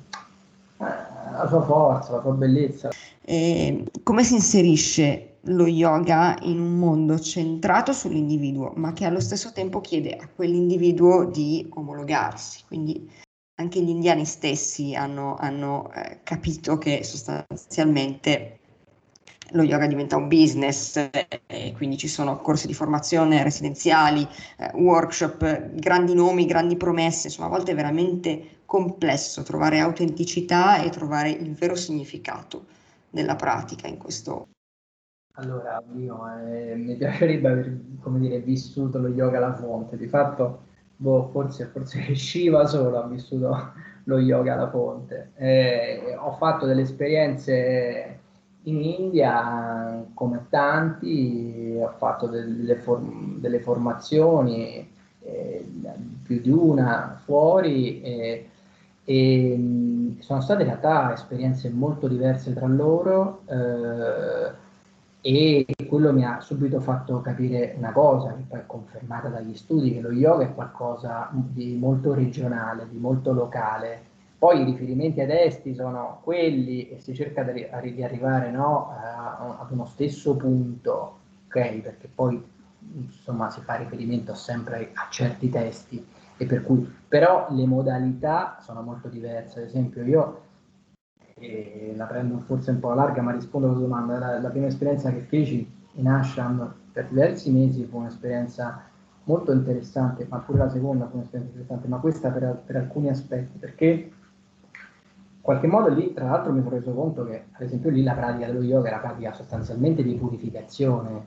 [0.88, 2.90] eh, la sua forza, la sua bellezza.
[3.22, 9.52] E come si inserisce lo yoga in un mondo centrato sull'individuo, ma che allo stesso
[9.52, 12.64] tempo chiede a quell'individuo di omologarsi.
[12.68, 13.10] Quindi
[13.56, 18.60] anche gli indiani stessi hanno, hanno eh, capito che sostanzialmente
[19.52, 21.10] lo yoga diventa un business
[21.46, 24.28] e quindi ci sono corsi di formazione residenziali,
[24.58, 30.90] eh, workshop, grandi nomi, grandi promesse, insomma a volte è veramente complesso trovare autenticità e
[30.90, 32.66] trovare il vero significato
[33.10, 34.48] della pratica in questo
[35.36, 37.70] allora, mio, eh, mi piacerebbe aver,
[38.20, 39.98] dire, vissuto lo yoga alla fonte.
[39.98, 40.62] Di fatto,
[40.96, 43.74] boh, forse, forse Shiva solo ha vissuto
[44.06, 45.32] lo yoga alla fonte.
[45.36, 48.20] Eh, ho fatto delle esperienze
[48.64, 54.88] in India, come tanti, ho fatto delle, form- delle formazioni,
[55.20, 55.66] eh,
[56.24, 58.50] più di una fuori, e
[60.20, 63.42] sono state in realtà esperienze molto diverse tra loro.
[63.48, 64.62] Eh,
[65.26, 69.94] e quello mi ha subito fatto capire una cosa, che poi è confermata dagli studi,
[69.94, 74.12] che lo yoga è qualcosa di molto regionale, di molto locale.
[74.38, 79.86] Poi i riferimenti ad esti sono quelli e si cerca di, arrivare no, ad uno
[79.86, 81.80] stesso punto, ok?
[81.80, 82.44] Perché poi
[82.96, 86.06] insomma si fa riferimento sempre a certi testi
[86.36, 89.60] e per cui però le modalità sono molto diverse.
[89.60, 90.42] Ad esempio io
[91.44, 94.18] e la prendo forse un po' larga, ma rispondo alla domanda.
[94.18, 98.82] La, la, prima esperienza che feci in Ashram per diversi mesi fu un'esperienza
[99.26, 103.58] molto interessante, ma pure la seconda fu un'esperienza interessante, ma questa per, per alcuni aspetti,
[103.58, 108.04] perché in qualche modo lì, tra l'altro, mi sono reso conto che, ad esempio, lì
[108.04, 111.26] la pratica dello yoga era pratica sostanzialmente di purificazione,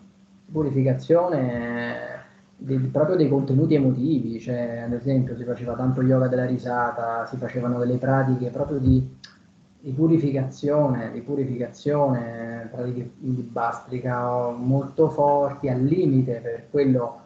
[0.51, 2.16] purificazione
[2.56, 7.36] di, proprio dei contenuti emotivi, cioè ad esempio si faceva tanto yoga della risata, si
[7.36, 9.06] facevano delle pratiche proprio di
[9.86, 17.20] di purificazione, di purificazione, pratiche di bastrica molto forti, al limite per quello,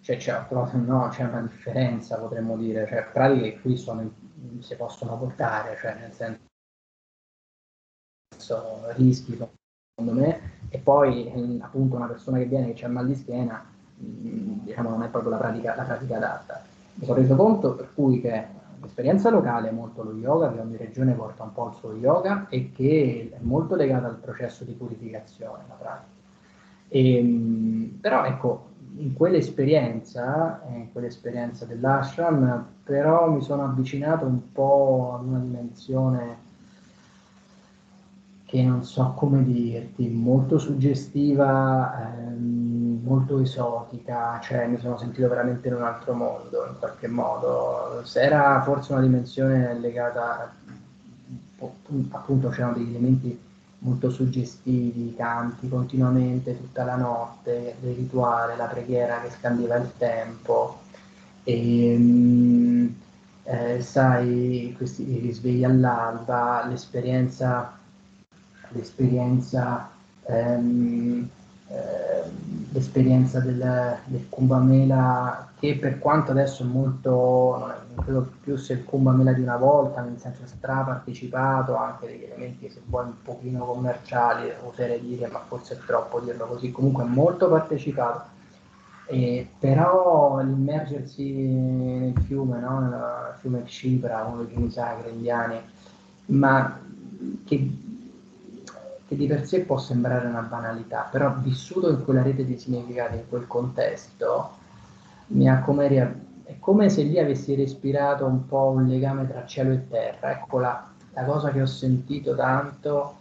[0.00, 4.10] cioè c'è, no, c'è una differenza potremmo dire, cioè pratiche che qui sono,
[4.60, 6.38] si possono portare, cioè nel senso
[8.94, 10.40] rischi secondo me,
[10.70, 15.10] e poi appunto una persona che viene che c'è mal di schiena, diciamo non è
[15.10, 16.62] proprio la pratica, la pratica adatta.
[16.94, 20.76] Mi sono reso conto per cui che l'esperienza locale è molto lo yoga, che ogni
[20.76, 24.72] regione porta un po' il suo yoga e che è molto legata al processo di
[24.72, 26.16] purificazione, la pratica.
[26.88, 34.52] E, ehm, però ecco, in quell'esperienza, eh, in quell'esperienza dell'ashram, però mi sono avvicinato un
[34.52, 36.46] po' ad una dimensione
[38.44, 42.37] che non so come dirti, molto suggestiva, ehm,
[43.08, 48.02] molto esotica, cioè mi sono sentito veramente in un altro mondo in qualche modo.
[48.04, 50.54] Se era forse una dimensione legata,
[52.10, 53.40] appunto c'erano degli elementi
[53.80, 60.80] molto suggestivi, canti continuamente tutta la notte, il rituale, la preghiera che scandeva il tempo.
[61.44, 62.94] E, ehm,
[63.44, 67.78] eh, sai, questi risvegli all'alba, l'esperienza
[68.70, 69.90] l'esperienza,
[70.26, 71.37] ehm, eh,
[72.70, 79.32] l'esperienza del, del Kumbamela che per quanto adesso è molto, credo più sia il Kumbamela
[79.32, 85.00] di una volta, nel senso strapartecipato, anche degli elementi se vuoi un pochino commerciali, oserei
[85.00, 88.36] dire, ma forse è troppo dirlo così, comunque molto partecipato.
[89.06, 92.80] Eh, però l'immergersi nel fiume, no?
[92.80, 95.58] nel fiume Cipra, uno dei fiumi sacri indiani,
[96.26, 96.78] ma
[97.44, 97.70] che
[99.08, 103.16] che di per sé può sembrare una banalità, però vissuto in quella rete di significati,
[103.16, 104.50] in quel contesto,
[105.28, 105.88] mi ha come,
[106.44, 110.32] è come se lì avessi respirato un po' un legame tra cielo e terra.
[110.32, 113.16] Ecco la, la cosa che ho sentito tanto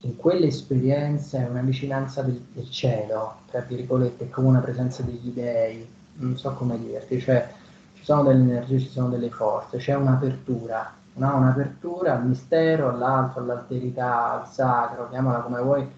[0.00, 5.86] in quell'esperienza è una vicinanza del, del, cielo, tra virgolette, come una presenza degli dei,
[6.14, 7.52] non so come dirti, cioè
[7.94, 11.36] ci sono delle energie, ci sono delle forze, c'è un'apertura no?
[11.36, 15.88] un'apertura al mistero, all'altro, all'alterità, al sacro, chiamala come vuoi,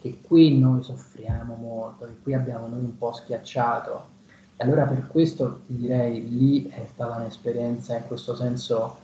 [0.00, 4.18] che qui noi soffriamo molto, che qui abbiamo noi un po' schiacciato.
[4.56, 8.98] E allora per questo ti direi, lì è stata un'esperienza in questo senso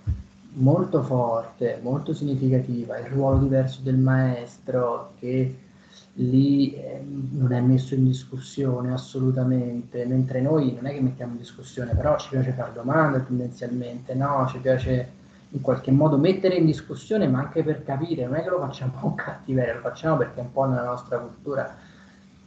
[0.54, 5.58] molto forte, molto significativa, il ruolo diverso del maestro che
[6.14, 11.38] lì eh, non è messo in discussione assolutamente, mentre noi non è che mettiamo in
[11.38, 14.46] discussione, però ci piace fare domande tendenzialmente, no?
[14.48, 15.15] Ci piace
[15.56, 18.92] in qualche modo mettere in discussione, ma anche per capire, non è che lo facciamo
[19.00, 21.74] con cattiveria, lo facciamo perché è un po' nella nostra cultura.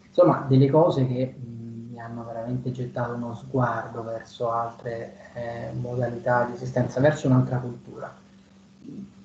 [0.07, 6.45] Insomma, delle cose che mh, mi hanno veramente gettato uno sguardo verso altre eh, modalità
[6.45, 8.15] di esistenza, verso un'altra cultura.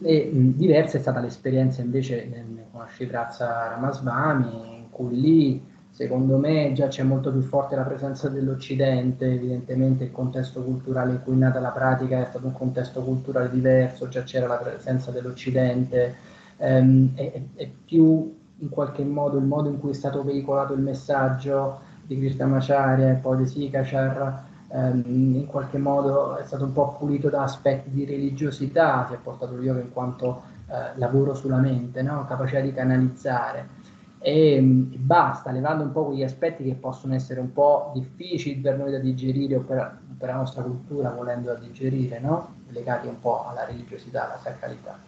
[0.02, 2.28] E mh, diversa è stata l'esperienza invece
[2.70, 7.84] con la Shivrazza Ramasvami, in cui lì Secondo me già c'è molto più forte la
[7.84, 12.52] presenza dell'Occidente, evidentemente il contesto culturale in cui è nata la pratica è stato un
[12.52, 16.16] contesto culturale diverso, già c'era la presenza dell'Occidente,
[16.56, 20.80] ehm, è, è, più in qualche modo il modo in cui è stato veicolato il
[20.80, 24.42] messaggio di Krishnamacharya e poi di Sikachar,
[24.72, 29.18] ehm, in qualche modo è stato un po' pulito da aspetti di religiosità, si è
[29.22, 32.24] portato il in quanto eh, lavoro sulla mente, no?
[32.26, 33.83] capacità di canalizzare
[34.24, 38.78] e, e, basta, levando un po' quegli aspetti che possono essere un po' difficili per
[38.78, 42.54] noi da digerire o per, per la nostra cultura volendo da digerire, no?
[42.68, 44.98] legati un po' alla religiosità, alla sacralità.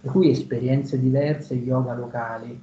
[0.00, 2.60] Per cui esperienze diverse, yoga locali.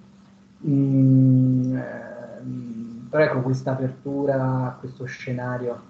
[0.68, 5.82] Mm, ehm, però ecco questa apertura, questo scenario,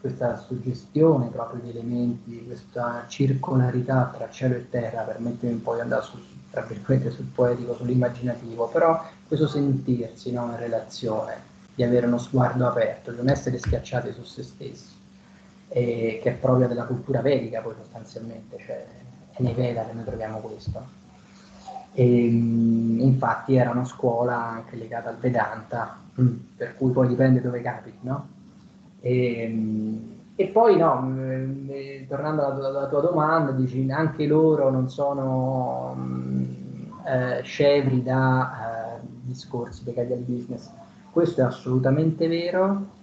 [0.00, 6.02] questa suggestione proprio di elementi, questa circolarità tra cielo e terra, permettetemi poi di andare
[6.02, 6.16] su,
[6.50, 11.34] tra virgolette sul poetico, sull'immaginativo, però questo sentirsi no, in relazione,
[11.74, 14.96] di avere uno sguardo aperto, di non essere schiacciati su se stessi,
[15.68, 18.86] e, che è propria della cultura vedica poi sostanzialmente, cioè
[19.30, 20.82] è nei Veda che noi troviamo questo.
[21.92, 27.60] E, infatti era una scuola anche legata al Vedanta, mm, per cui poi dipende dove
[27.60, 28.28] capiti, no?
[29.00, 30.00] E,
[30.34, 31.14] e poi no,
[31.68, 36.44] eh, tornando alla, alla, tua domanda, dici anche loro non sono mm,
[37.06, 38.78] eh, scevri da
[39.28, 40.70] discorsi legati al business.
[41.10, 42.96] Questo è assolutamente vero.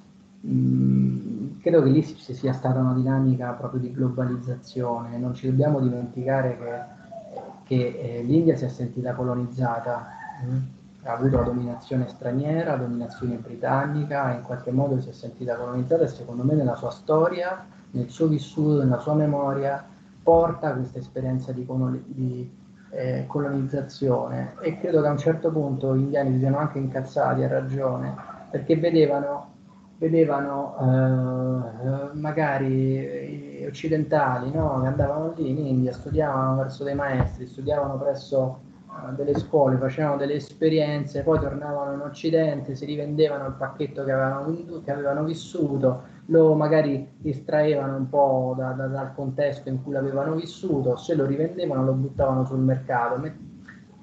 [0.45, 5.17] Mm, credo che lì ci sia stata una dinamica proprio di globalizzazione.
[5.17, 10.07] Non ci dobbiamo dimenticare che, che eh, l'India si è sentita colonizzata,
[10.45, 10.57] mm,
[11.03, 16.03] ha avuto la dominazione straniera, la dominazione britannica, in qualche modo si è sentita colonizzata
[16.03, 19.85] e secondo me nella sua storia, nel suo vissuto, nella sua memoria,
[20.23, 21.65] porta questa esperienza di,
[22.05, 22.51] di
[22.95, 27.43] eh, colonizzazione e credo che a un certo punto gli indiani si siano anche incazzati
[27.43, 28.15] a ragione
[28.49, 29.53] perché vedevano,
[29.97, 34.79] vedevano eh, magari gli occidentali no?
[34.81, 40.15] che andavano lì in India, studiavano verso dei maestri, studiavano presso uh, delle scuole, facevano
[40.15, 46.13] delle esperienze, poi tornavano in Occidente, si rivendevano il pacchetto che avevano, che avevano vissuto
[46.27, 51.25] lo magari distraevano un po' da, da, dal contesto in cui l'avevano vissuto, se lo
[51.25, 53.21] rivendevano lo buttavano sul mercato.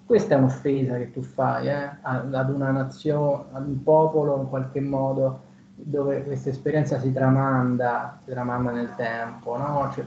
[0.05, 4.81] Questa è un'offesa che tu fai eh, ad una nazione, ad un popolo in qualche
[4.81, 9.90] modo dove questa esperienza si tramanda, si tramanda nel tempo, no?
[9.93, 10.05] Cioè,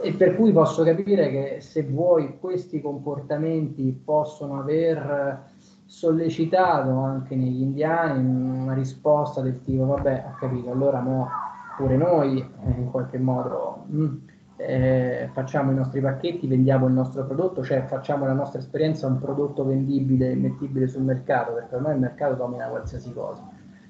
[0.00, 5.51] e per cui posso capire che se vuoi questi comportamenti possono aver
[5.92, 8.24] sollecitato anche negli indiani
[8.62, 11.28] una risposta del tipo vabbè ho capito allora mo
[11.76, 14.16] pure noi eh, in qualche modo mh, mm,
[14.56, 19.18] eh, facciamo i nostri pacchetti, vendiamo il nostro prodotto, cioè facciamo la nostra esperienza un
[19.18, 23.42] prodotto vendibile e mettibile sul mercato, perché ormai il mercato domina qualsiasi cosa.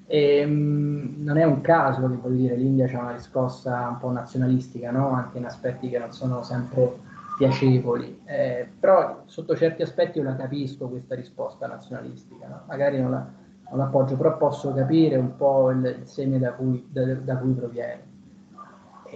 [0.07, 4.09] E, mh, non è un caso che voglio dire, l'India ha una riscossa un po'
[4.09, 5.11] nazionalistica, no?
[5.11, 7.11] anche in aspetti che non sono sempre
[7.47, 12.61] piacevoli, eh, però sotto certi aspetti io la capisco questa risposta nazionalistica, no?
[12.67, 13.27] magari non la,
[13.69, 17.53] non l'appoggio, però posso capire un po' il, il seme da cui, da, da cui
[17.53, 18.11] proviene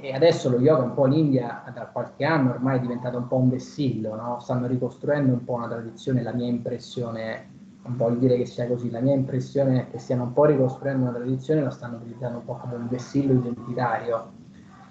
[0.01, 3.27] e adesso lo yoga un po' in India da qualche anno ormai è diventato un
[3.27, 4.39] po' un vessillo, no?
[4.39, 7.49] stanno ricostruendo un po' una tradizione, la mia impressione,
[7.83, 11.03] non voglio dire che sia così, la mia impressione è che stiano un po' ricostruendo
[11.03, 14.31] una tradizione, la stanno utilizzando un po' come un vessillo identitario,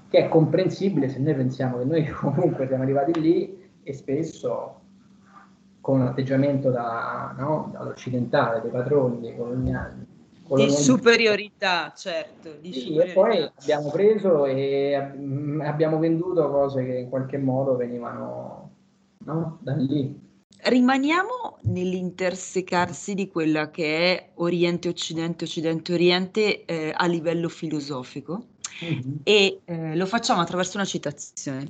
[0.09, 4.81] che è comprensibile se noi pensiamo che noi comunque siamo arrivati lì e spesso
[5.81, 7.70] con un atteggiamento da, no?
[7.73, 10.05] dall'occidentale, dei padroni, dei coloniali,
[10.55, 12.57] di superiorità, certo.
[12.61, 13.11] Di sì, superiorità.
[13.11, 18.70] E poi abbiamo preso e abbiamo venduto cose che in qualche modo venivano
[19.19, 19.59] no?
[19.61, 20.24] da lì.
[20.59, 28.47] Rimaniamo nell'intersecarsi di quella che è Oriente-Occidente, Occidente-Oriente eh, a livello filosofico
[28.85, 29.16] mm-hmm.
[29.23, 31.69] e eh, lo facciamo attraverso una citazione.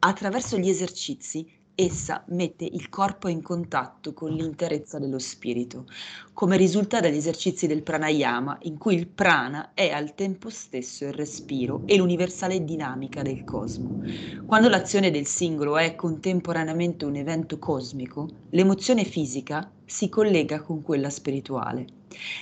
[0.00, 5.86] Attraverso gli esercizi essa mette il corpo in contatto con l'interezza dello spirito,
[6.32, 11.12] come risulta dagli esercizi del pranayama, in cui il prana è al tempo stesso il
[11.12, 14.02] respiro e l'universale dinamica del cosmo.
[14.44, 21.08] Quando l'azione del singolo è contemporaneamente un evento cosmico, l'emozione fisica si collega con quella
[21.08, 21.86] spirituale.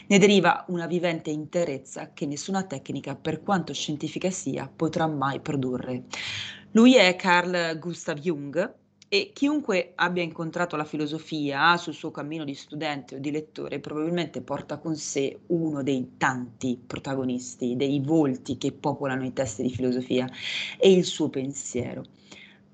[0.09, 6.05] Ne deriva una vivente interezza che nessuna tecnica, per quanto scientifica sia, potrà mai produrre.
[6.73, 8.75] Lui è Carl Gustav Jung,
[9.09, 14.41] e chiunque abbia incontrato la filosofia sul suo cammino di studente o di lettore probabilmente
[14.41, 20.29] porta con sé uno dei tanti protagonisti, dei volti che popolano i testi di filosofia
[20.77, 22.05] e il suo pensiero.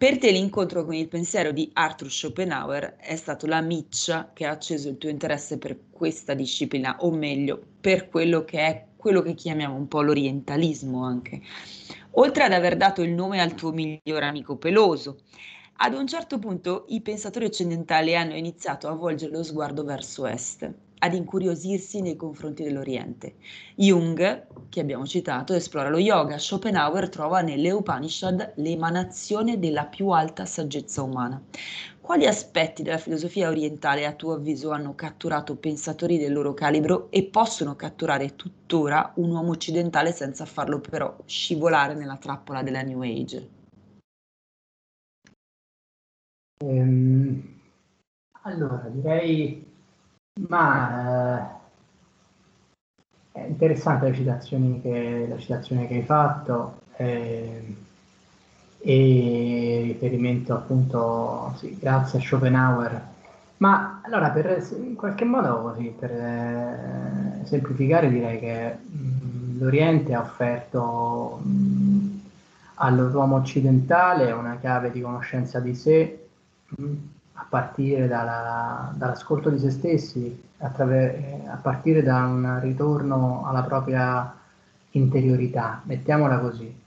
[0.03, 4.51] Per te l'incontro con il pensiero di Arthur Schopenhauer è stato la miccia che ha
[4.51, 9.35] acceso il tuo interesse per questa disciplina, o meglio, per quello che è quello che
[9.35, 11.41] chiamiamo un po' l'orientalismo anche.
[12.15, 15.21] Oltre ad aver dato il nome al tuo migliore amico peloso,
[15.75, 20.69] ad un certo punto i pensatori occidentali hanno iniziato a volgere lo sguardo verso est,
[21.03, 23.35] ad incuriosirsi nei confronti dell'Oriente.
[23.75, 30.47] Jung, che abbiamo citato, esplora lo yoga, Schopenhauer trova nelle Upanishad l'emanazione della più alta
[30.47, 31.43] saggezza umana.
[32.01, 37.25] Quali aspetti della filosofia orientale a tuo avviso hanno catturato pensatori del loro calibro e
[37.25, 43.49] possono catturare tuttora un uomo occidentale senza farlo però scivolare nella trappola della New Age?
[46.65, 47.61] Ehm,
[48.43, 49.72] allora, direi,
[50.49, 51.61] ma
[53.33, 57.77] eh, è interessante la citazione che, la citazione che hai fatto eh,
[58.85, 63.11] e riferimento appunto, sì, grazie a Schopenhauer.
[63.59, 70.21] Ma allora, per, in qualche modo, così, per eh, semplificare, direi che mh, l'Oriente ha
[70.21, 72.21] offerto mh,
[72.75, 76.27] all'uomo occidentale una chiave di conoscenza di sé
[77.43, 84.33] a partire dalla, dall'ascolto di se stessi, attraver- a partire da un ritorno alla propria
[84.91, 86.81] interiorità, mettiamola così.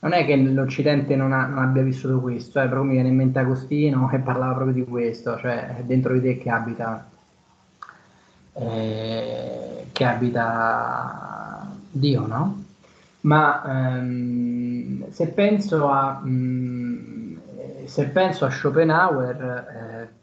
[0.00, 3.16] Non è che l'Occidente non, ha, non abbia vissuto questo, eh, però mi viene in
[3.16, 7.08] mente Agostino che parlava proprio di questo, cioè dentro di te che abita,
[8.54, 12.64] eh, che abita Dio, no?
[13.22, 13.62] Ma
[13.96, 16.20] ehm, se penso a...
[16.22, 17.13] Mh, mm,
[17.86, 20.22] se penso a Schopenhauer, eh,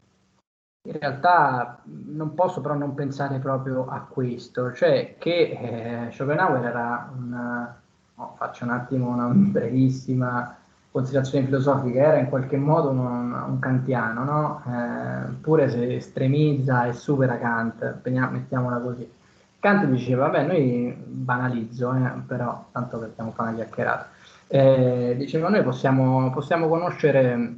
[0.84, 7.12] in realtà non posso però non pensare proprio a questo, cioè che eh, Schopenhauer era
[7.16, 7.68] un,
[8.16, 10.56] oh, faccio un attimo una brevissima
[10.90, 14.62] considerazione filosofica, era in qualche modo un, un kantiano, no?
[14.66, 19.10] eh, pure se estremizza e supera Kant, mettiamola così.
[19.58, 24.08] Kant diceva, vabbè, noi banalizzo, eh, però tanto che stiamo facendo una chiacchierata
[24.54, 27.54] eh, diceva noi possiamo, possiamo conoscere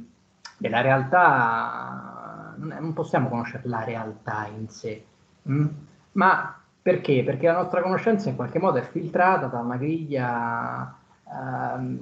[0.57, 5.03] della realtà, non possiamo conoscere la realtà in sé,
[5.41, 5.53] mh?
[5.53, 5.67] Mm?
[6.13, 7.21] ma perché?
[7.25, 10.95] Perché la nostra conoscenza in qualche modo è filtrata da una griglia,
[11.27, 11.97] ehm,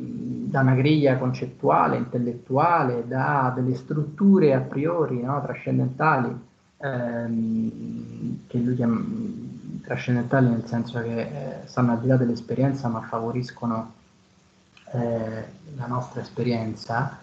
[0.51, 6.39] da una griglia concettuale, intellettuale, da delle strutture a priori no, trascendentali,
[6.77, 9.03] ehm, che lui chiama
[9.85, 14.01] trascendentali nel senso che eh, stanno al di là dell'esperienza ma favoriscono
[14.93, 15.45] eh,
[15.75, 17.19] la nostra esperienza,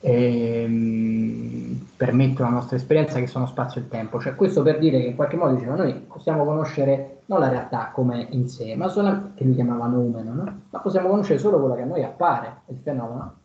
[0.00, 4.20] ehm, permettono la nostra esperienza che sono spazio e tempo.
[4.20, 7.90] Cioè, questo per dire che in qualche modo diceva noi possiamo conoscere non la realtà
[7.94, 10.60] come in sé, ma solo che lui chiamava numeno, no?
[10.68, 13.36] ma possiamo conoscere solo quello che a noi appare, il fenomeno.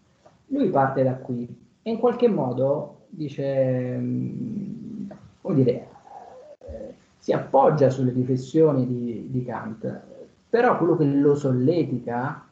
[0.48, 1.45] Lui parte da qui
[1.84, 5.10] e in qualche modo dice, mm,
[5.41, 5.88] come dire,
[6.60, 10.02] eh, si appoggia sulle riflessioni di, di Kant,
[10.49, 12.47] però quello che lo solletica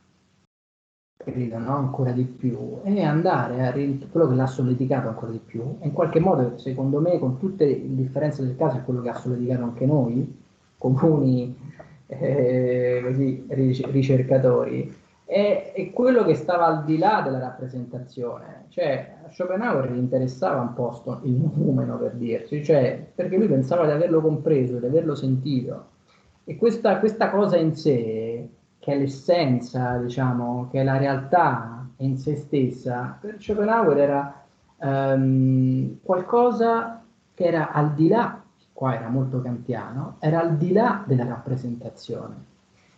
[1.17, 1.75] credo, no?
[1.75, 5.93] ancora di più, e andare a quello che l'ha solleticato ancora di più, e in
[5.93, 9.63] qualche modo, secondo me, con tutte le differenze del caso, è quello che ha solleticato
[9.63, 10.43] anche noi,
[10.77, 11.55] comuni
[12.07, 14.93] eh, così, ricercatori,
[15.25, 18.65] è, è, quello che stava al di là della rappresentazione.
[18.69, 23.85] Cioè, a Schopenhauer gli interessava un po' il numero, per dirci, cioè, perché lui pensava
[23.85, 25.93] di averlo compreso, di averlo sentito.
[26.43, 28.34] E questa, questa cosa in sé
[28.85, 34.45] che è l'essenza, diciamo, che è la realtà in se stessa, per Schopenhauer era
[34.77, 37.01] um, qualcosa
[37.33, 38.39] che era al di là,
[38.73, 42.35] qua era molto kantiano, era al di là della rappresentazione,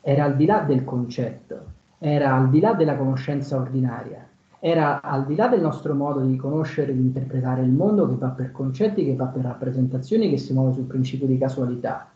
[0.01, 1.65] era al di là del concetto,
[1.99, 4.27] era al di là della conoscenza ordinaria,
[4.59, 8.15] era al di là del nostro modo di conoscere e di interpretare il mondo che
[8.15, 12.09] va per concetti, che va per rappresentazioni, che si muove sul principio di casualità.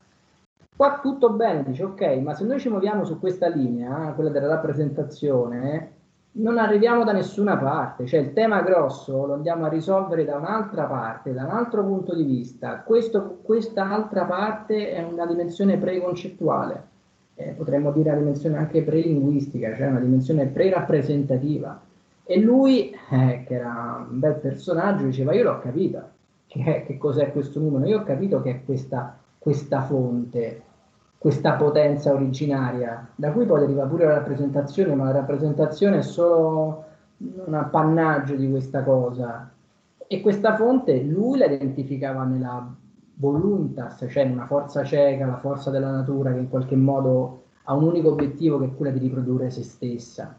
[0.76, 4.48] Qua tutto bene, dice ok, ma se noi ci muoviamo su questa linea, quella della
[4.48, 5.92] rappresentazione,
[6.34, 10.86] non arriviamo da nessuna parte, cioè il tema grosso lo andiamo a risolvere da un'altra
[10.86, 12.84] parte, da un altro punto di vista.
[12.84, 16.84] Questa altra parte è una dimensione preconcettuale,
[17.36, 21.80] eh, potremmo dire una dimensione anche prelinguistica, cioè una dimensione pre-rappresentativa.
[22.24, 26.10] E lui, eh, che era un bel personaggio, diceva io l'ho capita,
[26.48, 30.62] che, che cos'è questo numero, io ho capito che è questa, questa fonte,
[31.18, 36.84] questa potenza originaria, da cui poi deriva pure la rappresentazione, ma la rappresentazione è solo
[37.18, 39.50] un appannaggio di questa cosa.
[40.06, 42.72] E questa fonte lui la identificava nella
[43.16, 47.86] voluntas, cioè una forza cieca, la forza della natura che in qualche modo ha un
[47.86, 50.38] unico obiettivo che è quella di riprodurre se stessa.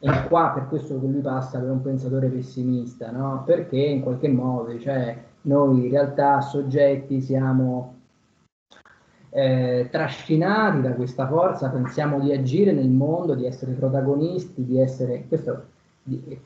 [0.00, 3.44] E qua per questo che lui passa per un pensatore pessimista, no?
[3.46, 7.99] Perché in qualche modo, cioè, noi in realtà soggetti siamo
[9.30, 15.24] eh, trascinati da questa forza, pensiamo di agire nel mondo, di essere protagonisti, di essere,
[15.28, 15.64] questo,
[16.02, 16.38] di,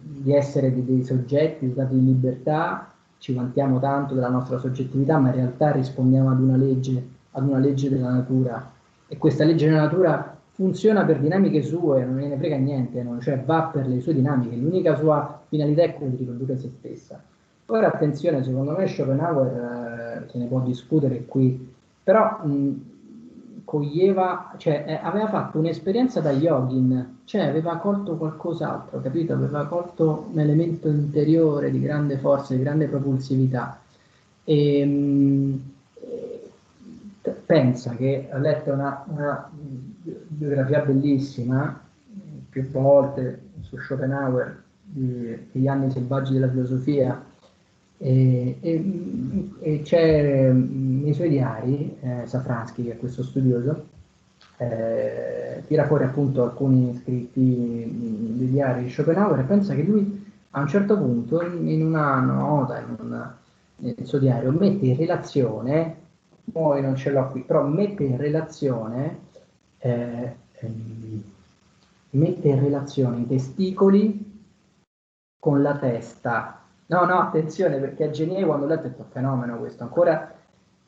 [0.00, 5.28] di essere dei, dei soggetti dotati di libertà, ci vantiamo tanto della nostra soggettività, ma
[5.28, 8.72] in realtà rispondiamo ad una legge, ad una legge della natura.
[9.08, 13.20] E questa legge della natura funziona per dinamiche sue, non ne frega niente, no?
[13.20, 17.20] cioè va per le sue dinamiche, l'unica sua finalità è quella di riprodurre se stessa.
[17.66, 21.76] Ora attenzione, secondo me Schopenhauer eh, se ne può discutere qui
[22.08, 29.34] però mh, coglieva, cioè eh, aveva fatto un'esperienza da yogin, cioè aveva colto qualcos'altro, capito?
[29.34, 33.78] Aveva colto un elemento interiore di grande forza, di grande propulsività.
[34.42, 35.60] E, mh,
[37.44, 39.50] pensa che ha letto una, una
[40.28, 41.78] biografia bellissima,
[42.48, 47.22] più volte su Schopenhauer, di, Gli anni selvaggi della filosofia,
[47.98, 53.86] e, e, e c'è nei suoi diari, eh, Safransky, che è questo studioso,
[54.58, 60.60] eh, tira fuori appunto alcuni scritti dei diari di Schopenhauer e pensa che lui a
[60.60, 63.38] un certo punto in una nota, in una,
[63.76, 65.96] nel suo diario, mette in relazione,
[66.50, 69.18] poi non ce l'ho qui, però mette in relazione,
[69.78, 71.22] eh, ehm,
[72.10, 74.40] mette in relazione i testicoli
[75.38, 76.57] con la testa
[76.90, 80.32] No, no, attenzione perché a Genie quando ho letto è un fenomeno questo, ancora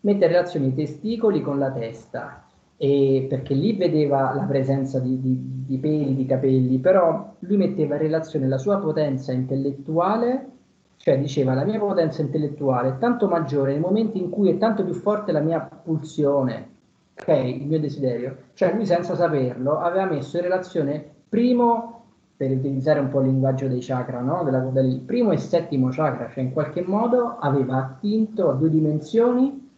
[0.01, 2.45] mette in relazione i testicoli con la testa,
[2.79, 5.37] e perché lì vedeva la presenza di, di,
[5.67, 10.47] di peli, di capelli, però lui metteva in relazione la sua potenza intellettuale,
[10.97, 14.83] cioè diceva la mia potenza intellettuale è tanto maggiore nei momenti in cui è tanto
[14.83, 16.69] più forte la mia pulsione,
[17.21, 22.00] ok, il mio desiderio, cioè lui senza saperlo aveva messo in relazione primo
[22.41, 24.43] per utilizzare un po' il linguaggio dei chakra, no?
[24.45, 29.71] Della, del primo e settimo chakra, cioè in qualche modo aveva attinto a due dimensioni,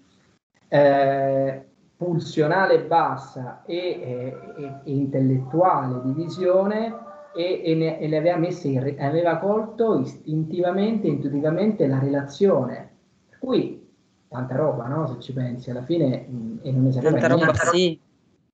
[0.68, 1.64] eh,
[1.96, 6.94] pulsionale bassa e, e, e, intellettuale di visione
[7.34, 12.90] e, e, ne, e le aveva messe in, aveva colto istintivamente, intuitivamente la relazione.
[13.28, 13.84] Per cui
[14.28, 15.08] tanta roba, no?
[15.08, 18.00] Se ci pensi, alla fine mh, e non sapeva tanta niente, roba, sì.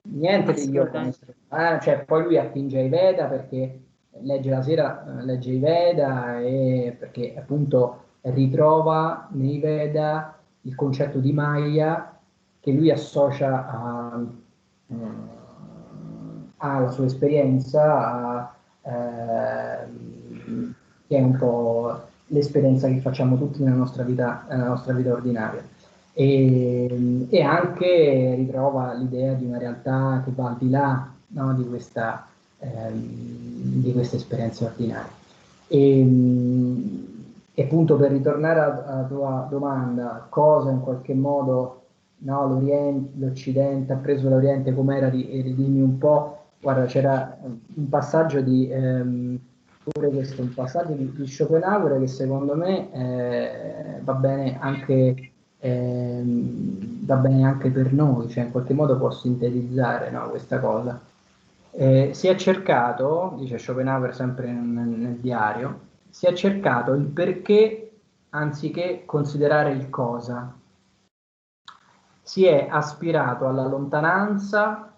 [0.00, 1.08] niente degli organi.
[1.10, 3.82] Eh, cioè, poi lui attinge ai Veda perché
[4.22, 11.18] legge la sera, eh, legge i Veda e perché appunto ritrova nei Veda il concetto
[11.18, 12.18] di Maya
[12.60, 13.66] che lui associa
[16.56, 20.74] alla sua esperienza, a, ehm,
[21.06, 25.62] che è un po' l'esperienza che facciamo tutti nella nostra vita, nella nostra vita ordinaria.
[26.12, 31.64] E, e, anche ritrova l'idea di una realtà che va al di là no, di,
[31.66, 32.26] questa,
[32.58, 35.12] ehm, di queste esperienze ordinarie.
[35.68, 36.00] E,
[37.54, 41.82] e appunto per ritornare alla tua domanda, cosa in qualche modo
[42.18, 42.60] no,
[43.16, 49.38] l'Occidente ha preso l'Oriente com'era ridimmi un po', guarda c'era un passaggio di, ehm,
[49.82, 57.04] pure questo, un passaggio di, di, Schopenhauer che secondo me eh, va, bene anche, ehm,
[57.04, 61.00] va bene anche per noi, cioè in qualche modo può sintetizzare no, questa cosa.
[61.70, 67.92] Eh, si è cercato, dice Schopenhauer sempre nel, nel diario, si è cercato il perché
[68.30, 70.54] anziché considerare il cosa.
[72.22, 74.92] Si è aspirato alla lontananza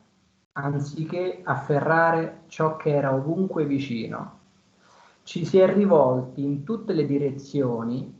[0.53, 4.39] anziché afferrare ciò che era ovunque vicino.
[5.23, 8.19] Ci si è rivolti in tutte le direzioni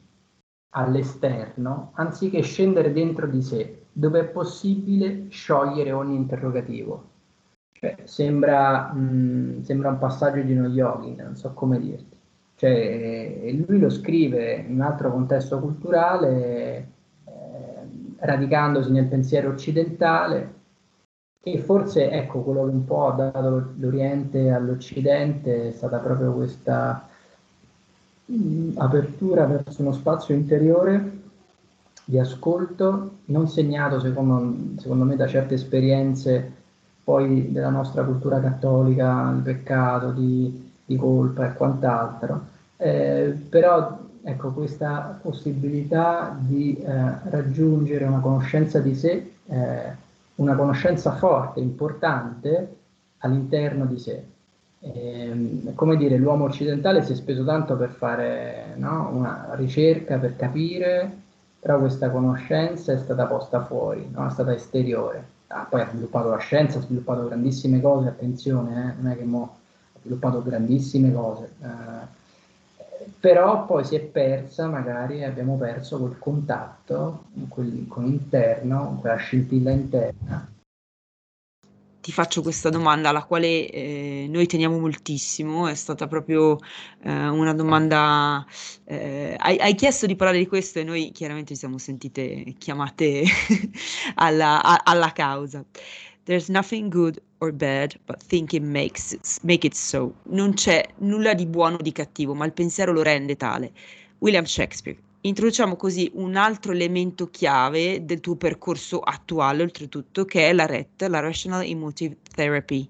[0.71, 7.10] all'esterno anziché scendere dentro di sé, dove è possibile sciogliere ogni interrogativo.
[7.81, 12.15] Cioè, sembra, mh, sembra un passaggio di uno yogi, non so come dirti.
[12.57, 16.89] Cioè, lui lo scrive in un altro contesto culturale,
[17.25, 17.83] eh,
[18.19, 20.59] radicandosi nel pensiero occidentale,
[21.43, 27.09] e forse ecco quello che un po' ha dato l'Oriente all'Occidente è stata proprio questa
[28.27, 31.19] mh, apertura verso uno spazio interiore
[32.05, 36.59] di ascolto, non segnato secondo, secondo me da certe esperienze
[37.03, 42.47] poi della nostra cultura cattolica, il peccato, di di colpa e quant'altro,
[42.77, 49.95] eh, però ecco questa possibilità di eh, raggiungere una conoscenza di sé, eh,
[50.35, 52.77] una conoscenza forte, importante
[53.19, 54.25] all'interno di sé.
[54.81, 60.35] E, come dire, l'uomo occidentale si è speso tanto per fare no, una ricerca, per
[60.35, 61.09] capire,
[61.61, 64.27] però questa conoscenza è stata posta fuori, no?
[64.27, 65.39] è stata esteriore.
[65.53, 69.25] Ah, poi ha sviluppato la scienza, ha sviluppato grandissime cose, attenzione, eh, non è che
[69.25, 69.57] mo
[70.01, 77.87] sviluppato grandissime cose, eh, però poi si è persa, magari abbiamo perso quel contatto quel,
[77.89, 80.49] con l'interno, quella scintilla interna.
[82.01, 86.59] Ti faccio questa domanda alla quale eh, noi teniamo moltissimo, è stata proprio
[87.03, 88.45] eh, una domanda,
[88.85, 93.25] eh, hai, hai, chiesto di parlare di questo e noi chiaramente ci siamo sentite chiamate
[94.17, 95.63] alla, a, alla causa.
[96.25, 100.15] There's nothing good or bad, but thinking makes it, make it so.
[100.25, 103.73] Non c'è nulla di buono o di cattivo, ma il pensiero lo rende tale.
[104.21, 104.99] William Shakespeare.
[105.23, 111.03] Introduciamo così un altro elemento chiave del tuo percorso attuale, oltretutto, che è la RET,
[111.09, 112.89] la Rational Emotive Therapy.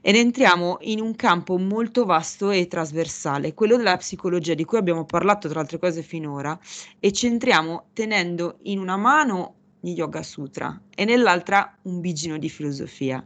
[0.00, 5.04] Ed entriamo in un campo molto vasto e trasversale, quello della psicologia, di cui abbiamo
[5.04, 6.58] parlato tra altre cose finora,
[6.98, 13.24] e centriamo tenendo in una mano di Yoga Sutra e nell'altra un bigino di filosofia.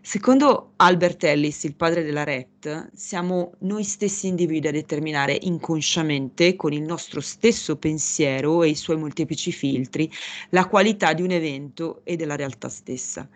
[0.00, 6.72] Secondo Albert Ellis, il padre della RET, siamo noi stessi individui a determinare inconsciamente, con
[6.72, 10.10] il nostro stesso pensiero e i suoi molteplici filtri,
[10.50, 13.28] la qualità di un evento e della realtà stessa.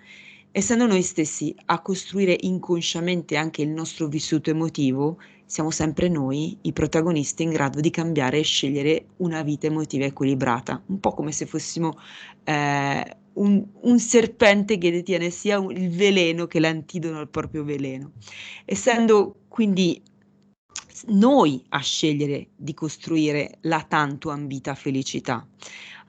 [0.53, 5.19] Essendo noi stessi a costruire inconsciamente anche il nostro vissuto emotivo,
[5.51, 10.81] siamo sempre noi i protagonisti in grado di cambiare e scegliere una vita emotiva equilibrata,
[10.87, 11.99] un po' come se fossimo
[12.45, 18.13] eh, un, un, serpente che detiene sia il veleno che l'antidono al proprio veleno.
[18.65, 20.01] Essendo quindi
[21.09, 25.45] noi a scegliere di costruire la tanto ambita felicità.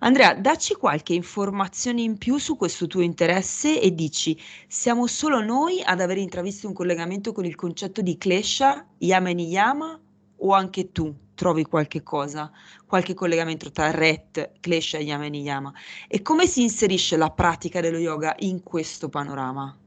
[0.03, 4.35] Andrea, dacci qualche informazione in più su questo tuo interesse e dici,
[4.67, 9.33] siamo solo noi ad aver intravisto un collegamento con il concetto di Klesha, Yama e
[9.35, 9.99] Niyama
[10.37, 12.49] o anche tu trovi qualche cosa,
[12.87, 15.71] qualche collegamento tra Ret, Klesha e Yama
[16.07, 19.77] e come si inserisce la pratica dello yoga in questo panorama?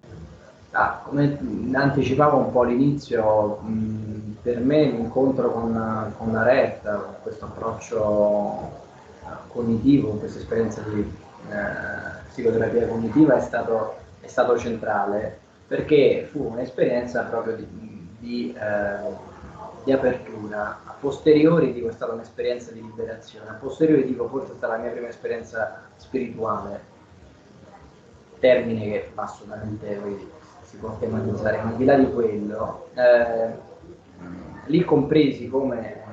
[0.70, 1.36] Ah, come
[1.73, 3.59] anticipavo un po' all'inizio,
[4.43, 8.84] per me l'incontro con, con la Ret, questo approccio
[9.49, 17.23] cognitivo, questa esperienza di eh, psicoterapia cognitiva è stato, è stato, centrale perché fu un'esperienza
[17.23, 17.67] proprio di,
[18.19, 19.13] di, eh,
[19.85, 20.81] di, apertura.
[20.85, 24.83] A posteriori dico è stata un'esperienza di liberazione, a posteriori dico forse è stata la
[24.83, 26.93] mia prima esperienza spirituale,
[28.39, 30.01] termine che assolutamente
[30.63, 33.73] si può tematizzare, ma al di là di quello, eh,
[34.67, 36.04] lì compresi come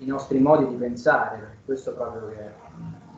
[0.00, 2.50] i nostri modi di pensare, questo è proprio che,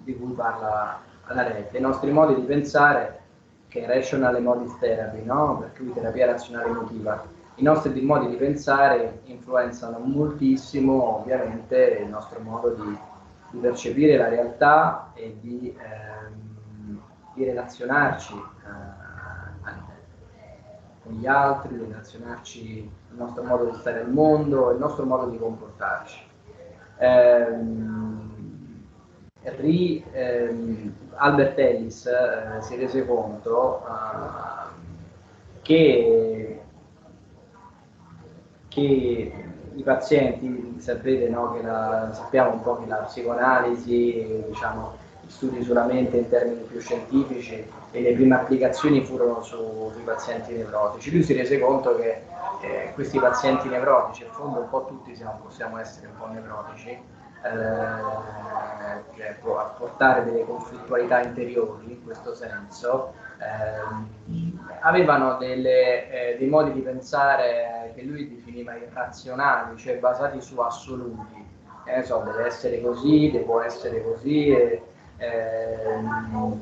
[0.05, 3.21] di cui parla la rete, i nostri modi di pensare
[3.69, 5.59] che rational emotive therapy, no?
[5.59, 7.25] per cui terapia razionale emotiva,
[7.57, 12.99] i nostri modi di pensare influenzano moltissimo ovviamente il nostro modo di,
[13.51, 17.01] di percepire la realtà e di, ehm,
[17.35, 19.03] di relazionarci eh,
[21.03, 25.39] con gli altri, relazionarci, il nostro modo di stare al mondo, il nostro modo di
[25.39, 26.31] comportarci.
[26.99, 28.31] Ehm,
[29.45, 36.61] Ri, ehm, Albert Ellis eh, si rese conto eh, che
[38.69, 39.33] che
[39.75, 44.97] i pazienti, sapete, no, che la, sappiamo un po' che la psicoanalisi, diciamo,
[45.33, 51.11] studi solamente in termini più scientifici e le prime applicazioni furono su, sui pazienti nevrotici.
[51.11, 52.23] Lui si rese conto che
[52.61, 56.91] eh, questi pazienti nevrotici, in fondo un po' tutti siamo, possiamo essere un po' nevrotici,
[56.91, 57.01] eh,
[59.17, 59.37] cioè
[59.77, 67.93] portare delle conflittualità interiori in questo senso, eh, avevano delle, eh, dei modi di pensare
[67.97, 71.41] che lui definiva irrazionali, cioè basati su assoluti.
[71.85, 74.83] Eh, so, deve essere così, deve essere così, e,
[75.23, 76.61] ehm,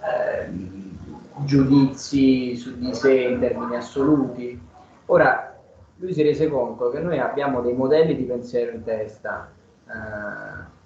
[0.00, 0.96] ehm,
[1.44, 4.60] giudizi su di sé in termini assoluti.
[5.06, 5.56] Ora,
[5.96, 9.50] lui si rese conto che noi abbiamo dei modelli di pensiero in testa.
[9.86, 10.80] Eh,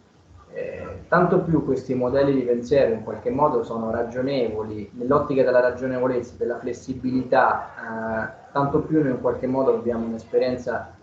[0.53, 6.35] eh, tanto più questi modelli di pensiero in qualche modo sono ragionevoli, nell'ottica della ragionevolezza,
[6.39, 10.96] della flessibilità, eh, tanto più noi in qualche modo abbiamo un'esperienza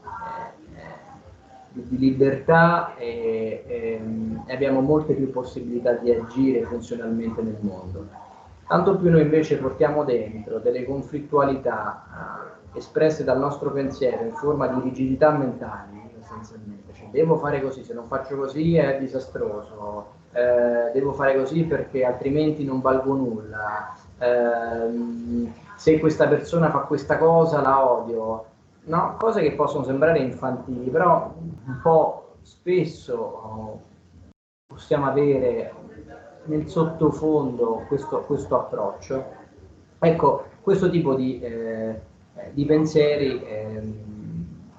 [1.74, 4.02] di, libertà e, e,
[4.46, 8.08] e, abbiamo molte più possibilità di agire funzionalmente nel mondo.
[8.68, 14.68] Tanto più noi invece portiamo dentro delle conflittualità eh, espresse dal nostro pensiero in forma
[14.68, 16.84] di rigidità mentali, essenzialmente
[17.14, 22.66] devo fare così, se non faccio così è disastroso, eh, devo fare così perché altrimenti
[22.66, 28.46] non valgo nulla, eh, se questa persona fa questa cosa la odio,
[28.86, 29.16] no?
[29.18, 33.82] cose che possono sembrare infantili, però un po' spesso oh,
[34.68, 35.74] possiamo avere
[36.46, 39.42] nel sottofondo questo, questo approccio.
[40.00, 42.02] Ecco, questo tipo di, eh,
[42.52, 43.94] di pensieri ehm,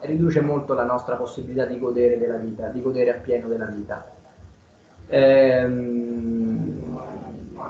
[0.00, 4.12] riduce molto la nostra possibilità di godere della vita, di godere appieno della vita.
[5.06, 6.74] Ehm,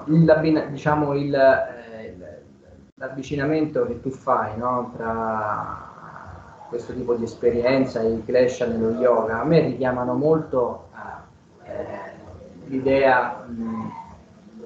[0.06, 2.16] il, diciamo il, eh,
[2.94, 5.93] l'avvicinamento che tu fai no, tra
[6.69, 10.89] questo tipo di esperienza il clash nello yoga a me richiamano molto
[11.65, 12.12] eh,
[12.66, 13.47] l'idea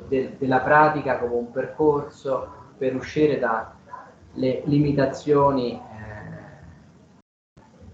[0.08, 5.80] de, della pratica come un percorso per uscire dalle limitazioni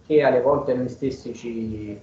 [0.07, 1.99] che alle volte noi stessi ci,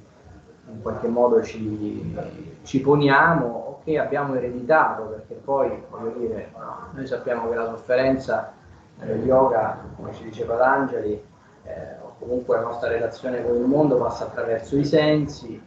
[0.67, 2.15] in qualche modo ci,
[2.63, 6.51] ci poniamo o che abbiamo ereditato, perché poi, voglio dire,
[6.93, 8.53] noi sappiamo che la sofferenza
[8.97, 11.23] nello yoga, come ci diceva D'Angeli,
[11.63, 15.61] eh, o comunque la nostra relazione con il mondo passa attraverso i sensi,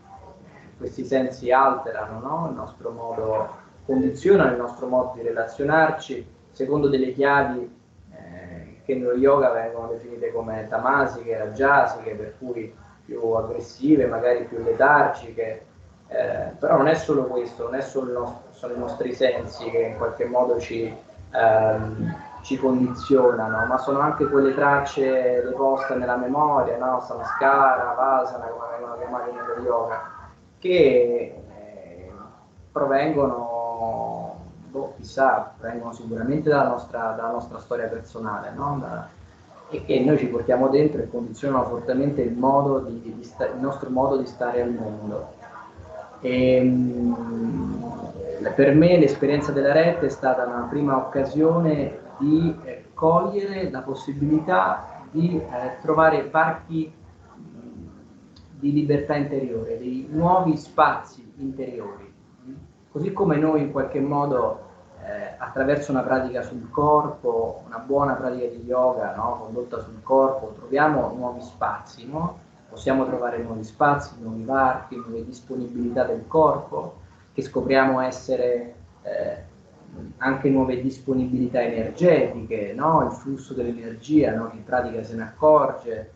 [0.77, 2.47] questi sensi alterano no?
[2.51, 3.49] il nostro modo,
[3.87, 7.83] condizionano il nostro modo di relazionarci secondo delle chiavi
[8.85, 12.73] che nello yoga vengono definite come tamasiche, rajasiche, per cui
[13.05, 15.65] più aggressive, magari più letargiche,
[16.09, 19.79] eh, però non è solo questo, non è solo nostro, sono i nostri sensi che
[19.79, 20.95] in qualche modo ci,
[21.33, 27.01] ehm, ci condizionano, ma sono anche quelle tracce deposte nella memoria, no?
[27.01, 30.03] samskara, vasana, come vengono chiamate nello yoga,
[30.59, 32.13] che eh,
[32.71, 34.37] provengono
[34.69, 38.77] boh, chissà, vengono sicuramente dalla nostra, dalla nostra storia personale, no?
[38.79, 39.09] da,
[39.71, 42.35] e che noi ci portiamo dentro e condizionano fortemente il,
[42.87, 45.33] di, di sta, il nostro modo di stare al mondo.
[46.21, 53.71] E, mh, per me l'esperienza della rete è stata una prima occasione di eh, cogliere
[53.71, 56.93] la possibilità di eh, trovare parchi
[58.65, 62.13] di libertà interiore, dei nuovi spazi interiori.
[62.91, 64.61] Così come noi in qualche modo
[65.05, 69.41] eh, attraverso una pratica sul corpo, una buona pratica di yoga no?
[69.43, 72.39] condotta sul corpo, troviamo nuovi spazi, no?
[72.69, 77.01] possiamo trovare nuovi spazi, nuovi varchi, nuove disponibilità del corpo,
[77.35, 79.45] che scopriamo essere eh,
[80.19, 83.05] anche nuove disponibilità energetiche, no?
[83.05, 84.51] il flusso dell'energia, no?
[84.51, 86.13] chi pratica se ne accorge,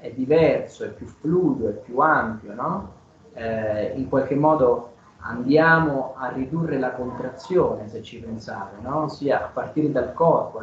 [0.00, 2.92] è diverso, è più fluido, è più ampio, no?
[3.34, 9.90] eh, in qualche modo andiamo a ridurre la contrazione, se ci pensate, ossia a partire
[9.90, 10.62] dal corpo,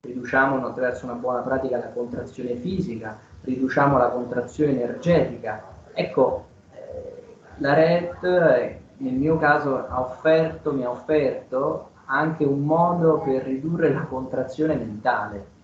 [0.00, 5.62] riduciamo attraverso una buona pratica la contrazione fisica, riduciamo la contrazione energetica.
[5.92, 12.60] Ecco, eh, la RET eh, nel mio caso ha offerto, mi ha offerto anche un
[12.60, 15.58] modo per ridurre la contrazione mentale.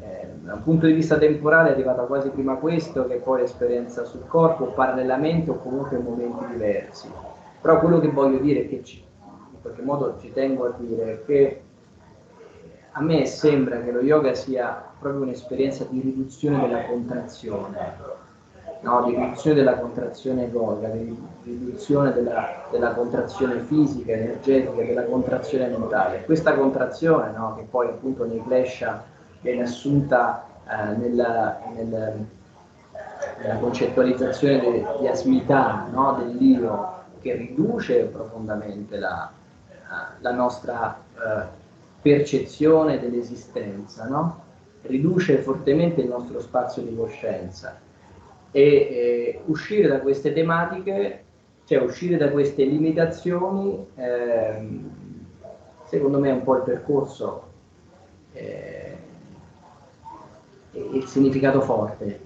[0.00, 4.04] eh, da un punto di vista temporale è arrivata quasi prima questo che poi l'esperienza
[4.04, 7.10] sul corpo, parallelamente o comunque in momenti diversi.
[7.60, 9.02] Però quello che voglio dire, che ci,
[9.52, 11.62] in qualche modo ci tengo a dire, è che
[12.92, 17.96] a me sembra che lo yoga sia proprio un'esperienza di riduzione della contrazione,
[18.80, 19.04] no?
[19.04, 20.90] riduzione della contrazione egoica,
[21.42, 26.24] riduzione della, della, contrazione fisica, energetica, della contrazione mentale.
[26.24, 27.56] Questa contrazione, no?
[27.56, 29.04] che poi appunto nei Klesha
[29.40, 32.12] viene assunta eh, nella, nella,
[33.42, 36.14] nella, concettualizzazione de, di asmità no?
[36.18, 39.30] dell'io, che riduce profondamente la,
[40.20, 41.46] la nostra eh,
[42.00, 44.06] percezione dell'esistenza,
[44.82, 47.86] riduce fortemente il nostro spazio di coscienza
[48.50, 51.24] e eh, uscire da queste tematiche,
[51.64, 54.80] cioè uscire da queste limitazioni, eh,
[55.84, 57.42] secondo me è un po' il percorso
[58.32, 58.96] eh,
[60.72, 62.20] e il significato forte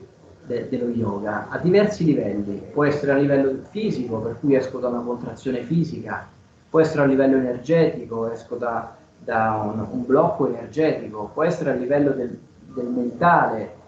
[0.47, 2.63] de- dello yoga a diversi livelli.
[2.73, 6.29] Può essere a livello fisico, per cui esco da una contrazione fisica,
[6.71, 11.75] può essere a livello energetico, esco da da un, un blocco energetico, può essere a
[11.75, 12.37] livello del,
[12.75, 13.81] del mentale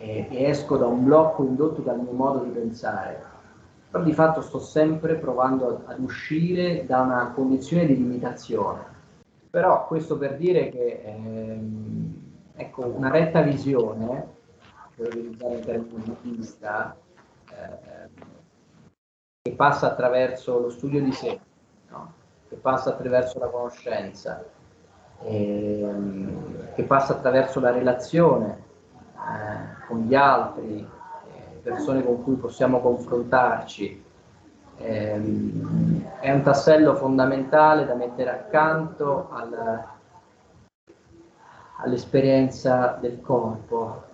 [0.00, 3.22] eh, e esco da un blocco indotto dal mio modo di pensare,
[3.90, 8.98] però di fatto sto sempre provando ad, ad uscire da una condizione di limitazione.
[9.50, 12.14] Però questo per dire che ehm,
[12.54, 14.38] ecco, una retta visione,
[14.94, 16.96] per utilizzare il termine buddista,
[17.50, 18.08] eh,
[19.42, 21.38] che passa attraverso lo studio di sé,
[21.90, 22.12] no?
[22.48, 24.44] che passa attraverso la conoscenza,
[25.24, 28.68] ehm, che passa attraverso la relazione
[29.20, 34.04] eh, con gli altri, eh, persone con cui possiamo confrontarci.
[34.78, 39.84] Ehm, è un tassello fondamentale da mettere accanto al,
[41.76, 44.04] all'esperienza del corpo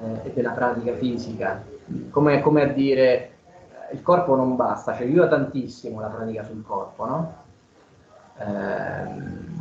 [0.00, 1.62] eh, e della pratica fisica.
[2.10, 3.30] Come, come a dire,
[3.92, 7.34] il corpo non basta, cioè aiuta tantissimo la pratica sul corpo, no?
[8.38, 9.54] Eh,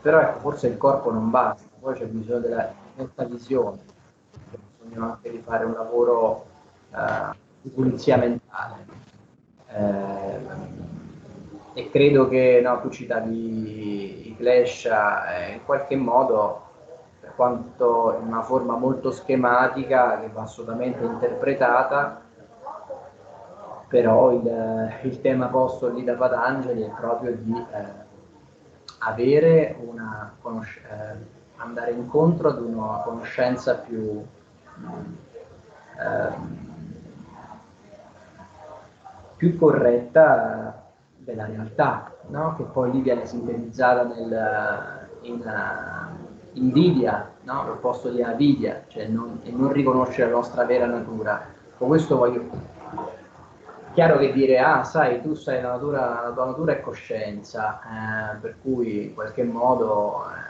[0.00, 3.78] però ecco, forse il corpo non basta, poi c'è bisogno della netta visione,
[4.50, 6.46] c'è bisogno anche di fare un lavoro
[6.90, 8.86] uh, di pulizia mentale.
[9.68, 10.74] Eh,
[11.74, 16.62] e credo che no, tu citavi i eh, in qualche modo,
[17.20, 22.22] per quanto in una forma molto schematica, che va assolutamente interpretata,
[23.88, 28.04] però il, il tema posto lì da Patangeli è proprio di eh,
[29.00, 34.24] avere una conosc- eh, andare incontro ad una conoscenza più
[35.98, 36.64] eh,
[39.36, 40.84] più corretta
[41.18, 42.54] della realtà, no?
[42.56, 47.66] che poi lì viene sintetizzata nel, in uh, invidia, no?
[47.66, 51.44] l'opposto di avidia, cioè non, non riconoscere la nostra vera natura.
[51.76, 52.48] Con questo voglio
[53.92, 58.36] chiaro che dire, ah, sai, tu sei la natura, la tua natura è coscienza, eh,
[58.36, 60.45] per cui in qualche modo eh,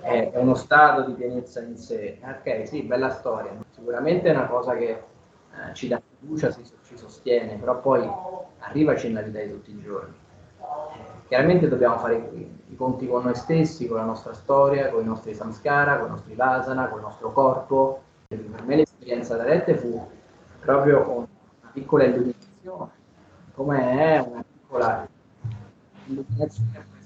[0.00, 2.18] è, uno stato di pienezza in sé.
[2.22, 3.50] Ok, sì, bella storia.
[3.70, 8.08] Sicuramente è una cosa che eh, ci dà fiducia, si, ci sostiene, però poi
[8.58, 10.14] arrivaci nella vita di tutti i giorni.
[11.28, 15.34] Chiaramente dobbiamo fare i, conti con noi stessi, con la nostra storia, con i nostri
[15.34, 18.02] samskara, con i nostri vasana, con il nostro corpo.
[18.28, 20.06] Per me l'esperienza da rete fu
[20.60, 21.26] proprio una
[21.72, 22.96] piccola illuminazione
[23.58, 25.08] come è una piccola
[26.06, 26.97] illuminazione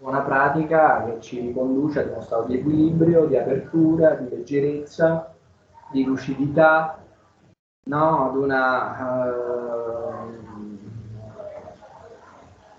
[0.00, 5.34] buona pratica che ci riconduce ad uno stato di equilibrio, di apertura, di leggerezza,
[5.92, 6.98] di lucidità,
[7.82, 8.30] no?
[8.30, 9.34] ad una,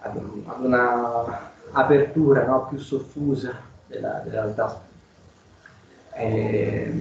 [0.02, 0.10] uh,
[0.48, 2.65] ad una apertura no?
[2.65, 3.53] più soffusa
[3.85, 4.81] della, della realtà.
[6.14, 6.91] E,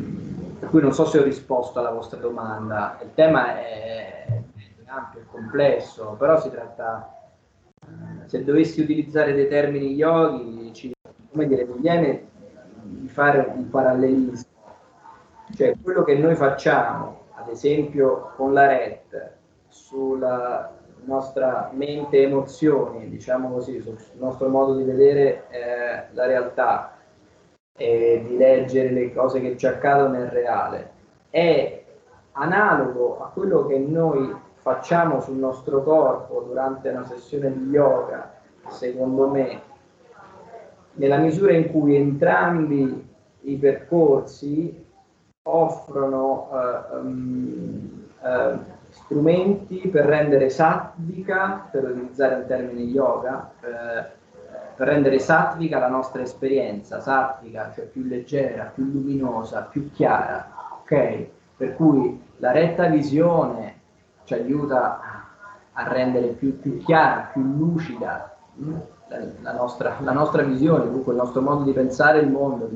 [0.58, 2.98] per cui non so se ho risposto alla vostra domanda.
[3.00, 4.42] Il tema è,
[4.84, 7.19] ampio e complesso, però si tratta,
[8.30, 10.92] se dovessi utilizzare dei termini yogi, ci,
[11.32, 12.28] come dire, mi viene
[12.84, 14.54] di fare un parallelismo,
[15.56, 19.32] cioè quello che noi facciamo, ad esempio con la RET,
[19.66, 20.72] sulla
[21.06, 26.98] nostra mente emozioni, diciamo così, sul nostro modo di vedere eh, la realtà
[27.76, 30.90] e di leggere le cose che ci accadono nel reale,
[31.30, 31.82] è
[32.30, 38.34] analogo a quello che noi facciamo sul nostro corpo durante una sessione di yoga,
[38.68, 39.60] secondo me,
[40.94, 43.08] nella misura in cui entrambi
[43.42, 44.86] i percorsi
[45.42, 48.58] offrono uh, um, uh,
[48.90, 54.18] strumenti per rendere satvica, per utilizzare il termine yoga, uh,
[54.76, 60.50] per rendere sattvica la nostra esperienza, sattvica, cioè più leggera, più luminosa, più chiara,
[60.82, 61.26] ok?
[61.56, 63.79] Per cui la retta visione
[64.30, 65.00] ci aiuta
[65.72, 68.74] a rendere più, più chiara, più lucida mm,
[69.42, 72.70] la, nostra, la, nostra, visione, dunque il nostro modo di pensare il mondo,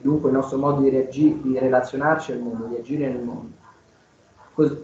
[0.00, 3.58] dunque il nostro modo di, reagi, di relazionarci al mondo, di agire nel mondo.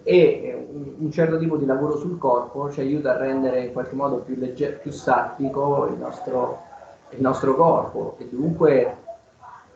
[0.05, 0.69] E
[0.99, 4.37] un certo tipo di lavoro sul corpo ci aiuta a rendere in qualche modo più,
[4.37, 6.63] leggero, più sattico il nostro,
[7.11, 8.15] il nostro corpo.
[8.19, 8.97] E dunque,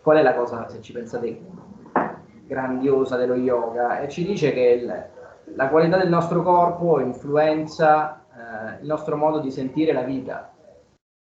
[0.00, 1.40] qual è la cosa, se ci pensate,
[2.46, 4.00] grandiosa dello yoga?
[4.00, 5.18] E ci dice che il,
[5.54, 10.52] la qualità del nostro corpo influenza eh, il nostro modo di sentire la vita.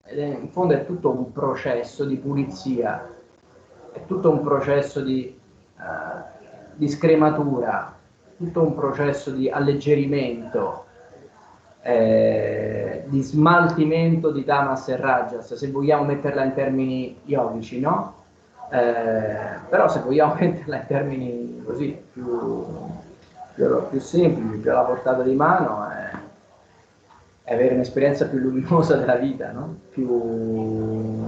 [0.05, 3.09] Ed è, in fondo è tutto un processo di pulizia,
[3.93, 5.39] è tutto un processo di,
[5.77, 6.23] uh,
[6.75, 7.97] di scrematura,
[8.37, 10.85] tutto un processo di alleggerimento,
[11.81, 18.23] eh, di smaltimento di tamas e rajas, se vogliamo metterla in termini yogici, no?
[18.71, 22.75] Eh, però se vogliamo metterla in termini così più
[23.55, 26.11] più, più semplici, più alla portata di mano è,
[27.45, 29.79] è avere un'esperienza più luminosa della vita, no?
[29.91, 31.27] più,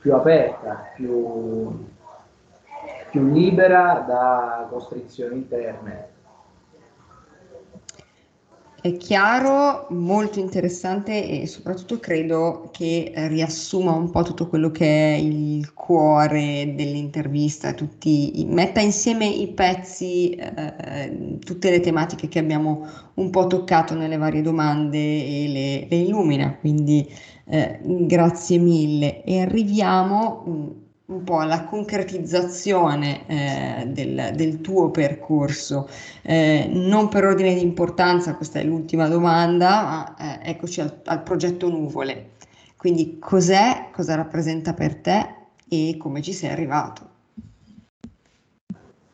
[0.00, 1.86] più aperta, più,
[3.10, 6.10] più libera da costrizioni interne.
[8.84, 15.16] È chiaro, molto interessante e soprattutto credo che riassuma un po' tutto quello che è
[15.18, 22.84] il cuore dell'intervista, tutti, metta insieme i pezzi, eh, tutte le tematiche che abbiamo
[23.14, 26.56] un po' toccato nelle varie domande e le, le illumina.
[26.56, 27.08] Quindi
[27.46, 30.70] eh, grazie mille e arriviamo mm,
[31.12, 35.88] un po' alla concretizzazione eh, del, del, tuo percorso,
[36.22, 41.22] eh, non per ordine di importanza, questa è l'ultima domanda, ma eh, eccoci al, al,
[41.22, 42.30] progetto Nuvole.
[42.76, 45.34] Quindi cos'è, cosa rappresenta per te
[45.68, 47.10] e come ci sei arrivato?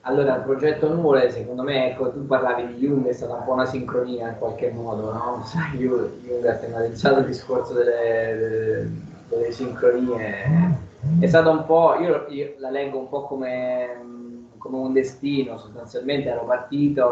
[0.03, 3.53] Allora, il progetto Nuvole, secondo me, ecco, tu parlavi di Jung, è stata un po'
[3.53, 5.45] una sincronia in qualche modo, no?
[5.77, 8.91] Jung ha tematizzato il discorso delle, delle,
[9.29, 10.87] delle sincronie
[11.21, 16.29] è stato un po', io, io la leggo un po' come, come, un destino, sostanzialmente
[16.29, 17.09] ero partito,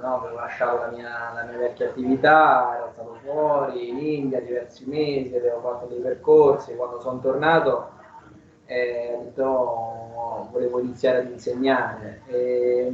[0.00, 4.88] no, avevo lasciato la mia, la mia, vecchia attività, ero stato fuori in India diversi
[4.88, 7.90] mesi, avevo fatto dei percorsi, quando sono tornato
[8.66, 12.22] eh, detto, volevo iniziare ad insegnare.
[12.26, 12.92] E,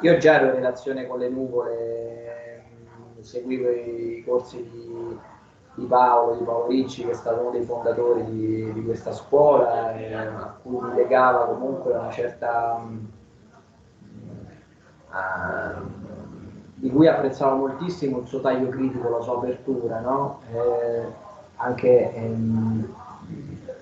[0.00, 2.64] io già ero in relazione con le nuvole,
[3.20, 5.18] seguivo i corsi di
[5.80, 9.94] di Paolo, di Paolo Ricci, che è stato uno dei fondatori di, di questa scuola,
[9.94, 12.80] eh, a cui mi legava comunque una certa...
[15.10, 15.98] Uh,
[16.74, 20.40] di cui apprezzavo moltissimo il suo taglio critico, la sua apertura, no?
[20.50, 21.04] eh,
[21.56, 22.94] anche ehm,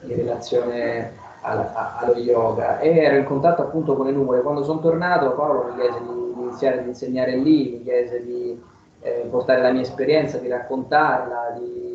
[0.03, 1.13] in relazione
[1.43, 2.81] al, a, allo yoga.
[2.81, 4.43] E ero in contatto appunto con le nuvole.
[4.43, 8.61] Quando sono tornato Paolo mi chiese di, di iniziare ad insegnare lì, mi chiese di
[9.01, 11.88] eh, portare la mia esperienza, di raccontarla, di,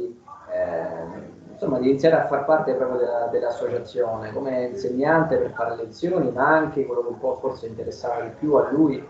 [1.51, 6.47] insomma, di iniziare a far parte proprio della, dell'associazione come insegnante per fare lezioni, ma
[6.47, 9.05] anche quello che un po' forse interessava di più a lui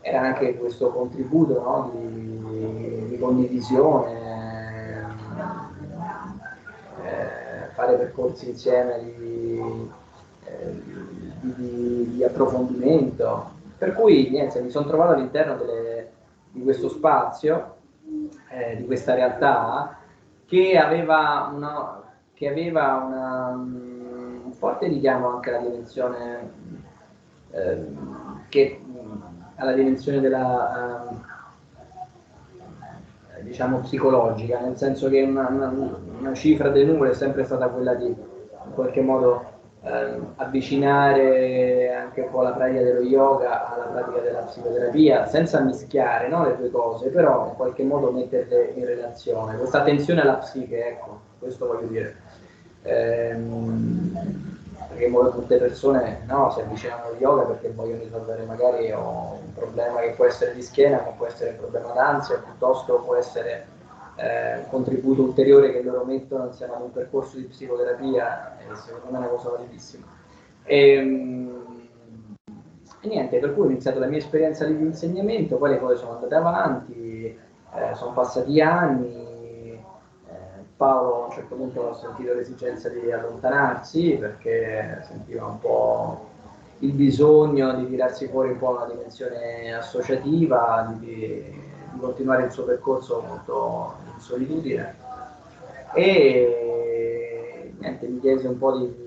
[0.00, 5.06] era anche questo contributo no, di, di, condivisione,
[7.02, 9.90] eh, fare percorsi insieme di,
[10.44, 10.82] eh,
[11.40, 13.52] di, di, approfondimento.
[13.78, 16.10] Per cui niente, mi sono trovato all'interno delle,
[16.50, 17.76] di questo spazio,
[18.50, 19.96] eh, di questa realtà,
[20.46, 22.02] che aveva, una,
[22.34, 26.50] che aveva una, un forte richiamo anche alla dimensione,
[27.50, 27.86] eh,
[28.48, 28.80] che,
[29.56, 31.10] alla dimensione della,
[33.36, 37.94] eh, diciamo, psicologica, nel senso che una, una, cifra delle nuvole è sempre stata quella
[37.94, 38.32] di
[38.66, 39.53] in qualche modo
[39.84, 46.28] eh, avvicinare anche un po' la pratica dello yoga alla pratica della psicoterapia, senza mischiare
[46.28, 49.56] no, le due cose, però in qualche modo metterle in relazione.
[49.56, 52.16] Questa attenzione alla psiche, ecco, questo voglio dire.
[52.82, 54.52] Ehm,
[54.88, 60.10] perché molte persone no, si avvicinano allo yoga perché vogliono risolvere magari un problema che
[60.10, 63.66] può essere di schiena, ma può essere un problema d'ansia, piuttosto può essere
[64.16, 69.10] eh, un contributo ulteriore che loro mettono insieme ad un percorso di psicoterapia, e secondo
[69.10, 70.06] me è una cosa validissima.
[70.64, 71.64] E, ehm,
[73.00, 76.14] e, niente, per cui ho iniziato la mia esperienza di insegnamento, poi le cose sono
[76.14, 77.24] andate avanti,
[77.74, 79.82] eh, sono passati anni, eh,
[80.76, 86.32] Paolo a un certo punto ha sentito l'esigenza di allontanarsi perché sentiva un po'
[86.78, 91.06] il bisogno di tirarsi fuori un po' una dimensione associativa, di,
[91.92, 94.94] di continuare il suo percorso molto solitudine
[95.94, 99.04] e niente, mi chiese un po' di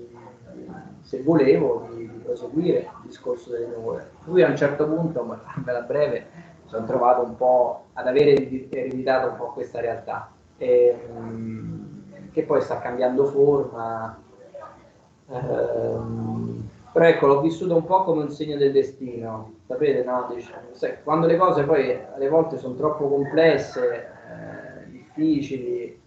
[1.08, 4.10] se volevo di, di proseguire il discorso delle nuvole.
[4.24, 6.26] Lui a un certo punto, ma farmela breve,
[6.66, 8.32] sono trovato un po' ad avere
[8.68, 14.20] ereditato un po' questa realtà, e, um, che poi sta cambiando forma.
[15.28, 20.30] Um, però ecco, l'ho vissuto un po' come un segno del destino, sapete, no?
[20.34, 24.67] Dice, quando le cose poi alle volte sono troppo complesse, eh,
[25.18, 25.98] difficili, eh,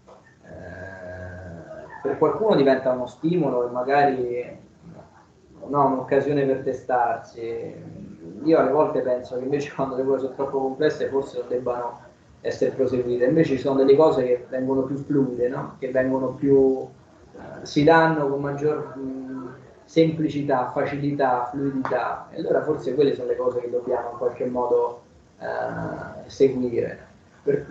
[2.02, 4.58] per qualcuno diventa uno stimolo e magari
[5.68, 7.76] no, un'occasione per testarsi.
[8.44, 12.00] Io alle volte penso che invece quando le cose sono troppo complesse forse non debbano
[12.42, 15.76] essere proseguite, invece ci sono delle cose che vengono più fluide, no?
[15.78, 16.88] che vengono più,
[17.36, 19.54] eh, si danno con maggior mh,
[19.86, 25.04] semplicità, facilità, fluidità, e allora forse quelle sono le cose che dobbiamo in qualche modo
[25.38, 27.10] eh, seguire.
[27.44, 27.68] Per,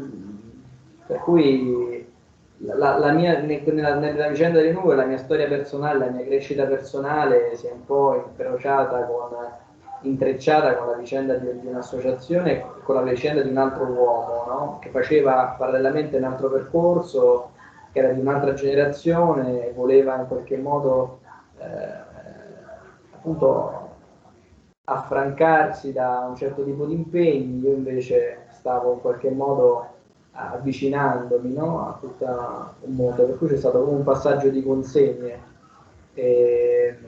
[1.11, 2.07] per cui
[2.59, 6.67] la, la mia, nella, nella, vicenda delle nuvole, la mia storia personale, la mia crescita
[6.67, 9.31] personale si è un po' incrociata con,
[10.03, 14.79] intrecciata con la vicenda di, di un'associazione con la vicenda di un altro uomo, no?
[14.81, 17.51] che faceva parallelamente un altro percorso,
[17.91, 21.19] che era di un'altra generazione e voleva in qualche modo
[21.59, 22.09] eh,
[23.15, 23.89] appunto
[24.85, 29.90] affrancarsi da un certo tipo di impegni, io invece stavo in qualche modo
[30.33, 32.25] avvicinandomi no, a tutto
[32.81, 35.49] un mondo, per cui c'è stato come un passaggio di consegne.
[36.15, 36.99] E,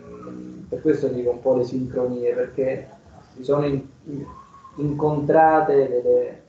[0.69, 2.89] per questo dico un po' le sincronie, perché
[3.35, 3.85] si sono in,
[4.77, 6.43] incontrate delle,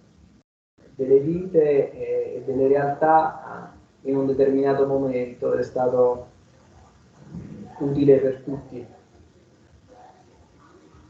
[0.96, 6.28] delle vite e, e, delle realtà in un determinato momento ed è stato
[7.80, 8.86] utile per tutti.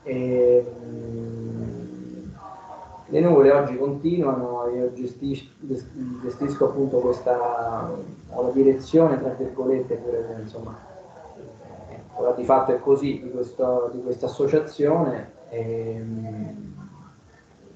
[0.03, 0.65] E,
[3.13, 5.51] le nuvole oggi continuano, io gestisco,
[6.23, 7.87] gestisco appunto questa
[8.35, 10.75] la direzione, tra virgolette, pure, insomma,
[12.15, 16.73] ora di fatto è così, di, questo, di questa associazione, ehm,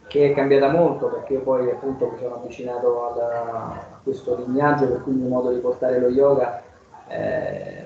[0.07, 5.03] che è cambiata molto perché poi appunto mi sono avvicinato ad, a questo lignaggio, per
[5.03, 6.63] cui il mio modo di portare lo yoga
[7.09, 7.85] eh,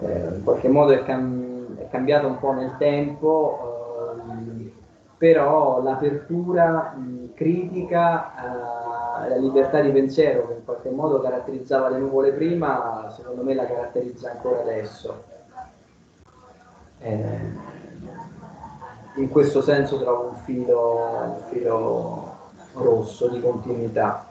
[0.00, 3.77] eh, in qualche modo è, cam- è, cambiato un po' nel tempo.
[5.18, 11.98] Però l'apertura mh, critica, eh, la libertà di pensiero che in qualche modo caratterizzava le
[11.98, 15.24] nuvole prima, secondo me la caratterizza ancora adesso.
[17.00, 17.66] Eh,
[19.16, 22.36] in questo senso trovo un filo, un filo
[22.74, 24.24] rosso di continuità.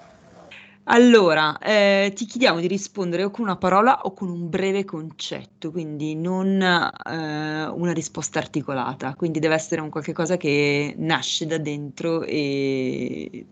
[0.89, 5.69] Allora, eh, ti chiediamo di rispondere o con una parola o con un breve concetto,
[5.69, 11.57] quindi non eh, una risposta articolata, quindi deve essere un qualche cosa che nasce da
[11.57, 13.45] dentro e,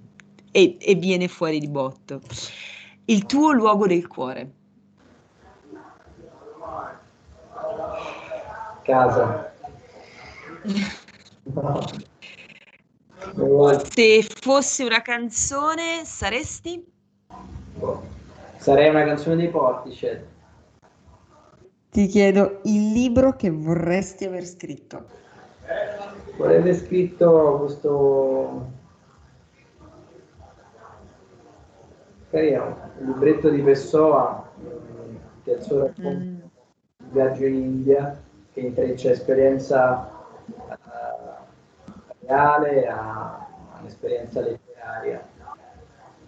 [0.50, 2.22] e, e viene fuori di botto.
[3.06, 4.54] Il tuo luogo del cuore.
[8.84, 9.54] Casa.
[13.94, 16.95] Se fosse una canzone, saresti?
[18.58, 20.26] Sarei una canzone dei Portichet.
[21.92, 25.06] Ti chiedo il libro che vorresti aver scritto.
[26.38, 28.72] Vorrei aver scritto questo
[32.30, 34.50] carino, il libretto di Pessoa,
[35.44, 36.40] che è il suo racconto mm.
[37.12, 38.22] viaggio in India,
[38.52, 40.12] che intreccia esperienza
[40.48, 40.66] uh,
[42.26, 43.48] reale a
[43.80, 45.26] un'esperienza letteraria,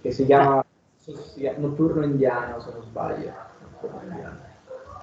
[0.01, 0.63] che si chiama
[1.57, 3.31] Notturno indiano, se non sbaglio.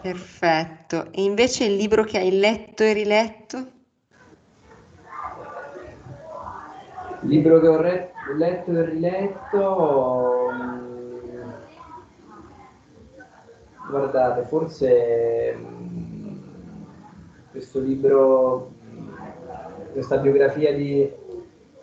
[0.03, 1.07] Perfetto.
[1.13, 3.57] E invece il libro che hai letto e riletto?
[7.23, 10.51] Il libro che ho re- letto e riletto...
[10.53, 11.51] Mm,
[13.89, 16.37] guardate, forse mm,
[17.51, 18.73] questo libro,
[19.93, 21.11] questa biografia di...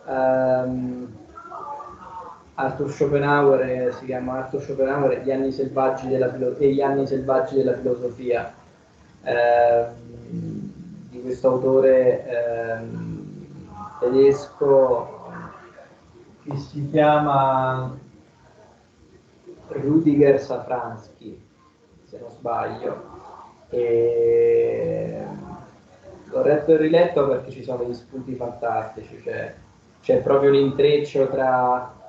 [0.06, 1.21] Um,
[2.54, 7.56] Arthur Schopenhauer, eh, si chiama Arthur Schopenhauer Gli anni selvaggi della, e gli anni selvaggi
[7.56, 8.52] della filosofia,
[9.22, 9.86] eh,
[10.28, 12.78] di questo autore eh,
[14.00, 15.20] tedesco
[16.44, 17.96] che si chiama
[19.68, 21.40] Rudiger Safransky,
[22.04, 23.10] se non sbaglio.
[23.70, 25.24] E
[26.24, 29.54] l'ho letto e riletto perché ci sono degli spunti fantastici, cioè,
[30.02, 32.00] c'è proprio l'intreccio tra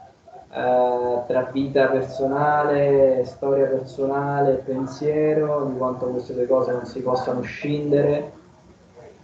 [0.56, 7.42] eh, tra vita personale, storia personale, pensiero, di quanto queste due cose non si possano
[7.42, 8.32] scindere.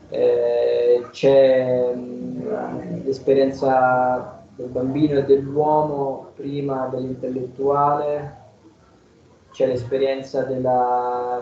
[0.10, 8.38] Eh, c'è mh, l'esperienza del bambino e dell'uomo prima dell'intellettuale,
[9.52, 11.42] c'è l'esperienza della,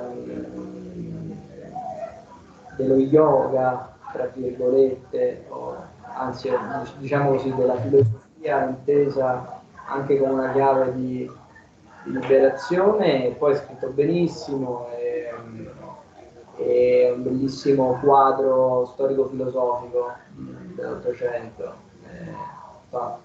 [2.75, 5.75] dello yoga, tra virgolette, o,
[6.13, 6.49] anzi
[6.97, 9.56] diciamo così, della filosofia intesa
[9.87, 11.29] anche come una chiave di,
[12.03, 15.33] di liberazione, e poi è scritto benissimo, è,
[16.57, 20.11] è un bellissimo quadro storico-filosofico
[20.75, 21.73] dell'Ottocento,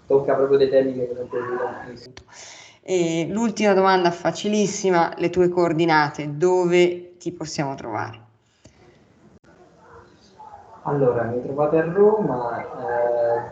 [0.06, 2.14] tocca proprio dei temi che mi sono piaciuti tantissimo.
[2.84, 8.20] E l'ultima domanda facilissima, le tue coordinate, dove ti possiamo trovare?
[10.82, 13.50] Allora, mi trovate a Roma, eh,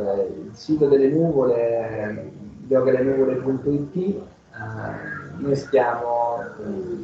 [0.00, 2.32] il sito delle nuvole,
[2.68, 4.22] yogalenuvole.it, eh,
[5.38, 6.38] noi stiamo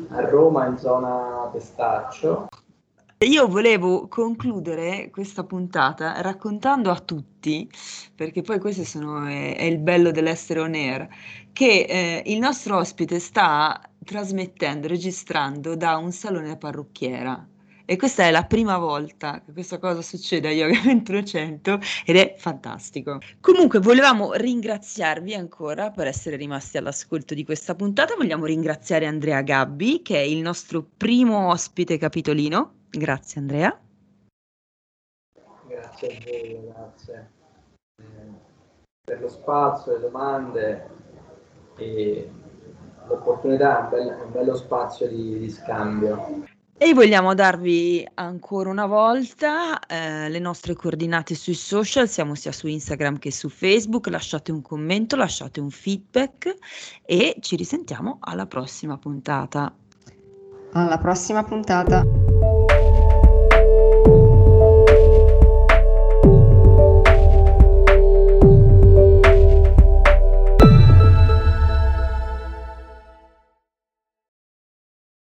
[0.08, 2.48] a Roma in zona Pestaccio,
[3.24, 7.66] io volevo concludere questa puntata raccontando a tutti,
[8.14, 8.82] perché poi questo
[9.24, 11.08] è, è, il bello dell'essere on air,
[11.52, 17.48] che eh, il nostro ospite sta trasmettendo, registrando da un salone parrucchiera.
[17.86, 22.34] E questa è la prima volta che questa cosa succede a Yoga 2100 ed è
[22.38, 23.18] fantastico.
[23.40, 28.14] Comunque volevamo ringraziarvi ancora per essere rimasti all'ascolto di questa puntata.
[28.16, 33.78] Vogliamo ringraziare Andrea Gabbi, che è il nostro primo ospite capitolino Grazie Andrea.
[35.66, 37.30] Grazie a voi grazie
[38.00, 38.04] eh,
[39.04, 40.90] per lo spazio, le domande
[41.76, 42.30] e
[43.06, 46.44] l'opportunità, un, bel, un bello spazio di, di, scambio.
[46.76, 52.66] E vogliamo darvi ancora una volta eh, le nostre coordinate sui social, siamo sia su
[52.66, 56.52] Instagram che su Facebook, lasciate un commento, lasciate un feedback
[57.04, 59.72] e ci risentiamo alla prossima puntata.
[60.72, 62.23] Alla prossima puntata.